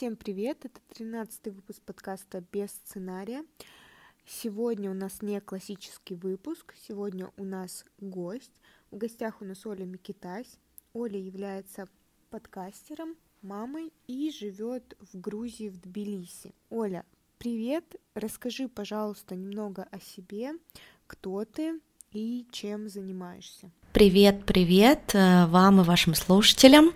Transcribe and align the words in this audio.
Всем 0.00 0.16
привет! 0.16 0.64
Это 0.64 0.80
13 0.94 1.48
выпуск 1.48 1.82
подкаста 1.84 2.42
«Без 2.52 2.70
сценария». 2.70 3.44
Сегодня 4.24 4.90
у 4.90 4.94
нас 4.94 5.20
не 5.20 5.38
классический 5.42 6.14
выпуск, 6.14 6.74
сегодня 6.88 7.30
у 7.36 7.44
нас 7.44 7.84
гость. 7.98 8.62
В 8.90 8.96
гостях 8.96 9.42
у 9.42 9.44
нас 9.44 9.66
Оля 9.66 9.84
Микитась. 9.84 10.58
Оля 10.94 11.18
является 11.20 11.86
подкастером, 12.30 13.14
мамой 13.42 13.92
и 14.06 14.30
живет 14.30 14.96
в 15.12 15.20
Грузии, 15.20 15.68
в 15.68 15.78
Тбилиси. 15.78 16.54
Оля, 16.70 17.04
привет! 17.36 17.84
Расскажи, 18.14 18.68
пожалуйста, 18.68 19.34
немного 19.34 19.86
о 19.90 20.00
себе, 20.00 20.52
кто 21.06 21.44
ты 21.44 21.78
и 22.12 22.46
чем 22.52 22.88
занимаешься. 22.88 23.70
Привет, 23.92 24.46
привет 24.46 25.14
э, 25.14 25.44
вам 25.44 25.82
и 25.82 25.84
вашим 25.84 26.14
слушателям. 26.14 26.94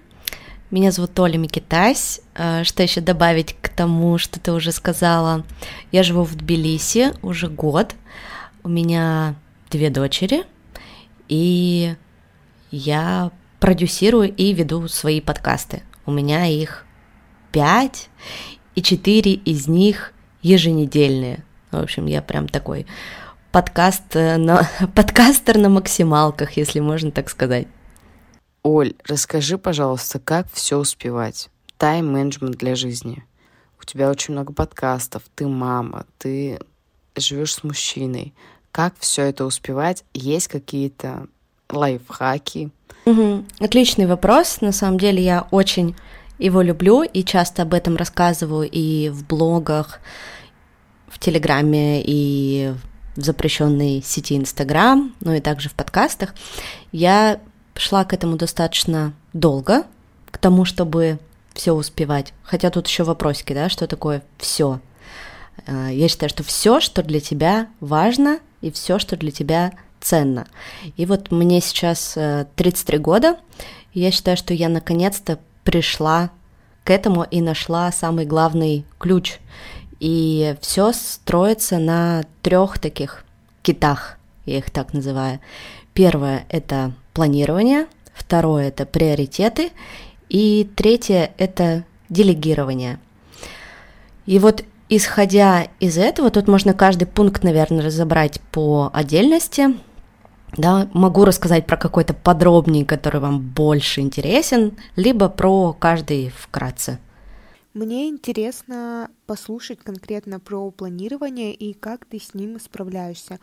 Меня 0.75 0.91
зовут 0.91 1.17
Оля 1.21 1.39
Микитась. 1.39 2.21
Э, 2.35 2.65
что 2.65 2.83
еще 2.83 3.01
добавить 3.01 3.55
к 3.63 3.69
тому, 3.69 4.19
что 4.19 4.41
ты 4.41 4.51
уже 4.51 4.73
сказала? 4.73 5.45
Я 5.93 6.03
живу 6.03 6.25
в 6.25 6.35
Тбилиси 6.35 7.13
уже 7.23 7.47
год. 7.47 7.95
У 8.65 8.69
меня 8.69 9.37
две 9.71 9.89
дочери, 9.89 10.43
и 11.29 11.95
я 12.73 13.31
продюсирую 13.61 14.35
и 14.35 14.53
веду 14.53 14.89
свои 14.89 15.21
подкасты. 15.21 15.85
У 16.07 16.11
меня 16.11 16.47
их 16.47 16.85
пять, 17.53 18.09
и 18.75 18.83
четыре 18.83 19.35
из 19.35 19.69
них 19.69 20.13
еженедельные. 20.43 21.45
В 21.71 21.77
общем, 21.77 22.07
я 22.07 22.21
прям 22.21 22.49
такой 22.49 22.85
подкаст 23.53 24.17
э, 24.17 24.39
на, 24.39 24.69
подкастер 24.97 25.57
на 25.57 25.69
максималках, 25.69 26.57
если 26.57 26.81
можно 26.81 27.13
так 27.13 27.31
сказать. 27.31 27.69
Оль, 28.65 28.95
расскажи, 29.07 29.59
пожалуйста, 29.59 30.19
как 30.19 30.51
все 30.51 30.79
успевать? 30.79 31.51
Тайм-менеджмент 31.77 32.57
для 32.57 32.75
жизни. 32.75 33.23
У 33.79 33.85
тебя 33.85 34.11
очень 34.11 34.33
много 34.33 34.55
подкастов, 34.55 35.23
ты 35.35 35.47
мама, 35.47 36.07
ты 36.17 36.59
живешь 37.15 37.57
с 37.57 37.63
мужчиной. 37.63 38.33
Как 38.73 38.95
все 38.99 39.25
это 39.25 39.45
успевать? 39.45 40.03
Есть 40.15 40.49
какие-то 40.49 41.27
лайфхаки? 41.71 42.71
Угу. 43.05 43.45
Отличный 43.61 44.07
вопрос. 44.07 44.63
На 44.63 44.73
самом 44.73 44.99
деле 44.99 45.23
я 45.23 45.47
очень 45.51 45.95
его 46.39 46.63
люблю 46.63 47.03
и 47.03 47.23
часто 47.23 47.63
об 47.63 47.75
этом 47.75 47.97
рассказываю 47.97 48.67
и 48.67 49.11
в 49.11 49.27
блогах, 49.27 50.01
в 51.07 51.19
Телеграме, 51.19 52.03
и 52.03 52.73
в 53.15 53.21
запрещенной 53.21 54.03
сети 54.03 54.39
Инстаграм, 54.39 55.15
ну 55.21 55.35
и 55.35 55.41
также 55.41 55.69
в 55.69 55.75
подкастах. 55.75 56.35
Я 56.93 57.41
шла 57.75 58.05
к 58.05 58.13
этому 58.13 58.37
достаточно 58.37 59.13
долго, 59.33 59.85
к 60.31 60.39
тому, 60.39 60.65
чтобы 60.65 61.19
все 61.55 61.73
успевать. 61.73 62.33
Хотя 62.43 62.71
тут 62.71 62.87
еще 62.87 63.05
вопросики, 63.05 63.53
да, 63.53 63.69
что 63.69 63.87
такое 63.87 64.23
все. 64.39 64.81
Э, 65.67 65.89
я 65.93 66.09
считаю, 66.09 66.31
что 66.31 66.43
все, 66.43 66.81
что 66.81 67.03
для 67.03 67.21
тебя 67.21 67.69
важно, 67.81 68.41
и 68.61 68.71
все, 68.71 68.99
что 68.99 69.17
для 69.17 69.31
тебя 69.31 69.73
ценно. 70.01 70.47
И 70.97 71.07
вот 71.07 71.31
мне 71.31 71.61
сейчас 71.61 72.19
33 72.57 72.97
э, 72.97 73.01
года, 73.01 73.39
и 73.93 74.01
я 74.01 74.11
считаю, 74.11 74.37
что 74.37 74.53
я 74.55 74.69
наконец-то 74.69 75.39
пришла 75.63 76.31
к 76.85 76.91
этому 76.91 77.23
и 77.23 77.41
нашла 77.41 77.91
самый 77.93 78.27
главный 78.27 78.85
ключ. 78.99 79.39
И 80.01 80.57
все 80.61 80.93
строится 80.93 81.79
на 81.79 82.25
трех 82.43 82.79
таких 82.79 83.25
китах, 83.63 84.19
я 84.45 84.59
их 84.59 84.71
так 84.71 84.93
называю. 84.93 85.41
Первое– 85.95 86.45
это 86.49 86.93
планирование, 87.15 87.87
второе– 88.13 88.69
это 88.69 88.85
приоритеты, 88.85 89.71
и 90.29 90.69
третье– 90.77 91.33
это 91.39 91.85
делегирование. 92.11 92.99
И 94.27 94.39
вот 94.39 94.65
исходя 94.89 95.69
из 95.81 95.97
этого, 95.97 96.31
тут 96.31 96.49
можно 96.49 96.75
каждый 96.75 97.07
пункт, 97.07 97.43
наверное, 97.43 97.85
разобрать 97.85 98.41
по 98.53 98.91
отдельности. 98.93 99.79
Да, 100.57 100.89
могу 100.93 101.25
рассказать 101.25 101.67
про 101.67 101.77
какой-то 101.77 102.15
подробнее, 102.15 102.85
который 102.85 103.21
вам 103.21 103.41
больше 103.41 104.01
интересен, 104.01 104.77
либо 104.95 105.29
про 105.29 105.73
каждый 105.73 106.31
вкратце. 106.31 106.99
Мне 107.75 108.09
интересно 108.09 109.11
послушать 109.27 109.81
конкретно 109.81 110.39
про 110.39 110.71
планирование 110.71 111.53
и 111.53 111.73
как 111.73 112.05
ты 112.05 112.21
с 112.21 112.33
ним 112.33 112.61
справляешься. 112.61 113.41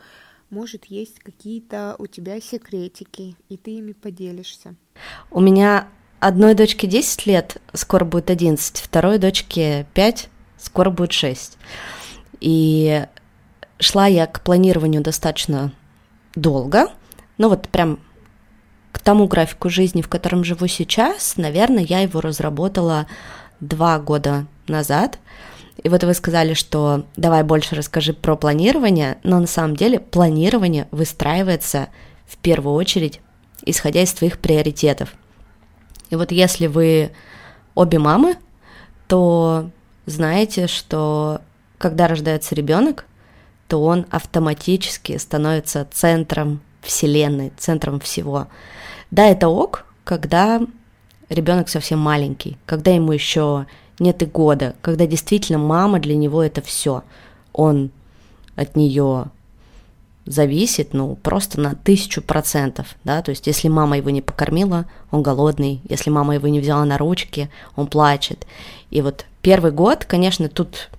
Может, 0.51 0.83
есть 0.87 1.17
какие-то 1.19 1.95
у 1.97 2.07
тебя 2.07 2.41
секретики, 2.41 3.37
и 3.47 3.55
ты 3.55 3.77
ими 3.77 3.93
поделишься. 3.93 4.75
У 5.31 5.39
меня 5.39 5.87
одной 6.19 6.55
дочке 6.55 6.87
10 6.87 7.25
лет, 7.25 7.61
скоро 7.71 8.03
будет 8.03 8.29
11, 8.29 8.79
второй 8.79 9.17
дочке 9.17 9.87
5, 9.93 10.27
скоро 10.57 10.89
будет 10.89 11.13
6. 11.13 11.57
И 12.41 13.05
шла 13.79 14.07
я 14.07 14.27
к 14.27 14.43
планированию 14.43 15.01
достаточно 15.01 15.71
долго, 16.35 16.91
ну 17.37 17.47
вот 17.47 17.69
прям 17.69 18.01
к 18.91 18.99
тому 18.99 19.27
графику 19.27 19.69
жизни, 19.69 20.01
в 20.01 20.09
котором 20.09 20.43
живу 20.43 20.67
сейчас, 20.67 21.37
наверное, 21.37 21.83
я 21.83 22.01
его 22.01 22.19
разработала 22.19 23.07
два 23.61 23.99
года 23.99 24.47
назад– 24.67 25.17
и 25.83 25.89
вот 25.89 26.03
вы 26.03 26.13
сказали, 26.13 26.53
что 26.53 27.05
давай 27.15 27.43
больше 27.43 27.75
расскажи 27.75 28.13
про 28.13 28.35
планирование, 28.35 29.17
но 29.23 29.39
на 29.39 29.47
самом 29.47 29.75
деле 29.75 29.99
планирование 29.99 30.87
выстраивается 30.91 31.89
в 32.27 32.37
первую 32.37 32.75
очередь 32.75 33.21
исходя 33.65 34.01
из 34.01 34.13
твоих 34.13 34.39
приоритетов. 34.39 35.13
И 36.09 36.15
вот 36.15 36.31
если 36.31 36.67
вы 36.67 37.11
обе 37.75 37.99
мамы, 37.99 38.35
то 39.07 39.69
знаете, 40.05 40.67
что 40.67 41.41
когда 41.77 42.07
рождается 42.07 42.55
ребенок, 42.55 43.05
то 43.67 43.83
он 43.83 44.05
автоматически 44.09 45.17
становится 45.17 45.87
центром 45.91 46.61
Вселенной, 46.81 47.53
центром 47.57 47.99
всего. 47.99 48.47
Да, 49.11 49.27
это 49.27 49.47
ок, 49.47 49.85
когда 50.03 50.61
ребенок 51.29 51.69
совсем 51.69 51.99
маленький, 51.99 52.57
когда 52.65 52.91
ему 52.91 53.11
еще 53.11 53.67
нет 54.01 54.21
и 54.23 54.25
года, 54.25 54.75
когда 54.81 55.05
действительно 55.05 55.59
мама 55.59 55.99
для 55.99 56.15
него 56.15 56.43
это 56.43 56.61
все. 56.61 57.03
Он 57.53 57.91
от 58.55 58.75
нее 58.75 59.25
зависит, 60.25 60.93
ну, 60.93 61.15
просто 61.15 61.59
на 61.59 61.75
тысячу 61.75 62.21
процентов, 62.21 62.95
да, 63.03 63.21
то 63.21 63.29
есть 63.29 63.47
если 63.47 63.69
мама 63.69 63.97
его 63.97 64.09
не 64.09 64.21
покормила, 64.21 64.85
он 65.09 65.23
голодный, 65.23 65.81
если 65.87 66.09
мама 66.09 66.35
его 66.35 66.47
не 66.47 66.59
взяла 66.59 66.85
на 66.85 66.97
ручки, 66.97 67.49
он 67.75 67.87
плачет. 67.87 68.45
И 68.91 69.01
вот 69.01 69.25
первый 69.41 69.71
год, 69.71 70.05
конечно, 70.05 70.49
тут 70.49 70.89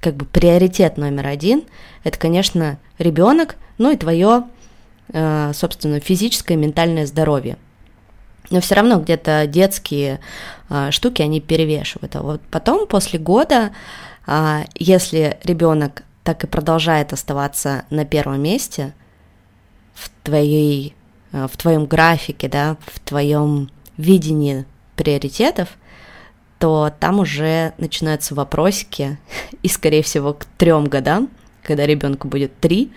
как 0.00 0.16
бы 0.16 0.24
приоритет 0.24 0.96
номер 0.96 1.26
один, 1.26 1.64
это, 2.04 2.18
конечно, 2.18 2.78
ребенок, 2.98 3.56
ну 3.78 3.92
и 3.92 3.96
твое, 3.96 4.44
э, 5.12 5.52
собственно, 5.54 6.00
физическое 6.00 6.54
и 6.54 6.58
ментальное 6.58 7.06
здоровье 7.06 7.56
но 8.50 8.60
все 8.60 8.74
равно 8.74 9.00
где-то 9.00 9.46
детские 9.46 10.20
а, 10.68 10.90
штуки, 10.90 11.22
они 11.22 11.40
перевешивают. 11.40 12.16
А 12.16 12.22
вот 12.22 12.40
потом, 12.50 12.86
после 12.86 13.18
года, 13.18 13.70
а, 14.26 14.64
если 14.74 15.38
ребенок 15.44 16.02
так 16.24 16.44
и 16.44 16.46
продолжает 16.46 17.12
оставаться 17.12 17.84
на 17.90 18.04
первом 18.04 18.42
месте 18.42 18.92
в 19.94 20.10
твоей, 20.24 20.94
а, 21.32 21.46
в 21.46 21.56
твоем 21.56 21.86
графике, 21.86 22.48
да, 22.48 22.76
в 22.86 23.00
твоем 23.00 23.70
видении 23.96 24.66
приоритетов, 24.96 25.68
то 26.58 26.92
там 27.00 27.20
уже 27.20 27.72
начинаются 27.78 28.34
вопросики, 28.34 29.18
и, 29.62 29.68
скорее 29.68 30.02
всего, 30.02 30.34
к 30.34 30.44
трем 30.58 30.84
годам, 30.84 31.30
когда 31.62 31.86
ребенку 31.86 32.28
будет 32.28 32.58
три, 32.60 32.92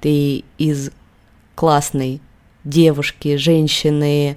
ты 0.00 0.44
из 0.58 0.90
классной 1.54 2.20
девушки, 2.66 3.36
женщины, 3.36 4.36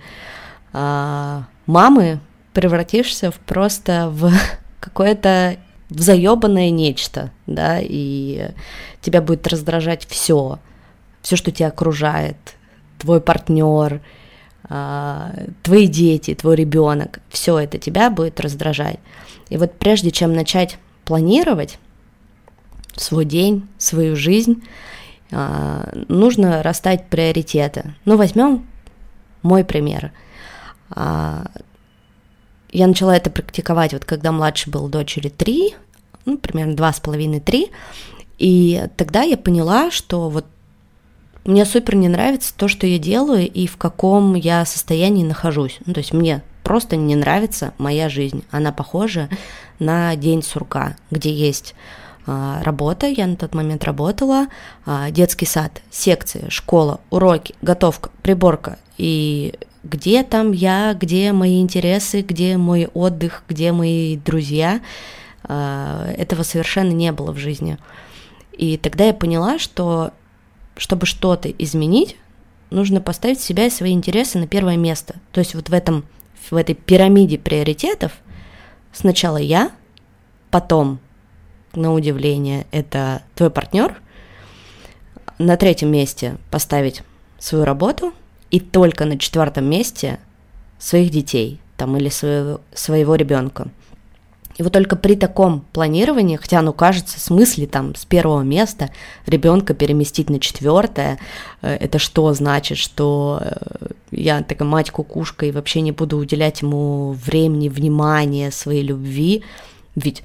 а, 0.71 1.45
мамы 1.65 2.19
превратишься 2.53 3.31
в 3.31 3.35
просто 3.39 4.09
в 4.11 4.31
какое-то 4.79 5.57
заебанное 5.89 6.69
нечто, 6.69 7.31
да, 7.47 7.79
и 7.81 8.51
тебя 9.01 9.21
будет 9.21 9.47
раздражать 9.47 10.05
все, 10.07 10.59
все, 11.21 11.35
что 11.35 11.51
тебя 11.51 11.67
окружает, 11.67 12.37
твой 12.99 13.19
партнер, 13.19 14.01
а, 14.63 15.33
твои 15.63 15.87
дети, 15.87 16.35
твой 16.35 16.55
ребенок, 16.55 17.19
все 17.29 17.57
это 17.57 17.77
тебя 17.77 18.09
будет 18.09 18.39
раздражать. 18.39 18.99
И 19.49 19.57
вот 19.57 19.73
прежде 19.79 20.11
чем 20.11 20.33
начать 20.33 20.77
планировать 21.05 21.79
свой 22.95 23.25
день, 23.25 23.67
свою 23.79 24.15
жизнь, 24.15 24.63
нужно 25.31 26.63
расставить 26.63 27.05
приоритеты. 27.05 27.93
Ну, 28.05 28.17
возьмем 28.17 28.65
мой 29.41 29.63
пример. 29.63 30.11
А, 30.89 31.45
я 32.71 32.87
начала 32.87 33.15
это 33.15 33.29
практиковать, 33.29 33.93
вот 33.93 34.05
когда 34.05 34.31
младший 34.31 34.71
был 34.71 34.87
дочери 34.87 35.29
три, 35.29 35.75
ну, 36.25 36.37
примерно 36.37 36.75
два 36.75 36.93
с 36.93 36.99
половиной 36.99 37.39
три, 37.39 37.71
и 38.37 38.87
тогда 38.97 39.21
я 39.21 39.37
поняла, 39.37 39.91
что 39.91 40.29
вот 40.29 40.45
мне 41.45 41.65
супер 41.65 41.95
не 41.95 42.09
нравится 42.09 42.53
то, 42.55 42.67
что 42.67 42.85
я 42.85 42.99
делаю 42.99 43.49
и 43.49 43.67
в 43.67 43.77
каком 43.77 44.35
я 44.35 44.65
состоянии 44.65 45.23
нахожусь. 45.23 45.79
Ну, 45.85 45.93
то 45.93 45.99
есть 45.99 46.13
мне 46.13 46.43
просто 46.63 46.95
не 46.95 47.15
нравится 47.15 47.73
моя 47.77 48.09
жизнь. 48.09 48.43
Она 48.51 48.71
похожа 48.71 49.29
на 49.79 50.15
день 50.15 50.43
сурка, 50.43 50.95
где 51.09 51.33
есть 51.33 51.73
а, 51.73 51.98
работа, 52.25 53.07
я 53.07 53.25
на 53.27 53.35
тот 53.35 53.55
момент 53.55 53.83
работала, 53.83 54.47
а, 54.85 55.09
детский 55.09 55.45
сад, 55.45 55.81
секции, 55.89 56.45
школа, 56.49 56.99
уроки, 57.09 57.55
готовка, 57.61 58.11
приборка. 58.21 58.77
И 58.97 59.55
где 59.83 60.23
там 60.23 60.51
я, 60.51 60.93
где 60.93 61.31
мои 61.31 61.61
интересы, 61.61 62.21
где 62.21 62.57
мой 62.57 62.87
отдых, 62.93 63.43
где 63.47 63.71
мои 63.71 64.17
друзья. 64.17 64.81
А, 65.43 66.11
этого 66.17 66.43
совершенно 66.43 66.91
не 66.91 67.11
было 67.11 67.31
в 67.31 67.37
жизни. 67.37 67.77
И 68.51 68.77
тогда 68.77 69.05
я 69.05 69.13
поняла, 69.13 69.57
что 69.57 70.11
чтобы 70.75 71.05
что-то 71.05 71.49
изменить, 71.49 72.17
нужно 72.69 73.01
поставить 73.01 73.39
себя 73.39 73.65
и 73.65 73.69
свои 73.69 73.93
интересы 73.93 74.37
на 74.37 74.47
первое 74.47 74.77
место. 74.77 75.15
То 75.31 75.39
есть 75.39 75.55
вот 75.55 75.69
в 75.69 75.73
этом 75.73 76.05
в 76.49 76.55
этой 76.55 76.75
пирамиде 76.75 77.37
приоритетов 77.37 78.13
сначала 78.91 79.37
я, 79.37 79.71
потом, 80.51 80.99
на 81.73 81.93
удивление, 81.93 82.65
это 82.71 83.21
твой 83.35 83.49
партнер, 83.49 84.01
на 85.37 85.57
третьем 85.57 85.91
месте 85.91 86.37
поставить 86.51 87.03
свою 87.39 87.63
работу, 87.65 88.13
и 88.51 88.59
только 88.59 89.05
на 89.05 89.17
четвертом 89.17 89.65
месте 89.65 90.19
своих 90.79 91.11
детей 91.11 91.59
там, 91.77 91.95
или 91.97 92.09
своего, 92.09 92.61
своего 92.73 93.15
ребенка. 93.15 93.67
И 94.57 94.63
вот 94.63 94.73
только 94.73 94.97
при 94.97 95.15
таком 95.15 95.61
планировании, 95.71 96.35
хотя 96.35 96.59
оно 96.59 96.73
кажется 96.73 97.17
в 97.17 97.21
смысле 97.21 97.65
там 97.65 97.95
с 97.95 98.03
первого 98.03 98.41
места 98.41 98.89
ребенка 99.25 99.73
переместить 99.73 100.29
на 100.29 100.41
четвертое, 100.41 101.17
э, 101.61 101.73
это 101.75 101.97
что 101.97 102.33
значит, 102.33 102.77
что 102.77 103.39
э, 103.41 103.87
я 104.11 104.43
такая 104.43 104.67
мать 104.67 104.91
кукушка 104.91 105.45
и 105.45 105.51
вообще 105.51 105.79
не 105.79 105.93
буду 105.93 106.17
уделять 106.17 106.61
ему 106.61 107.13
времени, 107.13 107.69
внимания, 107.69 108.51
своей 108.51 108.83
любви, 108.83 109.45
ведь 109.95 110.23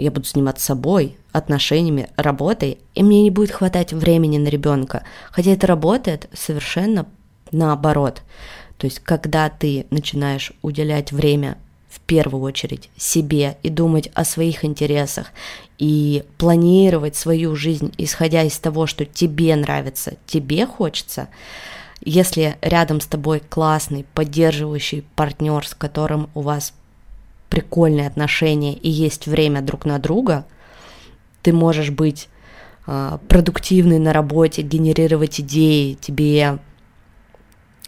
я 0.00 0.10
буду 0.10 0.26
заниматься 0.26 0.66
собой, 0.66 1.16
отношениями, 1.32 2.08
работой, 2.16 2.78
и 2.94 3.02
мне 3.02 3.22
не 3.22 3.30
будет 3.30 3.50
хватать 3.50 3.92
времени 3.92 4.38
на 4.38 4.48
ребенка. 4.48 5.04
Хотя 5.30 5.52
это 5.52 5.66
работает 5.66 6.28
совершенно 6.32 7.06
наоборот. 7.52 8.22
То 8.78 8.86
есть, 8.86 9.00
когда 9.00 9.48
ты 9.48 9.86
начинаешь 9.90 10.52
уделять 10.62 11.12
время 11.12 11.58
в 11.88 12.00
первую 12.00 12.42
очередь 12.42 12.88
себе 12.96 13.58
и 13.62 13.68
думать 13.68 14.10
о 14.14 14.24
своих 14.24 14.64
интересах 14.64 15.26
и 15.78 16.24
планировать 16.38 17.16
свою 17.16 17.56
жизнь, 17.56 17.92
исходя 17.98 18.42
из 18.42 18.58
того, 18.58 18.86
что 18.86 19.04
тебе 19.04 19.54
нравится, 19.56 20.14
тебе 20.26 20.66
хочется, 20.66 21.28
если 22.02 22.56
рядом 22.62 23.00
с 23.00 23.06
тобой 23.06 23.40
классный, 23.40 24.06
поддерживающий 24.14 25.04
партнер, 25.14 25.66
с 25.66 25.74
которым 25.74 26.30
у 26.34 26.40
вас 26.40 26.72
прикольные 27.50 28.06
отношения 28.06 28.72
и 28.72 28.88
есть 28.88 29.26
время 29.26 29.60
друг 29.60 29.84
на 29.84 29.98
друга, 29.98 30.46
ты 31.42 31.52
можешь 31.52 31.90
быть 31.90 32.28
э, 32.86 33.18
продуктивный 33.28 33.98
на 33.98 34.14
работе, 34.14 34.62
генерировать 34.62 35.40
идеи, 35.40 35.98
тебе 36.00 36.58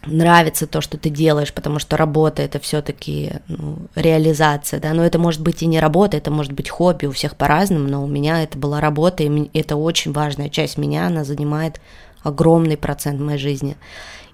нравится 0.05 0.67
то, 0.67 0.81
что 0.81 0.97
ты 0.97 1.09
делаешь, 1.09 1.53
потому 1.53 1.79
что 1.79 1.97
работа 1.97 2.41
это 2.41 2.59
все-таки 2.59 3.33
ну, 3.47 3.87
реализация, 3.95 4.79
да, 4.79 4.93
но 4.93 5.03
это 5.03 5.17
может 5.17 5.41
быть 5.41 5.63
и 5.63 5.65
не 5.65 5.79
работа, 5.79 6.17
это 6.17 6.31
может 6.31 6.51
быть 6.51 6.69
хобби, 6.69 7.05
у 7.05 7.11
всех 7.11 7.35
по-разному, 7.35 7.87
но 7.87 8.03
у 8.03 8.07
меня 8.07 8.43
это 8.43 8.57
была 8.57 8.81
работа, 8.81 9.23
и 9.23 9.49
это 9.57 9.75
очень 9.75 10.11
важная 10.11 10.49
часть 10.49 10.77
меня, 10.77 11.07
она 11.07 11.23
занимает 11.23 11.79
огромный 12.21 12.77
процент 12.77 13.19
моей 13.21 13.39
жизни. 13.39 13.77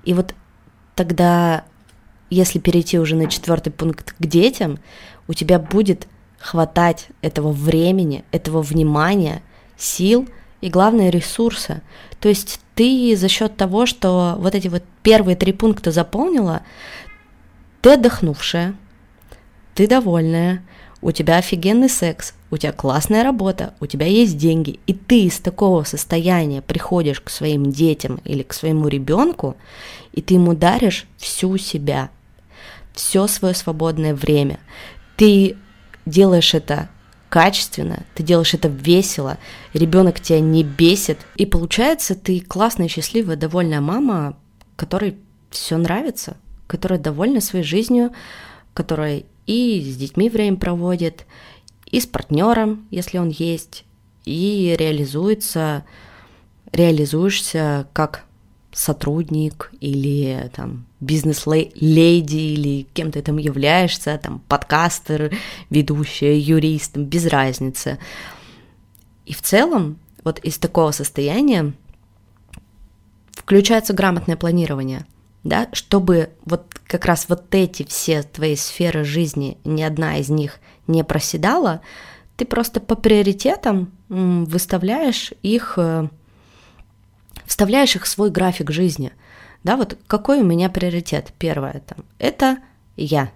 И 0.03 0.13
вот 0.13 0.33
тогда, 0.95 1.65
если 2.29 2.59
перейти 2.59 2.99
уже 2.99 3.15
на 3.15 3.27
четвертый 3.27 3.71
пункт 3.71 4.15
к 4.17 4.25
детям, 4.25 4.79
у 5.29 5.33
тебя 5.33 5.59
будет 5.59 6.07
хватать 6.39 7.07
этого 7.21 7.51
времени, 7.51 8.25
этого 8.31 8.61
внимания, 8.61 9.43
сил 9.77 10.27
и, 10.59 10.69
главное, 10.69 11.11
ресурса. 11.11 11.81
То 12.19 12.29
есть 12.29 12.59
ты 12.73 13.15
за 13.15 13.29
счет 13.29 13.55
того, 13.55 13.85
что 13.85 14.35
вот 14.39 14.55
эти 14.55 14.67
вот 14.67 14.83
первые 15.03 15.37
три 15.37 15.53
пункта 15.53 15.91
заполнила, 15.91 16.63
ты 17.81 17.91
отдохнувшая, 17.91 18.75
ты 19.75 19.87
довольная, 19.87 20.63
у 21.01 21.11
тебя 21.11 21.37
офигенный 21.37 21.89
секс, 21.89 22.33
у 22.49 22.57
тебя 22.57 22.73
классная 22.73 23.23
работа, 23.23 23.75
у 23.79 23.85
тебя 23.85 24.07
есть 24.07 24.35
деньги, 24.35 24.79
и 24.87 24.93
ты 24.93 25.25
из 25.25 25.39
такого 25.39 25.83
состояния 25.83 26.63
приходишь 26.63 27.21
к 27.21 27.29
своим 27.29 27.71
детям 27.71 28.19
или 28.25 28.41
к 28.41 28.53
своему 28.53 28.87
ребенку, 28.87 29.55
и 30.11 30.21
ты 30.23 30.33
ему 30.33 30.55
даришь 30.55 31.05
всю 31.17 31.55
себя, 31.57 32.09
все 32.93 33.27
свое 33.27 33.53
свободное 33.53 34.15
время. 34.15 34.59
Ты 35.19 35.57
делаешь 36.06 36.54
это 36.54 36.88
качественно, 37.27 38.06
ты 38.16 38.24
делаешь 38.24 38.54
это 38.54 38.69
весело, 38.69 39.38
ребенок 39.74 40.21
тебя 40.21 40.39
не 40.39 40.63
бесит, 40.63 41.19
и 41.36 41.45
получается 41.45 42.16
ты 42.16 42.39
классная, 42.39 42.88
счастливая, 42.88 43.36
довольная 43.36 43.81
мама, 43.81 44.38
которой 44.77 45.18
все 45.50 45.75
нравится, 45.75 46.38
которая 46.68 47.00
довольна 47.00 47.42
своей 47.42 47.66
жизнью, 47.66 48.12
которая 48.74 49.24
и 49.45 49.81
с 49.81 49.98
детьми 49.98 50.30
время 50.30 50.56
проводит, 50.56 51.25
и 51.86 52.00
с 52.00 52.06
партнером, 52.06 52.88
если 52.89 53.18
он 53.18 53.27
есть, 53.27 53.83
и 54.24 54.74
реализуется, 54.80 55.83
реализуешься 56.71 57.89
как 57.92 58.24
сотрудник 58.71 59.69
или 59.81 60.50
там 60.56 60.86
бизнес-леди 60.99 62.35
или 62.35 62.87
кем 62.93 63.11
ты 63.11 63.21
там 63.21 63.37
являешься, 63.37 64.19
там 64.21 64.41
подкастер, 64.47 65.31
ведущая, 65.69 66.39
юрист, 66.39 66.97
без 66.97 67.25
разницы. 67.27 67.99
И 69.25 69.33
в 69.33 69.41
целом 69.41 69.99
вот 70.23 70.39
из 70.39 70.57
такого 70.57 70.91
состояния 70.91 71.73
включается 73.31 73.93
грамотное 73.93 74.35
планирование, 74.35 75.05
да, 75.43 75.69
чтобы 75.73 76.29
вот 76.45 76.65
как 76.85 77.05
раз 77.05 77.27
вот 77.29 77.43
эти 77.55 77.83
все 77.83 78.23
твои 78.23 78.55
сферы 78.55 79.03
жизни, 79.03 79.57
ни 79.63 79.81
одна 79.81 80.17
из 80.17 80.29
них 80.29 80.59
не 80.87 81.03
проседала, 81.03 81.81
ты 82.35 82.45
просто 82.45 82.79
по 82.79 82.95
приоритетам 82.95 83.91
выставляешь 84.07 85.33
их 85.43 85.73
э, 85.77 86.07
вставляешь 87.45 87.95
их 87.95 88.03
в 88.03 88.07
свой 88.07 88.29
график 88.29 88.71
жизни. 88.71 89.11
Да, 89.63 89.75
вот 89.75 89.97
какой 90.07 90.41
у 90.41 90.45
меня 90.45 90.69
приоритет? 90.69 91.33
Первое 91.38 91.81
там, 91.85 92.06
это 92.17 92.59
я. 92.95 93.31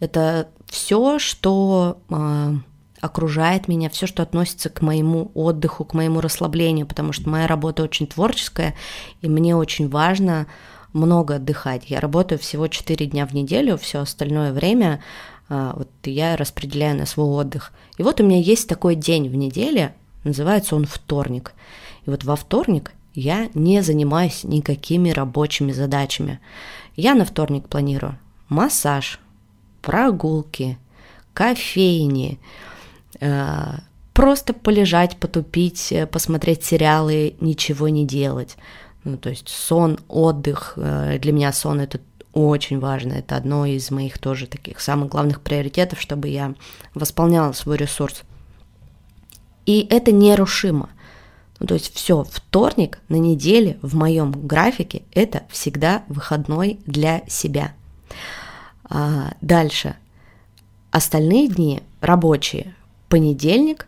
Это 0.00 0.48
все, 0.66 1.18
что 1.18 1.98
э, 2.08 2.54
окружает 3.00 3.68
меня, 3.68 3.90
все, 3.90 4.06
что 4.06 4.22
относится 4.22 4.70
к 4.70 4.80
моему 4.80 5.30
отдыху, 5.34 5.84
к 5.84 5.92
моему 5.92 6.20
расслаблению, 6.20 6.86
потому 6.86 7.12
что 7.12 7.28
моя 7.28 7.46
работа 7.46 7.82
очень 7.82 8.06
творческая, 8.06 8.74
и 9.20 9.28
мне 9.28 9.54
очень 9.54 9.88
важно 9.88 10.46
много 10.92 11.36
отдыхать. 11.36 11.90
Я 11.90 12.00
работаю 12.00 12.38
всего 12.38 12.68
4 12.68 13.06
дня 13.06 13.26
в 13.26 13.34
неделю, 13.34 13.76
все 13.76 14.00
остальное 14.00 14.52
время 14.52 15.02
э, 15.48 15.72
вот 15.74 15.88
я 16.04 16.36
распределяю 16.36 16.96
на 16.96 17.06
свой 17.06 17.26
отдых. 17.26 17.72
И 17.98 18.02
вот 18.02 18.20
у 18.20 18.24
меня 18.24 18.40
есть 18.40 18.68
такой 18.68 18.94
день 18.94 19.28
в 19.28 19.34
неделе, 19.34 19.94
называется 20.24 20.76
он 20.76 20.86
вторник. 20.86 21.52
И 22.06 22.10
вот 22.10 22.24
во 22.24 22.36
вторник 22.36 22.92
я 23.14 23.48
не 23.54 23.82
занимаюсь 23.82 24.44
никакими 24.44 25.10
рабочими 25.10 25.72
задачами. 25.72 26.40
Я 26.96 27.14
на 27.14 27.24
вторник 27.24 27.68
планирую 27.68 28.18
массаж, 28.48 29.18
прогулки, 29.80 30.78
кофейни, 31.34 32.38
э, 33.20 33.78
просто 34.12 34.52
полежать, 34.52 35.16
потупить, 35.16 35.92
э, 35.92 36.06
посмотреть 36.06 36.64
сериалы, 36.64 37.34
ничего 37.40 37.88
не 37.88 38.06
делать. 38.06 38.56
Ну, 39.04 39.16
то 39.16 39.30
есть 39.30 39.48
сон, 39.48 39.98
отдых. 40.08 40.74
Э, 40.76 41.18
для 41.18 41.32
меня 41.32 41.52
сон 41.52 41.80
это 41.80 42.00
очень 42.32 42.78
важно. 42.78 43.14
Это 43.14 43.36
одно 43.36 43.66
из 43.66 43.90
моих 43.90 44.18
тоже 44.18 44.46
таких 44.46 44.80
самых 44.80 45.10
главных 45.10 45.42
приоритетов, 45.42 46.00
чтобы 46.00 46.28
я 46.28 46.54
восполняла 46.94 47.52
свой 47.52 47.76
ресурс. 47.76 48.22
И 49.66 49.86
это 49.90 50.12
нерушимо– 50.12 50.88
ну, 51.62 51.68
то 51.68 51.74
есть 51.74 51.94
все, 51.94 52.24
вторник 52.24 52.98
на 53.08 53.14
неделе 53.14 53.78
в 53.82 53.94
моем 53.94 54.32
графике 54.32 55.02
это 55.12 55.44
всегда 55.48 56.02
выходной 56.08 56.80
для 56.86 57.22
себя. 57.28 57.72
А, 58.82 59.34
дальше. 59.40 59.94
Остальные 60.90 61.46
дни 61.46 61.80
рабочие. 62.00 62.74
Понедельник, 63.08 63.86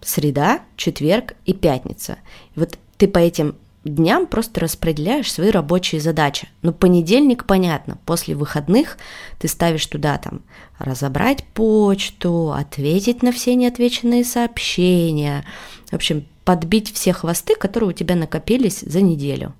среда, 0.00 0.60
четверг 0.76 1.34
и 1.44 1.54
пятница. 1.54 2.18
Вот 2.54 2.78
ты 2.98 3.08
по 3.08 3.18
этим 3.18 3.56
дням 3.82 4.28
просто 4.28 4.60
распределяешь 4.60 5.32
свои 5.32 5.50
рабочие 5.50 6.00
задачи. 6.00 6.48
Ну, 6.62 6.72
понедельник, 6.72 7.46
понятно, 7.46 7.98
после 8.06 8.36
выходных 8.36 8.96
ты 9.40 9.48
ставишь 9.48 9.86
туда 9.86 10.18
там 10.18 10.42
разобрать 10.78 11.42
почту, 11.52 12.52
ответить 12.52 13.24
на 13.24 13.32
все 13.32 13.56
неотвеченные 13.56 14.24
сообщения. 14.24 15.44
В 15.86 15.94
общем, 15.94 16.26
подбить 16.44 16.92
все 16.92 17.12
хвосты, 17.12 17.54
которые 17.54 17.90
у 17.90 17.92
тебя 17.92 18.14
накопились 18.14 18.80
за 18.80 19.00
неделю. 19.00 19.54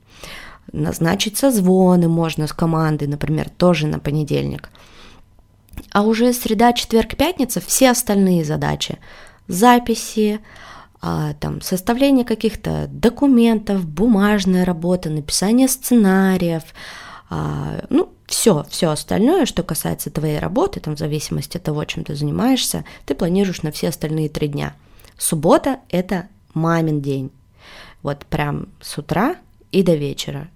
назначить 0.73 1.37
созвоны 1.37 2.09
можно 2.09 2.47
с 2.47 2.53
командой, 2.53 3.07
например, 3.07 3.49
тоже 3.51 3.87
на 3.87 3.99
понедельник. 3.99 4.71
А 5.93 6.03
уже 6.03 6.33
среда, 6.33 6.73
четверг, 6.73 7.17
пятница 7.17 7.61
все 7.61 7.91
остальные 7.91 8.45
задачи, 8.45 8.99
записи, 9.47 10.41
а, 11.01 11.35
там, 11.35 11.61
составление 11.61 12.25
каких-то 12.25 12.87
документов, 12.89 13.87
бумажная 13.87 14.65
работа, 14.65 15.11
написание 15.11 15.69
сценариев, 15.69 16.63
а, 17.29 17.85
ну, 17.91 18.11
все, 18.27 18.65
все 18.71 18.91
остальное, 18.91 19.45
что 19.45 19.63
касается 19.63 20.11
твоей 20.11 20.39
работы, 20.39 20.81
там, 20.81 20.97
в 20.97 20.99
зависимости 20.99 21.59
от 21.59 21.63
того, 21.63 21.85
чем 21.85 22.05
ты 22.05 22.15
занимаешься, 22.15 22.85
ты 23.05 23.15
планируешь 23.15 23.63
на 23.63 23.71
все 23.71 23.89
остальные 23.89 24.31
три 24.31 24.49
дня. 24.49 24.75
Суббота– 25.19 25.81
это 25.91 26.29
мамин 26.55 27.01
день. 27.01 27.31
Вот 28.03 28.27
прям 28.27 28.69
с 28.81 28.99
утра 28.99 29.37
и 29.73 29.83
до 29.83 29.95
вечера. 29.95 30.49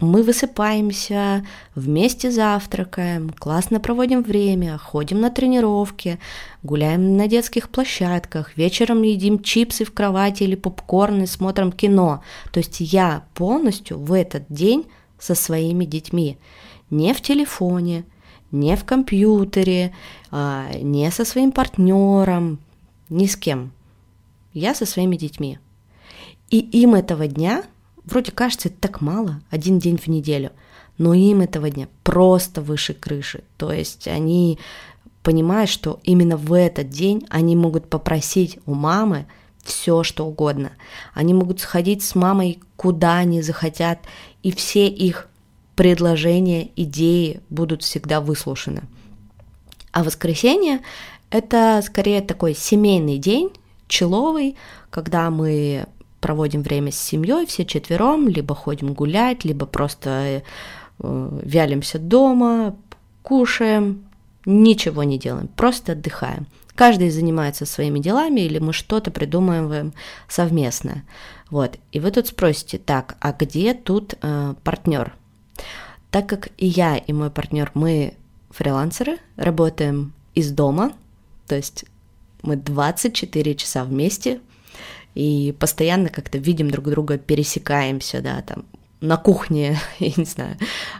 Мы 0.00 0.22
высыпаемся, 0.22 1.44
вместе 1.74 2.30
завтракаем, 2.30 3.30
классно 3.30 3.80
проводим 3.80 4.22
время, 4.22 4.78
ходим 4.78 5.20
на 5.20 5.28
тренировки, 5.28 6.20
гуляем 6.62 7.16
на 7.16 7.26
детских 7.26 7.68
площадках, 7.68 8.56
вечером 8.56 9.02
едим 9.02 9.42
чипсы 9.42 9.84
в 9.84 9.92
кровати 9.92 10.44
или 10.44 10.54
попкорн 10.54 11.22
и 11.22 11.26
смотрим 11.26 11.72
кино. 11.72 12.22
То 12.52 12.60
есть 12.60 12.80
я 12.80 13.24
полностью 13.34 13.98
в 13.98 14.12
этот 14.12 14.44
день 14.48 14.86
со 15.18 15.34
своими 15.34 15.84
детьми. 15.84 16.38
Не 16.90 17.12
в 17.12 17.20
телефоне, 17.20 18.04
не 18.52 18.76
в 18.76 18.84
компьютере, 18.84 19.92
а, 20.30 20.68
не 20.80 21.10
со 21.10 21.24
своим 21.24 21.50
партнером, 21.50 22.60
ни 23.08 23.26
с 23.26 23.36
кем. 23.36 23.72
Я 24.58 24.74
со 24.74 24.86
своими 24.86 25.16
детьми. 25.16 25.58
И 26.50 26.58
им 26.58 26.94
этого 26.94 27.26
дня, 27.26 27.64
вроде 28.04 28.32
кажется, 28.32 28.68
это 28.68 28.78
так 28.80 29.00
мало, 29.00 29.40
один 29.50 29.78
день 29.78 29.98
в 29.98 30.08
неделю, 30.08 30.50
но 30.96 31.14
им 31.14 31.40
этого 31.40 31.70
дня 31.70 31.88
просто 32.02 32.60
выше 32.62 32.94
крыши. 32.94 33.44
То 33.56 33.72
есть 33.72 34.08
они 34.08 34.58
понимают, 35.22 35.70
что 35.70 36.00
именно 36.04 36.36
в 36.36 36.52
этот 36.52 36.88
день 36.88 37.26
они 37.28 37.54
могут 37.54 37.88
попросить 37.88 38.58
у 38.66 38.74
мамы 38.74 39.26
все, 39.62 40.02
что 40.02 40.26
угодно. 40.26 40.72
Они 41.12 41.34
могут 41.34 41.60
сходить 41.60 42.02
с 42.02 42.14
мамой 42.14 42.60
куда 42.76 43.18
они 43.18 43.42
захотят, 43.42 43.98
и 44.42 44.52
все 44.52 44.88
их 44.88 45.28
предложения, 45.76 46.70
идеи 46.76 47.40
будут 47.50 47.82
всегда 47.82 48.20
выслушаны. 48.20 48.82
А 49.92 50.02
воскресенье– 50.02 50.80
это 51.30 51.82
скорее 51.84 52.20
такой 52.20 52.54
семейный 52.54 53.18
день, 53.18 53.50
человый, 53.88 54.56
когда 54.90 55.30
мы 55.30 55.86
проводим 56.20 56.62
время 56.62 56.92
с 56.92 56.98
семьей 56.98 57.46
все 57.46 57.64
четвером, 57.64 58.28
либо 58.28 58.54
ходим 58.54 58.92
гулять, 58.92 59.44
либо 59.44 59.66
просто 59.66 60.42
э, 60.98 61.40
вялимся 61.42 61.98
дома, 61.98 62.76
кушаем, 63.22 64.04
ничего 64.44 65.02
не 65.02 65.18
делаем, 65.18 65.48
просто 65.48 65.92
отдыхаем. 65.92 66.46
Каждый 66.74 67.10
занимается 67.10 67.66
своими 67.66 67.98
делами, 67.98 68.40
или 68.40 68.60
мы 68.60 68.72
что-то 68.72 69.10
придумываем 69.10 69.92
совместно. 70.28 71.02
Вот. 71.50 71.76
И 71.90 71.98
вы 71.98 72.10
тут 72.12 72.28
спросите, 72.28 72.78
так, 72.78 73.16
а 73.20 73.32
где 73.32 73.74
тут 73.74 74.14
э, 74.22 74.54
партнер? 74.62 75.14
Так 76.10 76.28
как 76.28 76.50
и 76.56 76.66
я, 76.66 76.96
и 76.96 77.12
мой 77.12 77.30
партнер, 77.30 77.70
мы 77.74 78.14
фрилансеры, 78.50 79.18
работаем 79.36 80.12
из 80.34 80.52
дома, 80.52 80.92
то 81.46 81.56
есть 81.56 81.84
мы 82.42 82.56
24 82.56 83.54
часа 83.54 83.84
вместе, 83.84 84.40
и 85.14 85.54
постоянно 85.58 86.08
как-то 86.08 86.38
видим 86.38 86.70
друг 86.70 86.86
друга, 86.86 87.18
пересекаемся, 87.18 88.20
да, 88.20 88.42
там, 88.42 88.64
на 89.00 89.16
кухне, 89.16 89.78
я 89.98 90.12
не 90.16 90.24
знаю, 90.24 90.56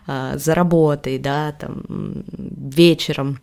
а, 0.06 0.36
за 0.36 0.54
работой, 0.54 1.18
да, 1.18 1.52
там, 1.52 2.24
вечером, 2.28 3.38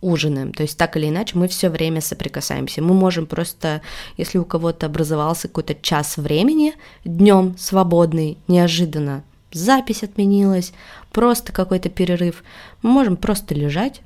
ужинаем. 0.00 0.52
То 0.52 0.62
есть 0.62 0.78
так 0.78 0.96
или 0.96 1.08
иначе 1.08 1.36
мы 1.36 1.48
все 1.48 1.70
время 1.70 2.00
соприкасаемся. 2.00 2.82
Мы 2.82 2.94
можем 2.94 3.26
просто, 3.26 3.82
если 4.16 4.38
у 4.38 4.44
кого-то 4.44 4.86
образовался 4.86 5.48
какой-то 5.48 5.74
час 5.74 6.16
времени 6.16 6.74
днем 7.04 7.56
свободный, 7.58 8.38
неожиданно 8.46 9.24
запись 9.52 10.02
отменилась, 10.02 10.72
просто 11.10 11.52
какой-то 11.52 11.88
перерыв, 11.88 12.44
мы 12.82 12.90
можем 12.90 13.16
просто 13.16 13.54
лежать 13.54 14.02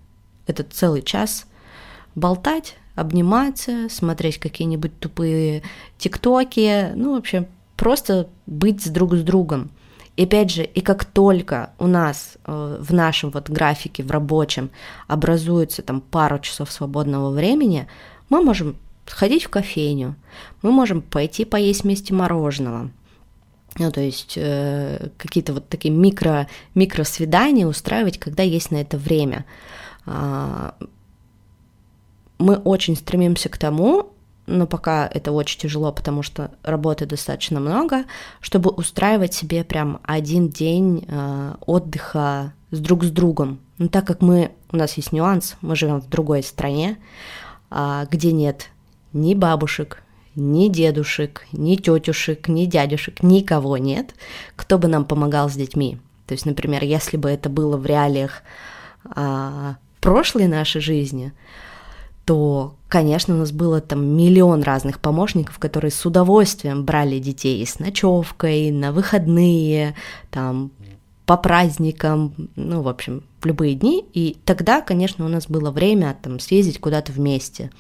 этот 0.47 0.73
целый 0.73 1.03
час, 1.03 1.47
болтать, 2.15 2.77
обниматься, 2.95 3.89
смотреть 3.91 4.39
какие-нибудь 4.39 4.99
тупые 4.99 5.63
тиктоки, 5.99 6.93
ну, 6.95 7.15
в 7.15 7.19
общем, 7.19 7.47
просто 7.77 8.29
быть 8.47 8.83
с 8.83 8.89
друг 8.89 9.15
с 9.15 9.23
другом. 9.23 9.71
И 10.17 10.25
опять 10.25 10.51
же, 10.51 10.63
и 10.63 10.83
как 10.83 11.07
только 11.07 11.71
у 11.79 11.87
нас 11.87 12.37
э, 12.45 12.79
в 12.81 12.93
нашем 12.93 13.31
вот 13.31 13.49
графике, 13.49 14.03
в 14.03 14.11
рабочем, 14.11 14.71
образуется 15.09 15.81
там 15.83 16.03
пару 16.03 16.39
часов 16.39 16.71
свободного 16.71 17.31
времени, 17.31 17.89
мы 18.29 18.43
можем 18.43 18.77
сходить 19.07 19.45
в 19.45 19.49
кофейню, 19.49 20.17
мы 20.61 20.71
можем 20.71 21.01
пойти 21.01 21.47
поесть 21.47 21.85
вместе 21.85 22.13
мороженого, 22.13 22.91
ну, 23.79 23.91
то 23.91 24.03
есть 24.03 24.35
э, 24.37 25.09
какие-то 25.17 25.55
вот 25.55 25.69
такие 25.69 25.93
микро, 25.93 26.47
микро 26.75 27.05
свидания 27.05 27.67
устраивать, 27.67 28.19
когда 28.19 28.43
есть 28.43 28.71
на 28.71 28.77
это 28.77 28.99
время. 28.99 29.47
Э, 30.05 30.73
мы 32.43 32.57
очень 32.57 32.97
стремимся 32.97 33.49
к 33.49 33.57
тому, 33.57 34.13
но 34.47 34.67
пока 34.67 35.07
это 35.07 35.33
очень 35.33 35.61
тяжело, 35.61 35.93
потому 35.93 36.23
что 36.23 36.51
работы 36.63 37.07
достаточно 37.07 37.61
много, 37.61 38.05
чтобы 38.41 38.71
устраивать 38.71 39.35
себе 39.35 39.65
прям 39.65 40.01
один 40.03 40.49
день 40.49 41.05
э, 41.07 41.55
отдыха 41.65 42.53
с 42.71 42.79
друг 42.81 43.05
с 43.05 43.11
другом. 43.11 43.61
Но 43.79 43.89
так 43.89 44.07
как 44.07 44.21
мы, 44.21 44.53
у 44.71 44.77
нас 44.77 44.95
есть 44.95 45.13
нюанс, 45.13 45.57
мы 45.61 45.77
живем 45.77 46.01
в 46.01 46.09
другой 46.09 46.43
стране, 46.43 46.99
э, 47.71 48.07
где 48.11 48.33
нет 48.33 48.69
ни 49.13 49.35
бабушек, 49.35 50.03
ни 50.35 50.69
дедушек, 50.69 51.47
ни 51.53 51.77
тетюшек, 51.77 52.49
ни 52.49 52.65
дядюшек, 52.65 53.23
никого 53.23 53.77
нет, 53.77 54.15
кто 54.57 54.79
бы 54.79 54.89
нам 54.89 55.05
помогал 55.05 55.49
с 55.51 55.55
детьми. 55.55 55.99
То 56.27 56.33
есть, 56.33 56.47
например, 56.47 56.83
если 56.83 57.17
бы 57.17 57.29
это 57.29 57.49
было 57.49 57.77
в 57.77 57.87
реалиях 57.87 58.43
э, 59.15 59.75
прошлой 60.01 60.49
нашей 60.49 60.81
жизни, 60.81 61.33
то, 62.25 62.77
конечно, 62.89 63.35
у 63.35 63.39
нас 63.39 63.51
было 63.51 63.81
там 63.81 64.05
миллион 64.05 64.63
разных 64.63 65.01
помощников, 65.01 65.59
которые 65.59 65.91
с 65.91 66.07
удовольствием 66.07 66.85
брали 66.85 67.19
детей 67.19 67.67
с 67.67 67.79
ночевкой, 67.79 68.71
на 68.71 68.93
выходные, 68.93 69.95
там, 70.31 70.71
по 71.27 71.37
праздникам, 71.37 72.35
ну, 72.57 72.83
в 72.83 72.89
общем, 72.89 73.25
в 73.41 73.47
любые 73.47 73.75
дни. 73.75 74.05
И 74.13 74.37
тогда, 74.45 74.81
конечно, 74.81 75.25
у 75.25 75.29
нас 75.29 75.49
было 75.49 75.71
время 75.71 76.17
там 76.21 76.39
съездить 76.39 76.79
куда-то 76.79 77.13
вместе, 77.13 77.71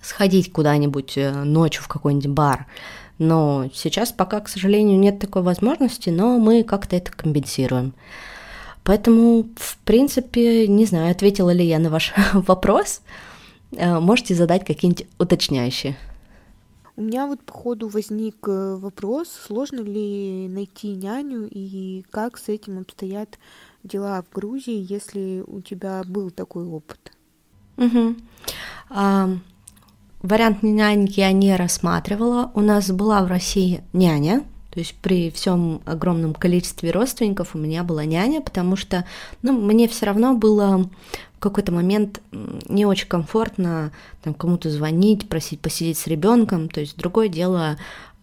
сходить 0.00 0.52
куда-нибудь 0.52 1.16
э, 1.16 1.42
ночью 1.44 1.82
в 1.82 1.88
какой-нибудь 1.88 2.28
бар. 2.28 2.66
Но 3.18 3.68
сейчас 3.72 4.12
пока, 4.12 4.40
к 4.40 4.48
сожалению, 4.48 4.98
нет 4.98 5.18
такой 5.18 5.42
возможности, 5.42 6.10
но 6.10 6.38
мы 6.38 6.64
как-то 6.64 6.96
это 6.96 7.12
компенсируем. 7.12 7.94
Поэтому, 8.84 9.46
в 9.56 9.78
принципе, 9.78 10.68
не 10.68 10.84
знаю, 10.84 11.10
ответила 11.10 11.50
ли 11.50 11.64
я 11.66 11.78
на 11.78 11.90
ваш 11.90 12.12
вопрос. 12.34 13.00
Э, 13.72 13.98
можете 13.98 14.34
задать 14.34 14.64
какие-нибудь 14.64 15.06
уточняющие. 15.18 15.96
У 16.96 17.02
меня 17.02 17.26
вот 17.26 17.40
по 17.40 17.52
ходу 17.52 17.88
возник 17.88 18.36
э, 18.46 18.76
вопрос, 18.76 19.28
сложно 19.28 19.80
ли 19.80 20.46
найти 20.48 20.94
няню 20.94 21.48
и 21.50 22.04
как 22.10 22.38
с 22.38 22.48
этим 22.48 22.78
обстоят 22.78 23.38
дела 23.82 24.22
в 24.22 24.32
Грузии, 24.32 24.86
если 24.88 25.42
у 25.46 25.60
тебя 25.60 26.02
был 26.06 26.30
такой 26.30 26.64
опыт? 26.66 27.12
Угу. 27.78 28.14
А, 28.90 29.28
вариант 30.22 30.62
няньки 30.62 31.18
я 31.18 31.32
не 31.32 31.56
рассматривала. 31.56 32.52
У 32.54 32.60
нас 32.60 32.90
была 32.92 33.24
в 33.24 33.26
России 33.26 33.82
няня, 33.92 34.44
то 34.74 34.80
есть 34.80 34.96
при 35.00 35.30
всем 35.30 35.82
огромном 35.84 36.34
количестве 36.34 36.90
родственников 36.90 37.54
у 37.54 37.58
меня 37.58 37.84
была 37.84 38.04
няня, 38.04 38.40
потому 38.40 38.74
что 38.74 39.04
ну, 39.42 39.52
мне 39.52 39.86
все 39.86 40.06
равно 40.06 40.34
было 40.34 40.90
в 41.36 41.38
какой-то 41.38 41.70
момент 41.70 42.20
не 42.68 42.84
очень 42.84 43.06
комфортно 43.06 43.92
там, 44.22 44.34
кому-то 44.34 44.70
звонить, 44.70 45.28
просить 45.28 45.60
посидеть 45.60 45.98
с 45.98 46.08
ребенком. 46.08 46.68
То 46.68 46.80
есть 46.80 46.96
другое 46.96 47.28
дело 47.28 47.76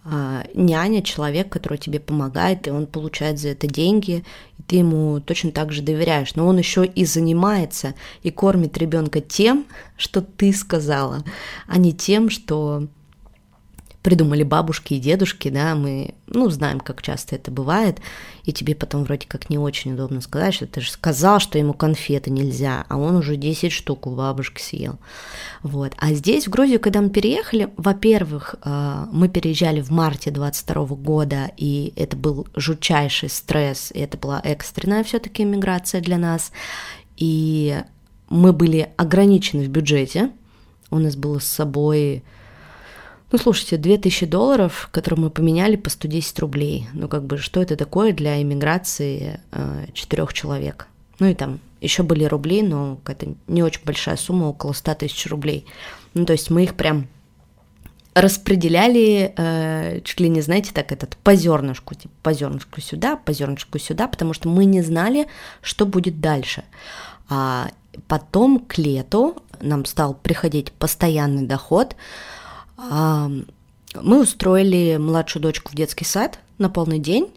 а, 0.04 0.44
няня, 0.54 1.02
человек, 1.04 1.48
который 1.48 1.78
тебе 1.78 2.02
помогает, 2.02 2.68
и 2.68 2.72
он 2.72 2.86
получает 2.86 3.40
за 3.40 3.50
это 3.50 3.68
деньги, 3.68 4.26
и 4.60 4.64
ты 4.64 4.76
ему 4.78 5.22
точно 5.22 5.52
так 5.52 5.72
же 5.72 5.82
доверяешь. 5.82 6.36
Но 6.36 6.48
он 6.48 6.58
еще 6.58 6.84
и 6.84 7.06
занимается 7.06 7.94
и 8.24 8.30
кормит 8.30 8.78
ребенка 8.78 9.22
тем, 9.22 9.66
что 9.96 10.22
ты 10.22 10.52
сказала, 10.52 11.24
а 11.66 11.78
не 11.78 11.94
тем, 11.94 12.30
что 12.30 12.88
придумали 14.02 14.44
бабушки 14.44 14.96
и 14.96 15.00
дедушки, 15.00 15.50
да, 15.50 15.76
мы, 15.76 16.16
ну, 16.28 16.50
знаем, 16.50 16.80
как 16.80 17.02
часто 17.02 17.36
это 17.36 17.52
бывает, 17.52 18.00
и 18.44 18.52
тебе 18.52 18.74
потом 18.74 19.04
вроде 19.04 19.28
как 19.28 19.50
не 19.50 19.60
очень 19.60 19.94
удобно 19.94 20.22
сказать, 20.22 20.56
что 20.56 20.66
ты 20.66 20.82
же 20.82 20.92
сказал, 20.92 21.40
что 21.40 21.60
ему 21.60 21.74
конфеты 21.74 22.32
нельзя, 22.32 22.86
а 22.90 22.98
он 22.98 23.16
уже 23.16 23.36
10 23.36 23.72
штук 23.72 24.08
у 24.08 24.16
бабушки 24.16 24.62
съел. 24.62 24.98
Вот. 25.62 25.94
А 26.00 26.14
здесь, 26.14 26.48
в 26.48 26.50
Грузию, 26.50 26.80
когда 26.80 27.02
мы 27.02 27.10
переехали, 27.12 27.70
во-первых, 27.78 28.56
э, 28.64 29.06
мы 29.12 29.30
переезжали 29.30 29.82
в 29.82 29.92
марте 29.92 30.32
22 30.32 30.86
года, 30.96 31.52
и 31.58 31.94
это 31.96 32.18
был 32.18 32.48
жутчайший 32.56 33.30
стресс, 33.30 33.92
и 33.94 34.00
это 34.00 34.18
была 34.18 34.42
экстренная 34.44 35.04
все-таки 35.04 35.44
иммиграция 35.44 36.02
для 36.02 36.18
нас, 36.18 36.52
и 37.18 37.84
мы 38.30 38.52
были 38.52 38.90
ограничены 38.98 39.66
в 39.66 39.70
бюджете, 39.70 40.32
у 40.90 40.98
нас 40.98 41.16
было 41.16 41.38
с 41.38 41.46
собой 41.46 42.24
ну, 43.32 43.38
слушайте, 43.38 43.78
2000 43.78 44.26
долларов, 44.26 44.90
которые 44.92 45.22
мы 45.22 45.30
поменяли 45.30 45.76
по 45.76 45.90
110 45.90 46.40
рублей. 46.40 46.88
Ну, 46.94 47.08
как 47.08 47.24
бы, 47.24 47.38
что 47.38 47.62
это 47.62 47.76
такое 47.76 48.12
для 48.14 48.42
иммиграции 48.42 49.40
э, 49.52 49.86
четырех 49.94 50.34
человек? 50.34 50.88
Ну, 51.20 51.28
и 51.28 51.34
там 51.34 51.60
еще 51.80 52.04
были 52.04 52.26
рубли, 52.26 52.62
но 52.62 52.98
какая-то 53.04 53.36
не 53.48 53.64
очень 53.64 53.82
большая 53.86 54.18
сумма, 54.18 54.46
около 54.46 54.74
100 54.74 54.96
тысяч 54.96 55.28
рублей. 55.28 55.66
Ну, 56.14 56.26
то 56.26 56.34
есть 56.34 56.50
мы 56.50 56.64
их 56.64 56.76
прям 56.76 57.08
распределяли, 58.14 59.34
э, 59.38 60.02
чуть 60.04 60.20
ли 60.20 60.28
не, 60.28 60.42
знаете, 60.42 60.72
так 60.74 60.92
этот 60.92 61.16
по 61.18 61.34
зернышку, 61.34 61.96
типа 61.96 62.14
по 62.24 62.34
зернышку 62.34 62.82
сюда, 62.82 63.16
по 63.16 63.32
зернышку 63.32 63.80
сюда, 63.80 64.08
потому 64.08 64.34
что 64.34 64.50
мы 64.50 64.66
не 64.66 64.82
знали, 64.82 65.28
что 65.62 65.86
будет 65.86 66.20
дальше. 66.20 66.64
А 67.30 67.70
потом 68.08 68.60
к 68.60 68.78
лету 68.78 69.38
нам 69.62 69.86
стал 69.86 70.14
приходить 70.14 70.74
постоянный 70.74 71.46
доход, 71.46 71.96
мы 72.90 74.22
устроили 74.22 74.98
младшую 74.98 75.44
дочку 75.44 75.72
в 75.72 75.76
детский 75.76 76.06
сад 76.06 76.40
на 76.58 76.70
полный 76.70 77.00
день, 77.00 77.30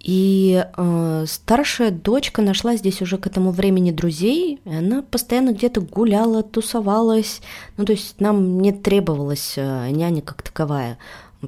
и 0.00 0.64
э, 0.64 1.24
старшая 1.26 1.90
дочка 1.90 2.40
нашла 2.40 2.76
здесь 2.76 3.02
уже 3.02 3.18
к 3.18 3.26
этому 3.26 3.50
времени 3.50 3.90
друзей, 3.90 4.60
и 4.64 4.74
она 4.74 5.02
постоянно 5.02 5.52
где-то 5.52 5.80
гуляла, 5.80 6.42
тусовалась, 6.42 7.40
ну 7.76 7.84
то 7.84 7.92
есть 7.92 8.20
нам 8.20 8.60
не 8.60 8.72
требовалась 8.72 9.54
э, 9.56 9.90
няня 9.90 10.22
как 10.22 10.42
таковая. 10.42 10.98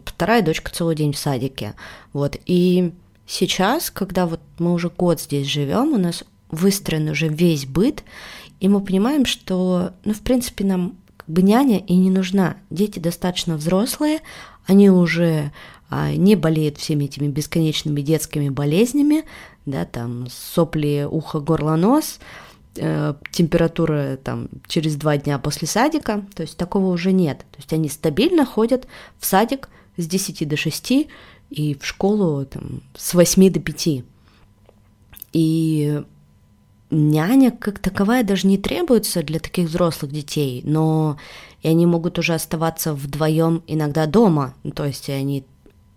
Вторая 0.04 0.42
дочка 0.42 0.70
целый 0.70 0.94
день 0.94 1.12
в 1.12 1.18
садике, 1.18 1.75
вот. 2.12 2.37
И 2.47 2.92
сейчас, 3.26 3.90
когда 3.90 4.26
вот 4.26 4.40
мы 4.59 4.73
уже 4.73 4.88
год 4.88 5.20
здесь 5.20 5.47
живем, 5.47 5.92
у 5.92 5.99
нас 5.99 6.25
выстроен 6.50 7.09
уже 7.09 7.28
весь 7.28 7.66
быт, 7.66 8.02
и 8.61 8.68
мы 8.68 8.80
понимаем, 8.80 9.25
что, 9.25 9.92
ну, 10.04 10.12
в 10.12 10.20
принципе, 10.20 10.64
нам 10.64 10.97
бы 11.30 11.42
няня 11.42 11.78
и 11.78 11.96
не 11.96 12.10
нужна. 12.10 12.56
Дети 12.70 12.99
достаточно 12.99 13.56
взрослые, 13.56 14.20
они 14.66 14.90
уже 14.90 15.52
а, 15.88 16.12
не 16.12 16.37
болеют 16.37 16.78
всеми 16.78 17.04
этими 17.04 17.28
бесконечными 17.28 18.00
детскими 18.00 18.49
болезнями, 18.49 19.25
да, 19.66 19.84
там 19.84 20.26
сопли, 20.30 21.06
ухо, 21.10 21.40
горло, 21.40 21.76
нос, 21.76 22.20
э, 22.76 23.14
температура 23.32 24.16
там 24.22 24.49
через 24.68 24.96
два 24.96 25.16
дня 25.16 25.38
после 25.38 25.66
садика, 25.66 26.25
то 26.34 26.42
есть 26.42 26.56
такого 26.56 26.92
уже 26.92 27.12
нет. 27.12 27.38
То 27.50 27.58
есть 27.58 27.72
они 27.72 27.88
стабильно 27.88 28.46
ходят 28.46 28.87
в 29.18 29.26
садик 29.26 29.68
с 29.96 30.06
10 30.06 30.49
до 30.49 30.56
6 30.56 31.08
и 31.50 31.75
в 31.75 31.84
школу 31.84 32.44
там, 32.46 32.82
с 32.96 33.14
8 33.14 33.50
до 33.50 33.60
5. 33.60 34.04
И 35.32 36.02
няня 36.90 37.50
как 37.50 37.78
таковая 37.78 38.25
даже 38.25 38.47
не 38.47 38.59
требуется 38.59 39.23
для 39.23 39.40
таких 39.40 39.68
взрослых 39.68 40.12
детей, 40.12 40.62
но 40.64 41.16
и 41.62 41.68
они 41.68 41.87
могут 41.87 42.18
уже 42.18 42.35
оставаться 42.35 42.94
вдвоем 42.94 43.62
иногда 43.66 44.06
дома, 44.06 44.54
ну, 44.62 44.73
то 44.73 44.85
есть 44.87 45.09
они 45.09 45.44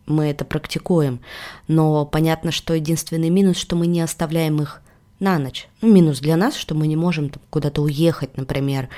мы 0.05 0.25
это 0.25 0.43
практикуем. 0.45 1.21
Но 1.67 2.05
понятно, 2.05 2.51
что 2.51 2.73
единственный 2.73 3.29
минус, 3.29 3.57
что 3.57 3.75
мы 3.75 3.87
не 3.87 4.01
оставляем 4.01 4.61
их 4.61 4.81
на 5.19 5.39
ночь. 5.39 5.67
Ну, 5.81 5.91
минус 5.93 6.19
для 6.19 6.35
нас, 6.35 6.55
что 6.55 6.75
мы 6.75 6.87
не 6.87 6.97
можем 6.97 7.31
куда-то 7.49 7.81
уехать, 7.81 8.35
например, 8.35 8.89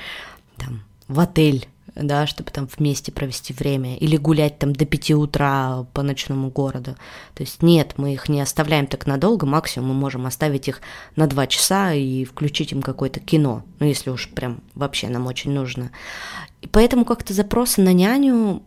там, 0.56 0.82
в 1.06 1.20
отель 1.20 1.68
да, 1.96 2.26
чтобы 2.26 2.50
там 2.50 2.68
вместе 2.76 3.10
провести 3.10 3.52
время, 3.52 3.96
или 3.96 4.16
гулять 4.16 4.58
там 4.58 4.72
до 4.74 4.84
5 4.84 5.10
утра 5.12 5.86
по 5.92 6.02
ночному 6.02 6.50
городу. 6.50 6.96
То 7.34 7.42
есть 7.42 7.62
нет, 7.62 7.94
мы 7.96 8.12
их 8.12 8.28
не 8.28 8.40
оставляем 8.40 8.86
так 8.86 9.06
надолго, 9.06 9.46
максимум 9.46 9.88
мы 9.88 9.94
можем 9.94 10.26
оставить 10.26 10.68
их 10.68 10.80
на 11.16 11.26
2 11.26 11.46
часа 11.46 11.92
и 11.92 12.24
включить 12.24 12.72
им 12.72 12.82
какое-то 12.82 13.20
кино, 13.20 13.64
ну 13.80 13.86
если 13.86 14.10
уж 14.10 14.28
прям 14.28 14.60
вообще 14.74 15.08
нам 15.08 15.26
очень 15.26 15.52
нужно. 15.52 15.90
И 16.60 16.68
поэтому 16.68 17.04
как-то 17.04 17.32
запроса 17.32 17.80
на 17.80 17.92
няню 17.92 18.62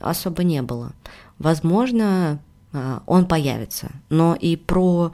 особо 0.00 0.44
не 0.44 0.62
было. 0.62 0.92
Возможно, 1.38 2.40
а, 2.72 3.02
он 3.06 3.26
появится, 3.26 3.90
но 4.10 4.34
и 4.34 4.56
про 4.56 5.12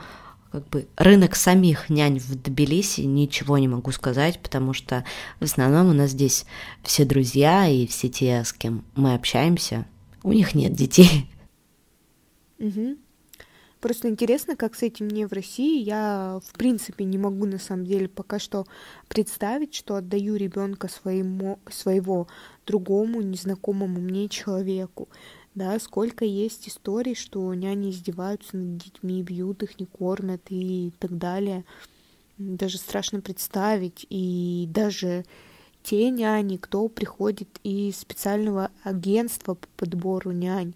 как 0.55 0.69
бы 0.69 0.87
рынок 0.95 1.35
самих 1.35 1.91
нянь 1.91 2.21
в 2.21 2.41
Тбилиси 2.41 3.01
ничего 3.01 3.59
не 3.59 3.67
могу 3.67 3.91
сказать, 3.91 4.39
потому 4.41 4.73
что 4.73 5.05
в 5.41 5.43
основном 5.43 5.89
у 5.89 5.93
нас 5.93 6.11
здесь 6.11 6.47
все 6.85 7.05
друзья 7.05 7.67
и 7.67 7.89
все 7.89 8.09
те, 8.09 8.45
с 8.45 8.53
кем 8.53 8.85
мы 8.95 9.15
общаемся, 9.15 9.85
у 10.23 10.31
них 10.31 10.55
нет 10.55 10.73
детей. 10.73 11.29
Угу. 12.61 12.99
Просто 13.81 14.09
интересно, 14.09 14.55
как 14.55 14.77
с 14.77 14.85
этим 14.85 15.09
не 15.09 15.27
в 15.27 15.33
России. 15.33 15.83
Я, 15.83 16.39
в 16.47 16.57
принципе, 16.57 17.03
не 17.03 17.19
могу 17.19 17.47
на 17.47 17.59
самом 17.59 17.85
деле 17.85 18.09
пока 18.09 18.39
что 18.39 18.65
представить, 19.09 19.75
что 19.75 19.97
отдаю 19.97 20.37
ребенка 20.37 20.87
своему, 20.87 21.59
своего 21.69 22.29
другому 22.65 23.23
незнакомому 23.23 24.01
мне 24.01 24.29
человеку 24.29 25.09
да, 25.55 25.79
сколько 25.79 26.25
есть 26.25 26.69
историй, 26.69 27.15
что 27.15 27.53
няни 27.55 27.91
издеваются 27.91 28.57
над 28.57 28.77
детьми, 28.77 29.23
бьют 29.23 29.63
их, 29.63 29.79
не 29.79 29.87
кормят 29.87 30.43
и 30.49 30.93
так 30.99 31.17
далее. 31.17 31.65
Даже 32.39 32.79
страшно 32.79 33.21
представить. 33.21 34.05
И 34.11 34.67
даже 34.69 35.25
те 35.85 36.11
няни, 36.11 36.57
кто 36.57 36.89
приходит 36.89 37.49
из 37.63 37.99
специального 37.99 38.71
агентства 38.83 39.55
по 39.55 39.69
подбору 39.77 40.33
нянь, 40.33 40.75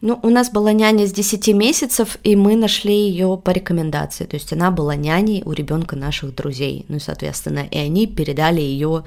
ну, 0.00 0.18
у 0.22 0.28
нас 0.28 0.50
была 0.50 0.72
няня 0.72 1.06
с 1.06 1.12
10 1.12 1.48
месяцев, 1.54 2.18
и 2.24 2.34
мы 2.34 2.56
нашли 2.56 2.94
ее 2.94 3.40
по 3.42 3.50
рекомендации. 3.50 4.24
То 4.24 4.34
есть 4.34 4.52
она 4.52 4.70
была 4.70 4.96
няней 4.96 5.42
у 5.44 5.52
ребенка 5.52 5.94
наших 5.94 6.34
друзей. 6.34 6.84
Ну, 6.88 6.98
соответственно, 6.98 7.60
и 7.60 7.78
они 7.78 8.08
передали 8.08 8.60
ее 8.60 9.04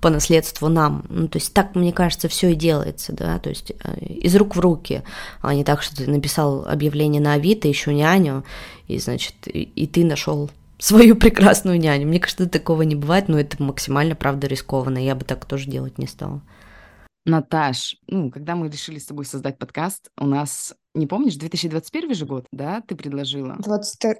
по 0.00 0.10
наследству 0.10 0.68
нам. 0.68 1.04
Ну, 1.08 1.28
то 1.28 1.38
есть 1.38 1.52
так, 1.52 1.74
мне 1.74 1.92
кажется, 1.92 2.28
все 2.28 2.52
и 2.52 2.54
делается, 2.54 3.12
да, 3.12 3.38
то 3.38 3.50
есть 3.50 3.72
э, 3.84 3.98
из 4.04 4.34
рук 4.34 4.56
в 4.56 4.60
руки, 4.60 5.02
а 5.40 5.54
не 5.54 5.62
так, 5.62 5.80
что 5.82 5.96
ты 5.96 6.10
написал 6.10 6.66
объявление 6.66 7.22
на 7.22 7.34
Авито, 7.34 7.68
еще 7.68 7.94
няню, 7.94 8.44
и, 8.88 8.98
значит, 8.98 9.34
и, 9.46 9.62
и 9.62 9.86
ты 9.86 10.04
нашел 10.04 10.50
свою 10.78 11.14
прекрасную 11.16 11.78
няню. 11.78 12.08
Мне 12.08 12.18
кажется, 12.18 12.48
такого 12.48 12.82
не 12.82 12.96
бывает, 12.96 13.28
но 13.28 13.38
это 13.38 13.62
максимально, 13.62 14.16
правда, 14.16 14.48
рискованно. 14.48 14.98
Я 14.98 15.14
бы 15.14 15.24
так 15.24 15.44
тоже 15.44 15.70
делать 15.70 15.98
не 15.98 16.08
стала. 16.08 16.42
Наташ, 17.24 17.96
ну, 18.08 18.30
когда 18.30 18.56
мы 18.56 18.68
решили 18.68 18.98
с 18.98 19.06
тобой 19.06 19.24
создать 19.24 19.58
подкаст, 19.58 20.10
у 20.18 20.26
нас, 20.26 20.74
не 20.94 21.06
помнишь, 21.06 21.36
2021 21.36 22.14
же 22.14 22.26
год, 22.26 22.46
да, 22.50 22.80
ты 22.80 22.96
предложила? 22.96 23.56
22... 23.58 24.14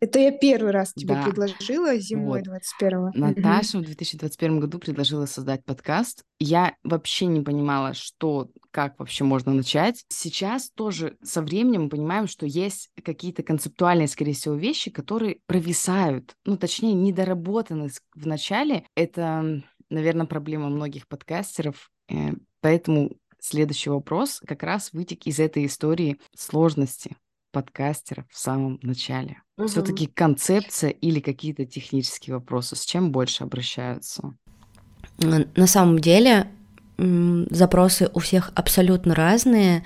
Это 0.00 0.18
я 0.20 0.30
первый 0.32 0.70
раз 0.70 0.92
тебе 0.92 1.14
да. 1.14 1.24
предложила 1.24 1.96
зимой 1.96 2.42
вот. 2.46 2.60
21-го. 2.82 3.10
Наташа 3.14 3.78
в 3.78 3.82
2021 3.82 4.60
году 4.60 4.78
предложила 4.78 5.26
создать 5.26 5.64
подкаст. 5.64 6.24
Я 6.38 6.76
вообще 6.84 7.26
не 7.26 7.40
понимала, 7.40 7.94
что, 7.94 8.50
как 8.70 8.98
вообще 8.98 9.24
можно 9.24 9.52
начать. 9.52 10.04
Сейчас 10.08 10.70
тоже 10.70 11.16
со 11.22 11.42
временем 11.42 11.84
мы 11.84 11.88
понимаем, 11.88 12.26
что 12.26 12.46
есть 12.46 12.90
какие-то 13.02 13.42
концептуальные, 13.42 14.08
скорее 14.08 14.34
всего, 14.34 14.54
вещи, 14.54 14.90
которые 14.90 15.38
провисают, 15.46 16.36
ну, 16.44 16.56
точнее, 16.56 16.92
недоработаны 16.92 17.88
в 18.14 18.26
начале. 18.26 18.84
Это, 18.94 19.62
наверное, 19.90 20.26
проблема 20.26 20.68
многих 20.68 21.08
подкастеров, 21.08 21.90
поэтому 22.60 23.12
следующий 23.40 23.90
вопрос 23.90 24.40
как 24.46 24.62
раз 24.62 24.92
вытек 24.92 25.26
из 25.26 25.38
этой 25.38 25.66
истории 25.66 26.18
сложности 26.36 27.16
подкастера 27.52 28.24
в 28.30 28.38
самом 28.38 28.78
начале. 28.82 29.42
Угу. 29.58 29.68
Все-таки 29.68 30.06
концепция 30.06 30.90
или 30.90 31.20
какие-то 31.20 31.66
технические 31.66 32.36
вопросы, 32.36 32.76
с 32.76 32.84
чем 32.84 33.12
больше 33.12 33.44
обращаются? 33.44 34.34
На 35.18 35.66
самом 35.66 35.98
деле 35.98 36.48
запросы 36.98 38.10
у 38.14 38.20
всех 38.20 38.52
абсолютно 38.54 39.14
разные, 39.14 39.84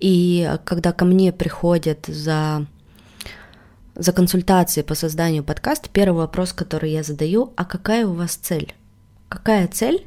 и 0.00 0.50
когда 0.64 0.92
ко 0.92 1.04
мне 1.04 1.32
приходят 1.32 2.06
за 2.06 2.66
за 3.96 4.12
консультацией 4.12 4.84
по 4.84 4.96
созданию 4.96 5.44
подкаста, 5.44 5.88
первый 5.88 6.18
вопрос, 6.18 6.52
который 6.52 6.90
я 6.90 7.04
задаю, 7.04 7.52
а 7.56 7.64
какая 7.64 8.06
у 8.06 8.12
вас 8.12 8.34
цель? 8.34 8.74
Какая 9.28 9.68
цель 9.68 10.04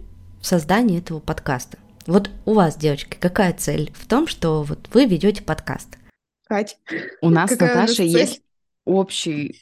в 0.47 0.49
создании 0.49 0.99
этого 0.99 1.19
подкаста. 1.19 1.77
Вот 2.05 2.29
у 2.45 2.53
вас, 2.53 2.77
девочки, 2.77 3.17
какая 3.19 3.51
цель 3.51 3.91
в 3.93 4.07
том, 4.07 4.27
что 4.27 4.63
вот 4.63 4.87
вы 4.93 5.03
ведете 5.03 5.43
подкаст? 5.43 5.97
Кать, 6.45 6.79
у 7.21 7.29
нас 7.29 7.51
с 7.51 7.59
Наташей 7.59 8.07
есть 8.07 8.41
общий 8.85 9.61